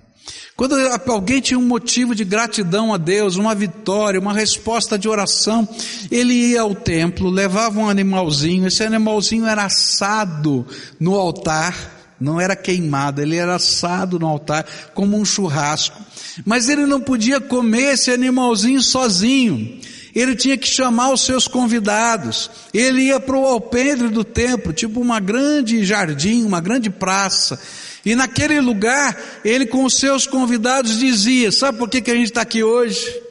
Quando 0.56 0.74
alguém 1.06 1.40
tinha 1.40 1.58
um 1.58 1.66
motivo 1.66 2.14
de 2.14 2.22
gratidão 2.22 2.92
a 2.92 2.98
Deus, 2.98 3.36
uma 3.36 3.54
vitória, 3.54 4.20
uma 4.20 4.34
resposta 4.34 4.98
de 4.98 5.08
oração, 5.08 5.66
ele 6.10 6.34
ia 6.34 6.60
ao 6.60 6.74
templo, 6.74 7.30
levava 7.30 7.80
um 7.80 7.88
animalzinho, 7.88 8.66
esse 8.66 8.82
animalzinho 8.82 9.46
era 9.46 9.64
assado 9.64 10.66
no 10.98 11.14
altar, 11.14 11.99
não 12.20 12.40
era 12.40 12.54
queimado, 12.54 13.22
ele 13.22 13.36
era 13.36 13.54
assado 13.54 14.18
no 14.18 14.26
altar 14.26 14.66
como 14.94 15.16
um 15.16 15.24
churrasco. 15.24 15.98
Mas 16.44 16.68
ele 16.68 16.86
não 16.86 17.00
podia 17.00 17.40
comer 17.40 17.94
esse 17.94 18.10
animalzinho 18.10 18.80
sozinho. 18.82 19.80
Ele 20.14 20.34
tinha 20.34 20.56
que 20.56 20.68
chamar 20.68 21.12
os 21.12 21.24
seus 21.24 21.46
convidados. 21.46 22.50
Ele 22.74 23.02
ia 23.04 23.20
para 23.20 23.36
o 23.36 23.46
alpendre 23.46 24.08
do 24.08 24.24
templo, 24.24 24.72
tipo 24.72 25.00
uma 25.00 25.20
grande 25.20 25.84
jardim, 25.84 26.44
uma 26.44 26.60
grande 26.60 26.90
praça. 26.90 27.60
E 28.04 28.14
naquele 28.14 28.60
lugar, 28.60 29.16
ele 29.44 29.66
com 29.66 29.84
os 29.84 29.94
seus 29.94 30.26
convidados 30.26 30.98
dizia: 30.98 31.52
Sabe 31.52 31.78
por 31.78 31.88
que, 31.88 32.00
que 32.00 32.10
a 32.10 32.14
gente 32.14 32.26
está 32.26 32.42
aqui 32.42 32.62
hoje? 32.62 33.29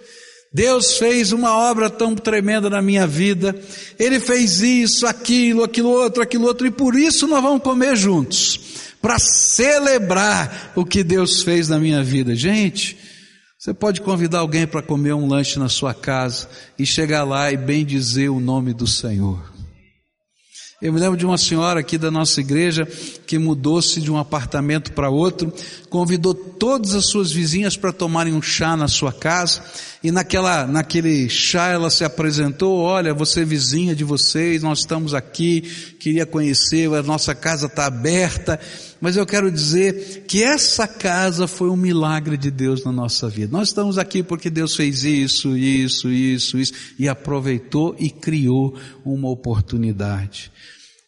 Deus 0.52 0.98
fez 0.98 1.32
uma 1.32 1.56
obra 1.56 1.90
tão 1.90 2.16
tremenda 2.16 2.70
na 2.70 2.82
minha 2.82 3.06
vida. 3.06 3.56
Ele 4.00 4.20
fez 4.20 4.62
isso, 4.62 5.06
aquilo, 5.06 5.64
aquilo 5.64 5.90
outro, 5.90 6.24
aquilo 6.24 6.48
outro, 6.48 6.66
e 6.66 6.72
por 6.72 6.96
isso 6.96 7.28
nós 7.28 7.42
vamos 7.42 7.62
comer 7.62 7.96
juntos, 7.96 8.60
para 9.02 9.20
celebrar 9.20 10.72
o 10.76 10.84
que 10.84 11.04
Deus 11.04 11.44
fez 11.44 11.70
na 11.70 11.78
minha 11.78 12.04
vida. 12.04 12.36
Gente, 12.36 12.98
você 13.58 13.74
pode 13.74 14.02
convidar 14.02 14.40
alguém 14.40 14.66
para 14.66 14.82
comer 14.82 15.14
um 15.14 15.28
lanche 15.28 15.60
na 15.60 15.70
sua 15.70 15.94
casa 15.94 16.50
e 16.78 16.86
chegar 16.86 17.24
lá 17.24 17.52
e 17.52 17.58
bem 17.58 17.86
dizer 17.86 18.30
o 18.30 18.40
nome 18.40 18.74
do 18.74 18.88
Senhor. 18.88 19.60
Eu 20.82 20.94
me 20.94 21.00
lembro 21.00 21.18
de 21.18 21.26
uma 21.26 21.38
senhora 21.38 21.82
aqui 21.82 21.98
da 21.98 22.10
nossa 22.10 22.40
igreja 22.40 22.88
que 23.28 23.38
mudou-se 23.38 24.00
de 24.00 24.10
um 24.10 24.18
apartamento 24.18 24.94
para 24.94 25.10
outro, 25.10 25.54
convidou 25.90 26.34
todas 26.34 26.96
as 26.96 27.08
suas 27.08 27.34
vizinhas 27.34 27.76
para 27.76 27.92
tomarem 27.92 28.34
um 28.34 28.42
chá 28.42 28.78
na 28.78 28.88
sua 28.88 29.12
casa, 29.12 29.62
e 30.02 30.12
naquela, 30.12 30.66
naquele 30.66 31.28
chá 31.28 31.68
ela 31.68 31.90
se 31.90 32.06
apresentou, 32.06 32.78
olha, 32.80 33.14
você 33.14 33.42
é 33.42 33.46
vizinha 33.46 33.94
de 33.94 34.06
vocês, 34.06 34.64
nós 34.64 34.80
estamos 34.80 35.14
aqui, 35.14 35.62
queria 36.00 36.26
conhecer, 36.26 36.90
a 36.94 37.04
nossa 37.04 37.36
casa 37.36 37.66
está 37.66 37.86
aberta, 37.86 38.58
mas 39.02 39.18
eu 39.18 39.26
quero 39.26 39.52
dizer 39.52 40.24
que 40.26 40.42
essa 40.42 40.88
casa 40.88 41.48
foi 41.48 41.70
um 41.70 41.76
milagre 41.76 42.38
de 42.38 42.50
Deus 42.50 42.86
na 42.86 42.94
nossa 42.94 43.28
vida. 43.28 43.52
Nós 43.52 43.70
estamos 43.70 43.98
aqui 43.98 44.24
porque 44.24 44.50
Deus 44.50 44.74
fez 44.74 45.04
isso, 45.04 45.58
isso, 45.58 46.10
isso, 46.10 46.58
isso, 46.58 46.74
e 46.98 47.10
aproveitou 47.10 47.94
e 48.00 48.10
criou 48.10 48.80
uma 49.04 49.30
oportunidade. 49.30 50.50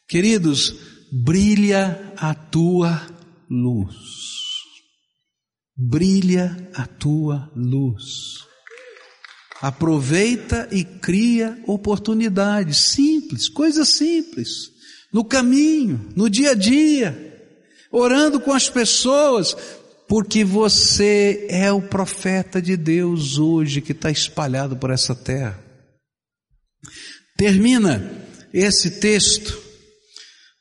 Queridos, 0.05 0.75
brilha 1.09 2.13
a 2.17 2.33
tua 2.33 3.01
luz. 3.49 3.95
Brilha 5.77 6.69
a 6.73 6.85
tua 6.85 7.49
luz. 7.55 8.50
Aproveita 9.61 10.67
e 10.71 10.83
cria 10.83 11.57
oportunidades 11.67 12.77
simples, 12.77 13.47
coisas 13.47 13.89
simples, 13.89 14.71
no 15.13 15.23
caminho, 15.23 16.09
no 16.15 16.29
dia 16.29 16.51
a 16.51 16.55
dia, 16.55 17.39
orando 17.91 18.39
com 18.39 18.53
as 18.53 18.69
pessoas, 18.69 19.55
porque 20.07 20.43
você 20.43 21.45
é 21.49 21.71
o 21.71 21.81
profeta 21.81 22.61
de 22.61 22.75
Deus 22.75 23.37
hoje 23.37 23.81
que 23.81 23.91
está 23.91 24.09
espalhado 24.09 24.75
por 24.75 24.89
essa 24.89 25.13
terra. 25.13 25.63
Termina 27.37 28.11
esse 28.53 28.99
texto 28.99 29.71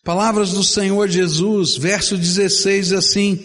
Palavras 0.03 0.53
do 0.53 0.64
Senhor 0.64 1.09
Jesus, 1.09 1.76
verso 1.76 2.16
16 2.16 2.92
assim: 2.94 3.38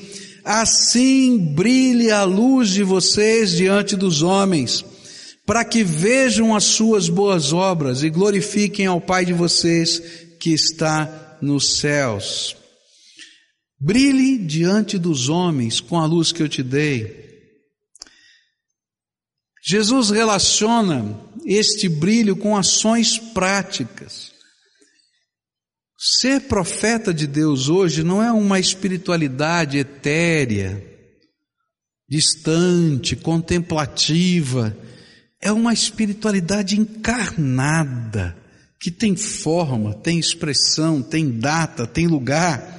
Assim 0.44 1.38
brilhe 1.38 2.12
a 2.12 2.24
luz 2.24 2.70
de 2.70 2.82
vocês 2.82 3.52
diante 3.52 3.96
dos 3.96 4.22
homens, 4.22 4.86
para 5.46 5.64
que 5.64 5.84
vejam 5.84 6.56
as 6.56 6.64
suas 6.64 7.08
boas 7.08 7.54
obras 7.54 8.02
e 8.02 8.10
glorifiquem 8.10 8.88
ao 8.88 9.00
Pai 9.00 9.26
de 9.26 9.34
vocês 9.34 10.00
que 10.40 10.52
está 10.52 11.38
nos 11.42 11.78
céus. 11.78 12.56
Brilhe 13.80 14.40
diante 14.40 14.98
dos 14.98 15.30
homens 15.30 15.80
com 15.80 16.00
a 16.00 16.06
luz 16.06 16.32
que 16.32 16.42
eu 16.42 16.50
te 16.50 16.64
dei. 16.64 17.26
Jesus 19.68 20.10
relaciona 20.10 21.20
este 21.46 21.88
brilho 21.90 22.36
com 22.36 22.56
ações 22.56 23.18
práticas. 23.18 24.32
Ser 25.98 26.42
profeta 26.42 27.14
de 27.14 27.26
Deus 27.26 27.70
hoje 27.70 28.04
não 28.04 28.22
é 28.22 28.32
uma 28.32 28.60
espiritualidade 28.60 29.78
etérea, 29.78 30.84
distante, 32.08 33.16
contemplativa, 33.16 34.76
é 35.46 35.52
uma 35.52 35.72
espiritualidade 35.72 36.78
encarnada, 36.78 38.36
que 38.78 38.92
tem 38.92 39.16
forma, 39.16 39.94
tem 39.94 40.20
expressão, 40.20 41.02
tem 41.02 41.40
data, 41.40 41.88
tem 41.88 42.08
lugar 42.08 42.76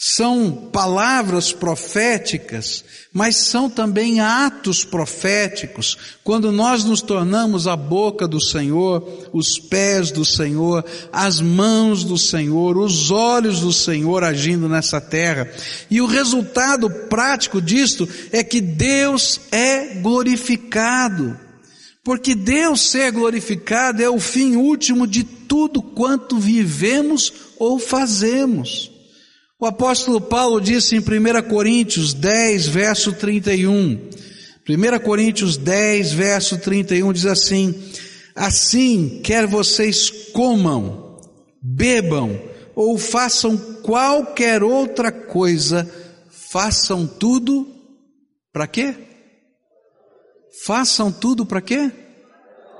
são 0.00 0.52
palavras 0.72 1.52
proféticas, 1.52 2.84
mas 3.12 3.34
são 3.36 3.68
também 3.68 4.20
atos 4.20 4.84
proféticos, 4.84 5.98
quando 6.22 6.52
nós 6.52 6.84
nos 6.84 7.02
tornamos 7.02 7.66
a 7.66 7.74
boca 7.74 8.28
do 8.28 8.40
Senhor, 8.40 9.28
os 9.32 9.58
pés 9.58 10.12
do 10.12 10.24
Senhor, 10.24 10.84
as 11.12 11.40
mãos 11.40 12.04
do 12.04 12.16
Senhor, 12.16 12.78
os 12.78 13.10
olhos 13.10 13.58
do 13.58 13.72
Senhor 13.72 14.22
agindo 14.22 14.68
nessa 14.68 15.00
terra. 15.00 15.50
E 15.90 16.00
o 16.00 16.06
resultado 16.06 16.88
prático 16.88 17.60
disto 17.60 18.08
é 18.30 18.44
que 18.44 18.60
Deus 18.60 19.40
é 19.50 19.94
glorificado. 19.94 21.47
Porque 22.08 22.34
Deus 22.34 22.88
ser 22.88 23.12
glorificado 23.12 24.02
é 24.02 24.08
o 24.08 24.18
fim 24.18 24.56
último 24.56 25.06
de 25.06 25.22
tudo 25.22 25.82
quanto 25.82 26.38
vivemos 26.38 27.30
ou 27.58 27.78
fazemos. 27.78 28.90
O 29.60 29.66
apóstolo 29.66 30.18
Paulo 30.18 30.58
disse 30.58 30.96
em 30.96 31.00
1 31.00 31.02
Coríntios 31.50 32.14
10, 32.14 32.66
verso 32.68 33.12
31. 33.12 34.08
1 34.66 34.98
Coríntios 35.04 35.58
10, 35.58 36.12
verso 36.12 36.56
31 36.56 37.12
diz 37.12 37.26
assim: 37.26 37.74
Assim, 38.34 39.20
quer 39.22 39.46
vocês 39.46 40.08
comam, 40.32 41.20
bebam 41.60 42.40
ou 42.74 42.96
façam 42.96 43.54
qualquer 43.82 44.62
outra 44.62 45.12
coisa, 45.12 45.86
façam 46.30 47.06
tudo 47.06 47.68
para 48.50 48.66
quê? 48.66 49.07
Façam 50.64 51.12
tudo 51.12 51.46
para 51.46 51.60
quê? 51.60 51.90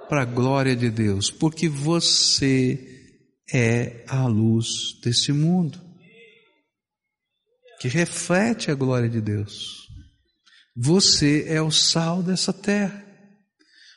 Para 0.09 0.23
a 0.23 0.25
glória 0.25 0.75
de 0.75 0.91
Deus, 0.91 1.31
porque 1.31 1.69
você 1.69 2.99
é 3.53 4.05
a 4.09 4.27
luz 4.27 4.99
desse 5.03 5.33
mundo 5.33 5.81
que 7.81 7.89
reflete 7.89 8.71
a 8.71 8.75
glória 8.75 9.09
de 9.09 9.21
Deus. 9.21 9.87
Você 10.77 11.45
é 11.49 11.61
o 11.63 11.71
sal 11.71 12.23
dessa 12.23 12.53
terra. 12.53 13.05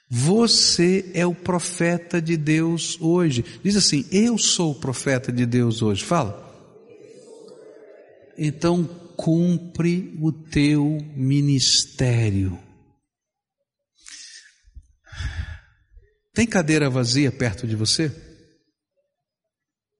Você 0.10 1.10
é 1.14 1.26
o 1.26 1.34
profeta 1.34 2.22
de 2.22 2.36
Deus 2.36 3.00
hoje. 3.00 3.46
Diz 3.64 3.76
assim: 3.76 4.06
Eu 4.12 4.38
sou 4.38 4.72
o 4.72 4.80
profeta 4.80 5.32
de 5.32 5.46
Deus 5.46 5.82
hoje. 5.82 6.04
Fala. 6.04 6.50
Então 8.38 8.84
cumpre 9.16 10.18
o 10.22 10.32
teu 10.32 10.98
ministério. 11.16 12.60
Tem 16.34 16.48
cadeira 16.48 16.90
vazia 16.90 17.32
perto 17.32 17.68
de 17.68 17.76
você? 17.76 18.12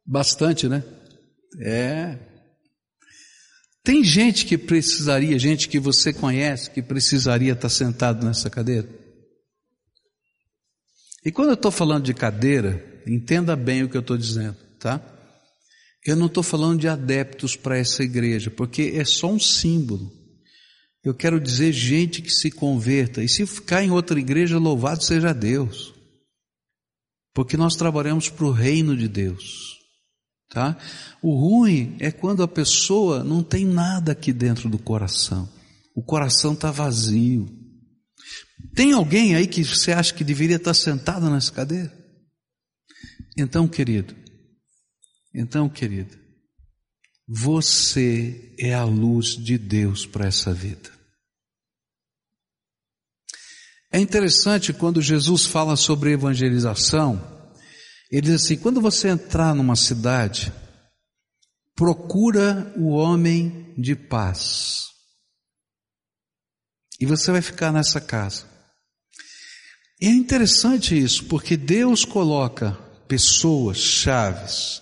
Bastante, 0.06 0.68
né? 0.68 0.84
É. 1.60 2.18
Tem 3.84 4.04
gente 4.04 4.46
que 4.46 4.58
precisaria, 4.58 5.38
gente 5.38 5.68
que 5.68 5.80
você 5.80 6.14
conhece, 6.14 6.70
que 6.70 6.82
precisaria 6.82 7.54
estar 7.54 7.70
sentado 7.70 8.26
nessa 8.26 8.50
cadeira. 8.50 8.88
E 11.26 11.32
quando 11.32 11.50
eu 11.50 11.56
estou 11.56 11.72
falando 11.72 12.06
de 12.06 12.14
cadeira, 12.14 13.02
entenda 13.08 13.56
bem 13.56 13.84
o 13.84 13.90
que 13.90 13.98
eu 13.98 14.02
estou 14.02 14.18
dizendo, 14.18 14.58
tá? 14.80 15.02
Eu 16.06 16.16
não 16.16 16.26
estou 16.26 16.42
falando 16.42 16.80
de 16.80 16.88
adeptos 16.88 17.56
para 17.56 17.78
essa 17.78 18.04
igreja, 18.04 18.50
porque 18.50 18.94
é 18.96 19.06
só 19.06 19.32
um 19.32 19.40
símbolo. 19.40 20.12
Eu 21.04 21.14
quero 21.14 21.40
dizer 21.40 21.72
gente 21.72 22.22
que 22.22 22.30
se 22.30 22.50
converta. 22.50 23.24
E 23.24 23.30
se 23.30 23.46
ficar 23.46 23.84
em 23.84 23.92
outra 23.92 24.20
igreja, 24.20 24.58
louvado 24.58 25.04
seja 25.04 25.34
Deus. 25.34 25.94
Porque 27.34 27.56
nós 27.56 27.76
trabalhamos 27.76 28.30
para 28.30 28.46
o 28.46 28.52
reino 28.52 28.96
de 28.96 29.08
Deus. 29.08 29.80
Tá? 30.50 30.78
O 31.22 31.34
ruim 31.36 31.96
é 32.00 32.12
quando 32.12 32.44
a 32.44 32.48
pessoa 32.48 33.24
não 33.24 33.42
tem 33.42 33.66
nada 33.66 34.12
aqui 34.12 34.34
dentro 34.34 34.68
do 34.70 34.78
coração. 34.78 35.50
O 35.96 36.04
coração 36.04 36.54
está 36.54 36.72
vazio. 36.72 37.50
Tem 38.76 38.92
alguém 38.92 39.36
aí 39.36 39.48
que 39.48 39.64
você 39.64 39.94
acha 39.94 40.14
que 40.14 40.24
deveria 40.24 40.58
estar 40.58 40.74
sentado 40.74 41.30
nessa 41.30 41.52
cadeira? 41.52 41.92
Então, 43.38 43.68
querido, 43.68 44.14
então, 45.34 45.70
querido, 45.70 46.18
você 47.28 48.54
é 48.60 48.74
a 48.74 48.84
luz 48.84 49.38
de 49.38 49.58
Deus 49.58 50.06
para 50.06 50.28
essa 50.28 50.54
vida. 50.54 50.92
É 53.92 54.00
interessante 54.00 54.72
quando 54.72 55.02
Jesus 55.02 55.46
fala 55.46 55.76
sobre 55.76 56.14
evangelização, 56.14 57.22
ele 58.10 58.22
diz 58.22 58.44
assim: 58.44 58.58
quando 58.58 58.80
você 58.80 59.10
entrar 59.10 59.54
numa 59.54 59.76
cidade, 59.76 60.54
procura 61.76 62.74
o 62.78 62.90
homem 62.90 63.74
de 63.78 63.96
paz. 63.96 64.86
E 67.00 67.06
você 67.06 67.32
vai 67.32 67.42
ficar 67.42 67.72
nessa 67.72 68.00
casa. 68.00 68.46
E 70.00 70.08
é 70.08 70.12
interessante 70.12 70.98
isso, 70.98 71.26
porque 71.26 71.58
Deus 71.58 72.06
coloca 72.06 72.74
pessoas 73.08 73.78
chaves, 73.78 74.82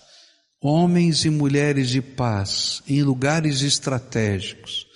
homens 0.62 1.24
e 1.24 1.30
mulheres 1.30 1.90
de 1.90 2.00
paz, 2.00 2.82
em 2.86 3.02
lugares 3.02 3.62
estratégicos, 3.62 4.86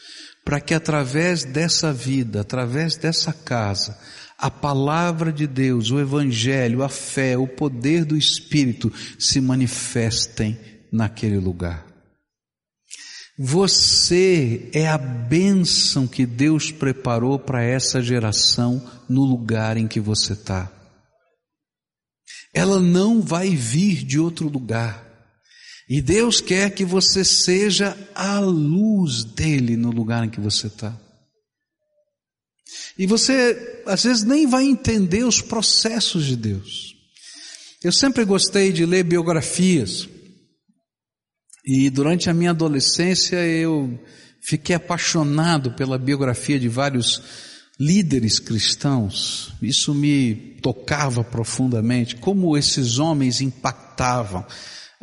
para 0.44 0.60
que 0.60 0.74
através 0.74 1.44
dessa 1.44 1.92
vida, 1.92 2.42
através 2.42 2.96
dessa 2.96 3.32
casa, 3.32 3.98
a 4.38 4.50
palavra 4.50 5.32
de 5.32 5.46
Deus, 5.46 5.90
o 5.90 5.98
Evangelho, 5.98 6.82
a 6.82 6.88
fé, 6.88 7.38
o 7.38 7.46
poder 7.46 8.04
do 8.04 8.16
Espírito 8.16 8.92
se 9.18 9.40
manifestem 9.40 10.58
naquele 10.92 11.38
lugar. 11.38 11.86
Você 13.36 14.70
é 14.72 14.86
a 14.86 14.98
bênção 14.98 16.06
que 16.06 16.24
Deus 16.24 16.70
preparou 16.70 17.38
para 17.38 17.64
essa 17.64 18.00
geração 18.00 18.80
no 19.08 19.24
lugar 19.24 19.76
em 19.76 19.88
que 19.88 19.98
você 19.98 20.34
está. 20.34 20.70
Ela 22.52 22.78
não 22.78 23.20
vai 23.20 23.50
vir 23.50 24.04
de 24.04 24.20
outro 24.20 24.48
lugar. 24.48 25.03
E 25.88 26.00
Deus 26.00 26.40
quer 26.40 26.70
que 26.70 26.84
você 26.84 27.24
seja 27.24 27.96
a 28.14 28.38
luz 28.38 29.24
dele 29.24 29.76
no 29.76 29.90
lugar 29.90 30.24
em 30.24 30.30
que 30.30 30.40
você 30.40 30.66
está. 30.66 30.98
E 32.98 33.06
você, 33.06 33.82
às 33.86 34.04
vezes, 34.04 34.22
nem 34.22 34.46
vai 34.46 34.64
entender 34.64 35.24
os 35.24 35.40
processos 35.40 36.24
de 36.24 36.36
Deus. 36.36 36.94
Eu 37.82 37.92
sempre 37.92 38.24
gostei 38.24 38.72
de 38.72 38.86
ler 38.86 39.04
biografias. 39.04 40.08
E 41.66 41.90
durante 41.90 42.30
a 42.30 42.34
minha 42.34 42.50
adolescência 42.50 43.36
eu 43.36 43.98
fiquei 44.42 44.76
apaixonado 44.76 45.72
pela 45.72 45.98
biografia 45.98 46.58
de 46.58 46.68
vários 46.68 47.22
líderes 47.78 48.38
cristãos. 48.38 49.52
Isso 49.60 49.94
me 49.94 50.56
tocava 50.62 51.24
profundamente. 51.24 52.16
Como 52.16 52.56
esses 52.56 52.98
homens 52.98 53.40
impactavam. 53.40 54.46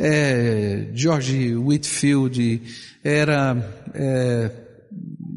É, 0.03 0.87
George 0.95 1.55
Whitfield 1.55 2.59
era 3.03 3.55
é, 3.93 4.49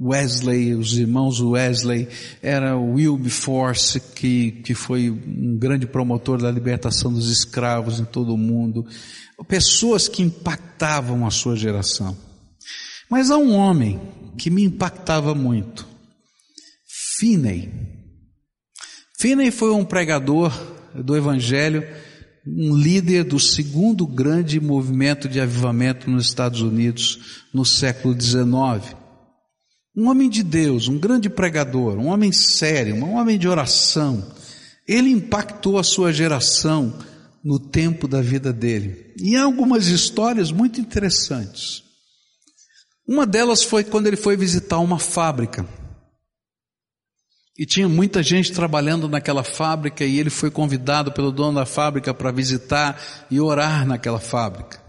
Wesley, 0.00 0.74
os 0.74 0.96
irmãos 0.96 1.38
Wesley, 1.38 2.08
era 2.42 2.74
Wilberforce, 2.74 4.00
que, 4.00 4.52
que 4.52 4.74
foi 4.74 5.10
um 5.10 5.58
grande 5.58 5.86
promotor 5.86 6.40
da 6.40 6.50
libertação 6.50 7.12
dos 7.12 7.30
escravos 7.30 8.00
em 8.00 8.06
todo 8.06 8.32
o 8.32 8.38
mundo. 8.38 8.86
Pessoas 9.46 10.08
que 10.08 10.22
impactavam 10.22 11.26
a 11.26 11.30
sua 11.30 11.56
geração. 11.56 12.16
Mas 13.10 13.30
há 13.30 13.36
um 13.36 13.52
homem 13.52 14.00
que 14.38 14.48
me 14.48 14.64
impactava 14.64 15.34
muito. 15.34 15.86
Finney. 17.18 17.70
Finney 19.18 19.50
foi 19.50 19.72
um 19.72 19.84
pregador 19.84 20.50
do 20.94 21.14
Evangelho, 21.14 21.86
um 22.46 22.76
líder 22.76 23.24
do 23.24 23.40
segundo 23.40 24.06
grande 24.06 24.60
movimento 24.60 25.28
de 25.28 25.40
avivamento 25.40 26.10
nos 26.10 26.26
Estados 26.26 26.60
Unidos 26.60 27.42
no 27.52 27.64
século 27.64 28.20
XIX. 28.20 28.94
Um 29.96 30.08
homem 30.08 30.28
de 30.28 30.42
Deus, 30.42 30.88
um 30.88 30.98
grande 30.98 31.30
pregador, 31.30 31.96
um 31.98 32.08
homem 32.08 32.32
sério, 32.32 32.96
um 32.96 33.14
homem 33.14 33.38
de 33.38 33.48
oração. 33.48 34.34
Ele 34.86 35.08
impactou 35.08 35.78
a 35.78 35.84
sua 35.84 36.12
geração 36.12 36.92
no 37.42 37.58
tempo 37.58 38.06
da 38.06 38.20
vida 38.20 38.52
dele. 38.52 39.14
E 39.18 39.36
há 39.36 39.44
algumas 39.44 39.86
histórias 39.86 40.50
muito 40.50 40.80
interessantes. 40.80 41.82
Uma 43.06 43.26
delas 43.26 43.62
foi 43.62 43.84
quando 43.84 44.06
ele 44.06 44.16
foi 44.16 44.36
visitar 44.36 44.78
uma 44.78 44.98
fábrica. 44.98 45.66
E 47.56 47.64
tinha 47.64 47.88
muita 47.88 48.20
gente 48.20 48.52
trabalhando 48.52 49.08
naquela 49.08 49.44
fábrica 49.44 50.04
e 50.04 50.18
ele 50.18 50.30
foi 50.30 50.50
convidado 50.50 51.12
pelo 51.12 51.30
dono 51.30 51.60
da 51.60 51.64
fábrica 51.64 52.12
para 52.12 52.32
visitar 52.32 53.00
e 53.30 53.40
orar 53.40 53.86
naquela 53.86 54.18
fábrica. 54.18 54.82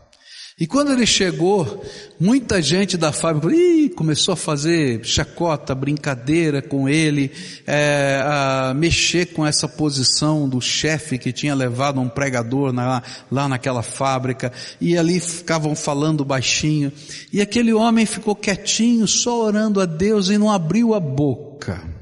E 0.58 0.66
quando 0.66 0.94
ele 0.94 1.06
chegou, 1.06 1.84
muita 2.18 2.62
gente 2.62 2.96
da 2.96 3.12
fábrica 3.12 3.54
ih, 3.54 3.90
começou 3.90 4.34
a 4.34 4.38
fazer 4.38 5.04
chacota, 5.04 5.76
brincadeira 5.76 6.62
com 6.62 6.88
ele, 6.88 7.30
é, 7.68 8.22
a 8.24 8.74
mexer 8.74 9.34
com 9.34 9.46
essa 9.46 9.68
posição 9.68 10.48
do 10.48 10.62
chefe 10.62 11.18
que 11.20 11.34
tinha 11.34 11.54
levado 11.54 12.00
um 12.00 12.08
pregador 12.08 12.72
na, 12.72 13.04
lá 13.30 13.50
naquela 13.50 13.84
fábrica, 13.84 14.52
e 14.80 14.98
ali 14.98 15.20
ficavam 15.20 15.76
falando 15.76 16.24
baixinho, 16.24 16.90
e 17.34 17.42
aquele 17.42 17.74
homem 17.74 18.06
ficou 18.06 18.34
quietinho, 18.34 19.06
só 19.10 19.44
orando 19.44 19.82
a 19.82 19.86
Deus 19.86 20.30
e 20.30 20.38
não 20.38 20.50
abriu 20.50 20.94
a 20.94 21.02
boca. 21.02 21.95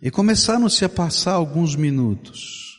E 0.00 0.10
começaram-se 0.10 0.84
a 0.84 0.88
passar 0.88 1.32
alguns 1.32 1.74
minutos. 1.74 2.78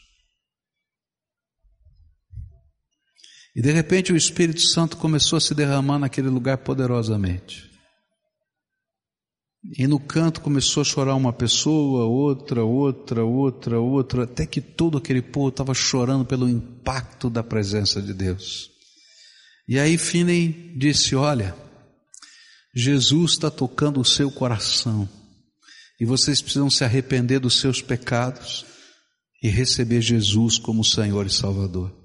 E 3.54 3.62
de 3.62 3.72
repente 3.72 4.14
o 4.14 4.16
Espírito 4.16 4.62
Santo 4.62 4.96
começou 4.96 5.36
a 5.36 5.42
se 5.42 5.54
derramar 5.54 6.00
naquele 6.00 6.30
lugar 6.30 6.60
poderosamente. 6.60 7.70
E 9.78 9.86
no 9.86 10.00
canto 10.00 10.40
começou 10.40 10.80
a 10.80 10.86
chorar 10.86 11.16
uma 11.16 11.34
pessoa, 11.34 12.06
outra, 12.06 12.64
outra, 12.64 13.26
outra, 13.26 13.82
outra, 13.82 14.24
até 14.24 14.46
que 14.46 14.62
todo 14.62 14.98
aquele 14.98 15.22
povo 15.22 15.50
estava 15.50 15.74
chorando 15.74 16.24
pelo 16.24 16.48
impacto 16.48 17.30
da 17.30 17.44
presença 17.44 18.02
de 18.02 18.14
Deus. 18.14 18.72
E 19.68 19.78
aí 19.78 19.98
Finney 19.98 20.74
disse: 20.78 21.14
Olha, 21.14 21.54
Jesus 22.74 23.32
está 23.32 23.52
tocando 23.52 24.00
o 24.00 24.06
seu 24.06 24.32
coração 24.32 25.10
e 26.00 26.06
vocês 26.06 26.42
precisam 26.42 26.70
se 26.70 26.84
arrepender 26.84 27.40
dos 27.40 27.60
seus 27.60 27.82
pecados 27.82 28.66
e 29.44 29.50
receber 29.50 30.02
Jesus 30.02 30.58
como 30.58 30.84
Senhor 30.84 31.26
e 31.26 31.30
Salvador. 31.30 31.96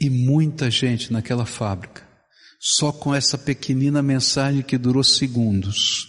E 0.00 0.08
muita 0.08 0.70
gente 0.70 1.12
naquela 1.12 1.46
fábrica, 1.46 2.06
só 2.58 2.90
com 2.90 3.14
essa 3.14 3.36
pequenina 3.36 4.02
mensagem 4.02 4.62
que 4.62 4.78
durou 4.78 5.04
segundos, 5.04 6.08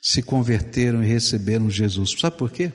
se 0.00 0.22
converteram 0.22 1.02
e 1.02 1.06
receberam 1.06 1.68
Jesus. 1.68 2.14
Sabe 2.18 2.38
por 2.38 2.50
quê? 2.50 2.72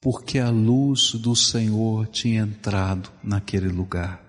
Porque 0.00 0.38
a 0.38 0.48
luz 0.48 1.12
do 1.12 1.36
Senhor 1.36 2.06
tinha 2.08 2.40
entrado 2.42 3.12
naquele 3.22 3.68
lugar. 3.68 4.24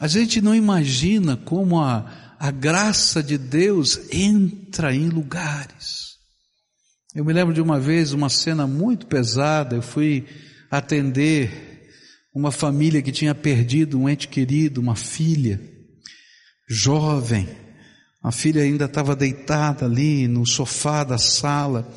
A 0.00 0.06
gente 0.06 0.40
não 0.40 0.54
imagina 0.54 1.36
como 1.36 1.80
a, 1.80 2.27
a 2.38 2.50
graça 2.50 3.22
de 3.22 3.36
Deus 3.36 4.00
entra 4.12 4.94
em 4.94 5.08
lugares. 5.08 6.16
Eu 7.14 7.24
me 7.24 7.32
lembro 7.32 7.52
de 7.52 7.60
uma 7.60 7.80
vez, 7.80 8.12
uma 8.12 8.28
cena 8.28 8.66
muito 8.66 9.06
pesada, 9.06 9.74
eu 9.74 9.82
fui 9.82 10.24
atender 10.70 11.90
uma 12.32 12.52
família 12.52 13.02
que 13.02 13.10
tinha 13.10 13.34
perdido 13.34 13.98
um 13.98 14.08
ente 14.08 14.28
querido, 14.28 14.80
uma 14.80 14.94
filha, 14.94 15.60
jovem. 16.68 17.48
A 18.22 18.30
filha 18.30 18.62
ainda 18.62 18.84
estava 18.84 19.16
deitada 19.16 19.86
ali 19.86 20.28
no 20.28 20.46
sofá 20.46 21.02
da 21.02 21.18
sala. 21.18 21.92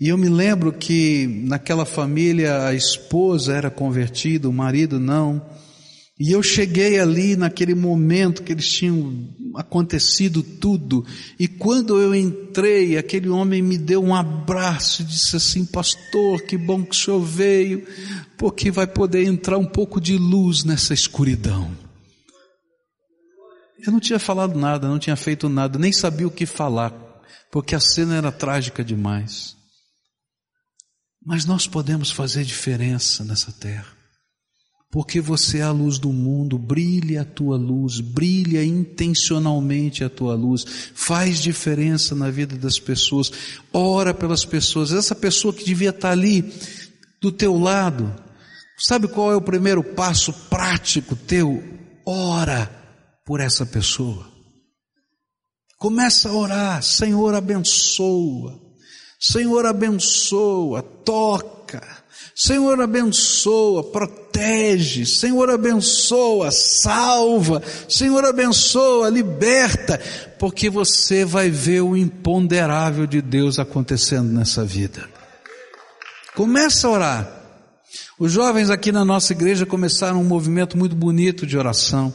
E 0.00 0.08
eu 0.08 0.18
me 0.18 0.28
lembro 0.28 0.72
que 0.72 1.26
naquela 1.44 1.84
família 1.84 2.66
a 2.66 2.74
esposa 2.74 3.54
era 3.54 3.70
convertida, 3.70 4.48
o 4.48 4.52
marido 4.52 4.98
não. 4.98 5.57
E 6.20 6.32
eu 6.32 6.42
cheguei 6.42 6.98
ali 6.98 7.36
naquele 7.36 7.76
momento 7.76 8.42
que 8.42 8.50
eles 8.50 8.68
tinham 8.68 9.28
acontecido 9.54 10.42
tudo, 10.42 11.06
e 11.38 11.46
quando 11.46 12.00
eu 12.00 12.12
entrei, 12.12 12.98
aquele 12.98 13.28
homem 13.28 13.62
me 13.62 13.78
deu 13.78 14.02
um 14.02 14.12
abraço 14.12 15.02
e 15.02 15.04
disse 15.04 15.36
assim: 15.36 15.64
Pastor, 15.64 16.42
que 16.42 16.56
bom 16.56 16.84
que 16.84 16.90
o 16.90 16.98
senhor 16.98 17.20
veio, 17.20 17.86
porque 18.36 18.68
vai 18.68 18.86
poder 18.86 19.24
entrar 19.24 19.58
um 19.58 19.64
pouco 19.64 20.00
de 20.00 20.18
luz 20.18 20.64
nessa 20.64 20.92
escuridão. 20.92 21.70
Eu 23.86 23.92
não 23.92 24.00
tinha 24.00 24.18
falado 24.18 24.58
nada, 24.58 24.88
não 24.88 24.98
tinha 24.98 25.16
feito 25.16 25.48
nada, 25.48 25.78
nem 25.78 25.92
sabia 25.92 26.26
o 26.26 26.32
que 26.32 26.46
falar, 26.46 26.90
porque 27.48 27.76
a 27.76 27.80
cena 27.80 28.16
era 28.16 28.32
trágica 28.32 28.82
demais. 28.82 29.56
Mas 31.24 31.44
nós 31.44 31.68
podemos 31.68 32.10
fazer 32.10 32.42
diferença 32.42 33.24
nessa 33.24 33.52
terra 33.52 33.97
porque 34.90 35.20
você 35.20 35.58
é 35.58 35.62
a 35.62 35.70
luz 35.70 35.98
do 35.98 36.10
mundo, 36.12 36.58
brilhe 36.58 37.18
a 37.18 37.24
tua 37.24 37.56
luz, 37.56 38.00
brilha 38.00 38.64
intencionalmente 38.64 40.02
a 40.02 40.08
tua 40.08 40.34
luz, 40.34 40.64
faz 40.94 41.40
diferença 41.40 42.14
na 42.14 42.30
vida 42.30 42.56
das 42.56 42.78
pessoas, 42.78 43.30
ora 43.72 44.14
pelas 44.14 44.44
pessoas, 44.44 44.92
essa 44.92 45.14
pessoa 45.14 45.52
que 45.52 45.64
devia 45.64 45.90
estar 45.90 46.10
ali 46.10 46.52
do 47.20 47.30
teu 47.30 47.58
lado, 47.58 48.14
sabe 48.78 49.08
qual 49.08 49.30
é 49.30 49.36
o 49.36 49.42
primeiro 49.42 49.82
passo 49.82 50.32
prático 50.48 51.14
teu? 51.14 51.62
Ora 52.06 52.70
por 53.26 53.40
essa 53.40 53.66
pessoa. 53.66 54.26
Começa 55.76 56.30
a 56.30 56.32
orar, 56.32 56.82
Senhor 56.82 57.34
abençoa, 57.34 58.58
Senhor 59.20 59.66
abençoa, 59.66 60.82
toca, 60.82 61.57
Senhor 62.34 62.80
abençoa, 62.80 63.82
protege, 63.82 65.04
Senhor 65.04 65.50
abençoa, 65.50 66.50
salva, 66.50 67.62
Senhor 67.88 68.24
abençoa, 68.24 69.08
liberta, 69.08 70.00
porque 70.38 70.70
você 70.70 71.24
vai 71.24 71.50
ver 71.50 71.80
o 71.80 71.96
imponderável 71.96 73.06
de 73.06 73.20
Deus 73.20 73.58
acontecendo 73.58 74.30
nessa 74.32 74.64
vida. 74.64 75.08
Começa 76.34 76.86
a 76.86 76.90
orar. 76.90 77.38
Os 78.18 78.30
jovens 78.30 78.70
aqui 78.70 78.92
na 78.92 79.04
nossa 79.04 79.32
igreja 79.32 79.66
começaram 79.66 80.20
um 80.20 80.24
movimento 80.24 80.78
muito 80.78 80.94
bonito 80.94 81.46
de 81.46 81.58
oração. 81.58 82.12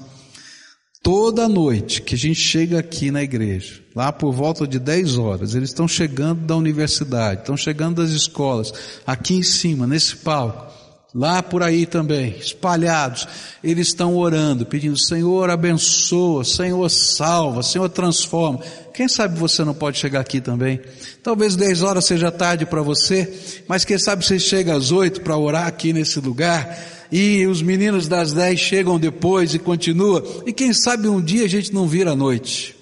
Toda 1.03 1.49
noite 1.49 2.01
que 2.01 2.15
a 2.15 2.17
gente 2.17 2.39
chega 2.39 2.79
aqui 2.79 3.11
na 3.11 3.21
igreja, 3.21 3.81
lá 3.93 4.09
por 4.09 4.31
volta 4.31 4.65
de 4.65 4.79
10 4.79 5.17
horas, 5.17 5.53
eles 5.53 5.69
estão 5.69 5.85
chegando 5.85 6.45
da 6.45 6.55
universidade, 6.55 7.41
estão 7.41 7.57
chegando 7.57 8.01
das 8.01 8.11
escolas, 8.11 8.71
aqui 9.05 9.33
em 9.33 9.43
cima, 9.43 9.85
nesse 9.85 10.15
palco, 10.15 10.71
lá 11.13 11.43
por 11.43 11.61
aí 11.61 11.85
também, 11.85 12.35
espalhados, 12.39 13.27
eles 13.63 13.89
estão 13.89 14.17
orando, 14.17 14.65
pedindo, 14.65 14.97
Senhor 14.97 15.49
abençoa, 15.49 16.43
Senhor 16.43 16.89
salva, 16.89 17.61
Senhor 17.61 17.87
transforma. 17.89 18.59
Quem 18.93 19.07
sabe 19.07 19.37
você 19.37 19.63
não 19.63 19.73
pode 19.73 19.97
chegar 19.97 20.21
aqui 20.21 20.41
também? 20.41 20.79
Talvez 21.21 21.55
10 21.55 21.83
horas 21.83 22.05
seja 22.05 22.31
tarde 22.31 22.65
para 22.65 22.81
você, 22.81 23.63
mas 23.67 23.85
quem 23.85 23.97
sabe 23.97 24.25
você 24.25 24.39
chega 24.39 24.75
às 24.75 24.91
8 24.91 25.21
para 25.21 25.37
orar 25.37 25.67
aqui 25.67 25.93
nesse 25.93 26.19
lugar, 26.19 26.91
e 27.11 27.45
os 27.45 27.61
meninos 27.61 28.07
das 28.07 28.33
dez 28.33 28.59
chegam 28.59 28.99
depois 28.99 29.53
e 29.53 29.59
continua, 29.59 30.23
e 30.47 30.51
quem 30.51 30.73
sabe 30.73 31.07
um 31.07 31.21
dia 31.21 31.45
a 31.45 31.49
gente 31.49 31.71
não 31.71 31.87
vira 31.87 32.11
à 32.11 32.15
noite. 32.15 32.75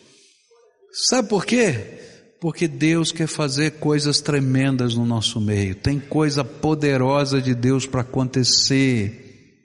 Sabe 1.10 1.28
por 1.28 1.46
quê? 1.46 2.01
Porque 2.42 2.68
Deus 2.68 3.12
quer 3.12 3.28
fazer 3.28 3.74
coisas 3.74 4.20
tremendas 4.20 4.96
no 4.96 5.06
nosso 5.06 5.40
meio, 5.40 5.76
tem 5.76 6.00
coisa 6.00 6.44
poderosa 6.44 7.40
de 7.40 7.54
Deus 7.54 7.86
para 7.86 8.02
acontecer. 8.02 9.60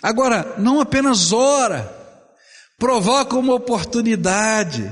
Agora, 0.00 0.54
não 0.56 0.80
apenas 0.80 1.32
ora, 1.32 1.92
provoca 2.78 3.36
uma 3.36 3.54
oportunidade. 3.54 4.88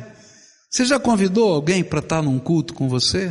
Você 0.68 0.84
já 0.84 0.98
convidou 0.98 1.54
alguém 1.54 1.84
para 1.84 2.00
estar 2.00 2.20
num 2.20 2.40
culto 2.40 2.74
com 2.74 2.88
você? 2.88 3.30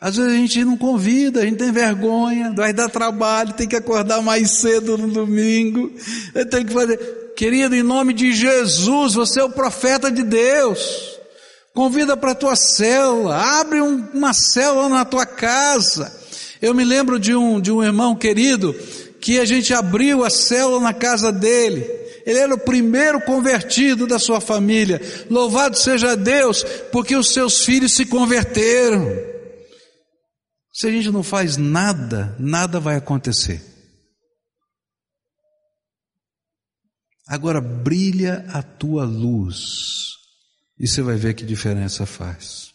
Às 0.00 0.16
vezes 0.16 0.32
a 0.32 0.36
gente 0.36 0.64
não 0.64 0.76
convida, 0.76 1.42
a 1.42 1.44
gente 1.44 1.58
tem 1.58 1.70
vergonha, 1.70 2.52
vai 2.56 2.72
dar 2.72 2.88
trabalho, 2.88 3.52
tem 3.52 3.68
que 3.68 3.76
acordar 3.76 4.22
mais 4.22 4.50
cedo 4.58 4.98
no 4.98 5.06
domingo, 5.06 5.92
tem 6.50 6.66
que 6.66 6.72
fazer. 6.72 6.98
Querido, 7.36 7.76
em 7.76 7.82
nome 7.84 8.12
de 8.12 8.32
Jesus, 8.32 9.14
você 9.14 9.38
é 9.38 9.44
o 9.44 9.50
profeta 9.50 10.10
de 10.10 10.24
Deus. 10.24 11.19
Convida 11.74 12.16
para 12.16 12.32
a 12.32 12.34
tua 12.34 12.56
célula, 12.56 13.36
abre 13.60 13.80
um, 13.80 14.10
uma 14.12 14.32
célula 14.32 14.88
na 14.88 15.04
tua 15.04 15.24
casa. 15.24 16.12
Eu 16.60 16.74
me 16.74 16.84
lembro 16.84 17.18
de 17.18 17.34
um, 17.34 17.60
de 17.60 17.70
um 17.70 17.82
irmão 17.82 18.16
querido 18.16 18.74
que 19.20 19.38
a 19.38 19.44
gente 19.44 19.72
abriu 19.72 20.24
a 20.24 20.30
célula 20.30 20.80
na 20.80 20.92
casa 20.92 21.32
dele. 21.32 21.84
Ele 22.26 22.38
era 22.38 22.54
o 22.54 22.58
primeiro 22.58 23.20
convertido 23.20 24.06
da 24.06 24.18
sua 24.18 24.40
família. 24.40 25.00
Louvado 25.30 25.78
seja 25.78 26.16
Deus, 26.16 26.64
porque 26.90 27.14
os 27.14 27.32
seus 27.32 27.64
filhos 27.64 27.92
se 27.92 28.04
converteram. 28.04 29.08
Se 30.72 30.88
a 30.88 30.90
gente 30.90 31.10
não 31.10 31.22
faz 31.22 31.56
nada, 31.56 32.34
nada 32.38 32.80
vai 32.80 32.96
acontecer. 32.96 33.62
Agora 37.28 37.60
brilha 37.60 38.44
a 38.52 38.60
tua 38.60 39.04
luz 39.04 40.09
e 40.80 40.88
você 40.88 41.02
vai 41.02 41.16
ver 41.16 41.34
que 41.34 41.44
diferença 41.44 42.06
faz. 42.06 42.69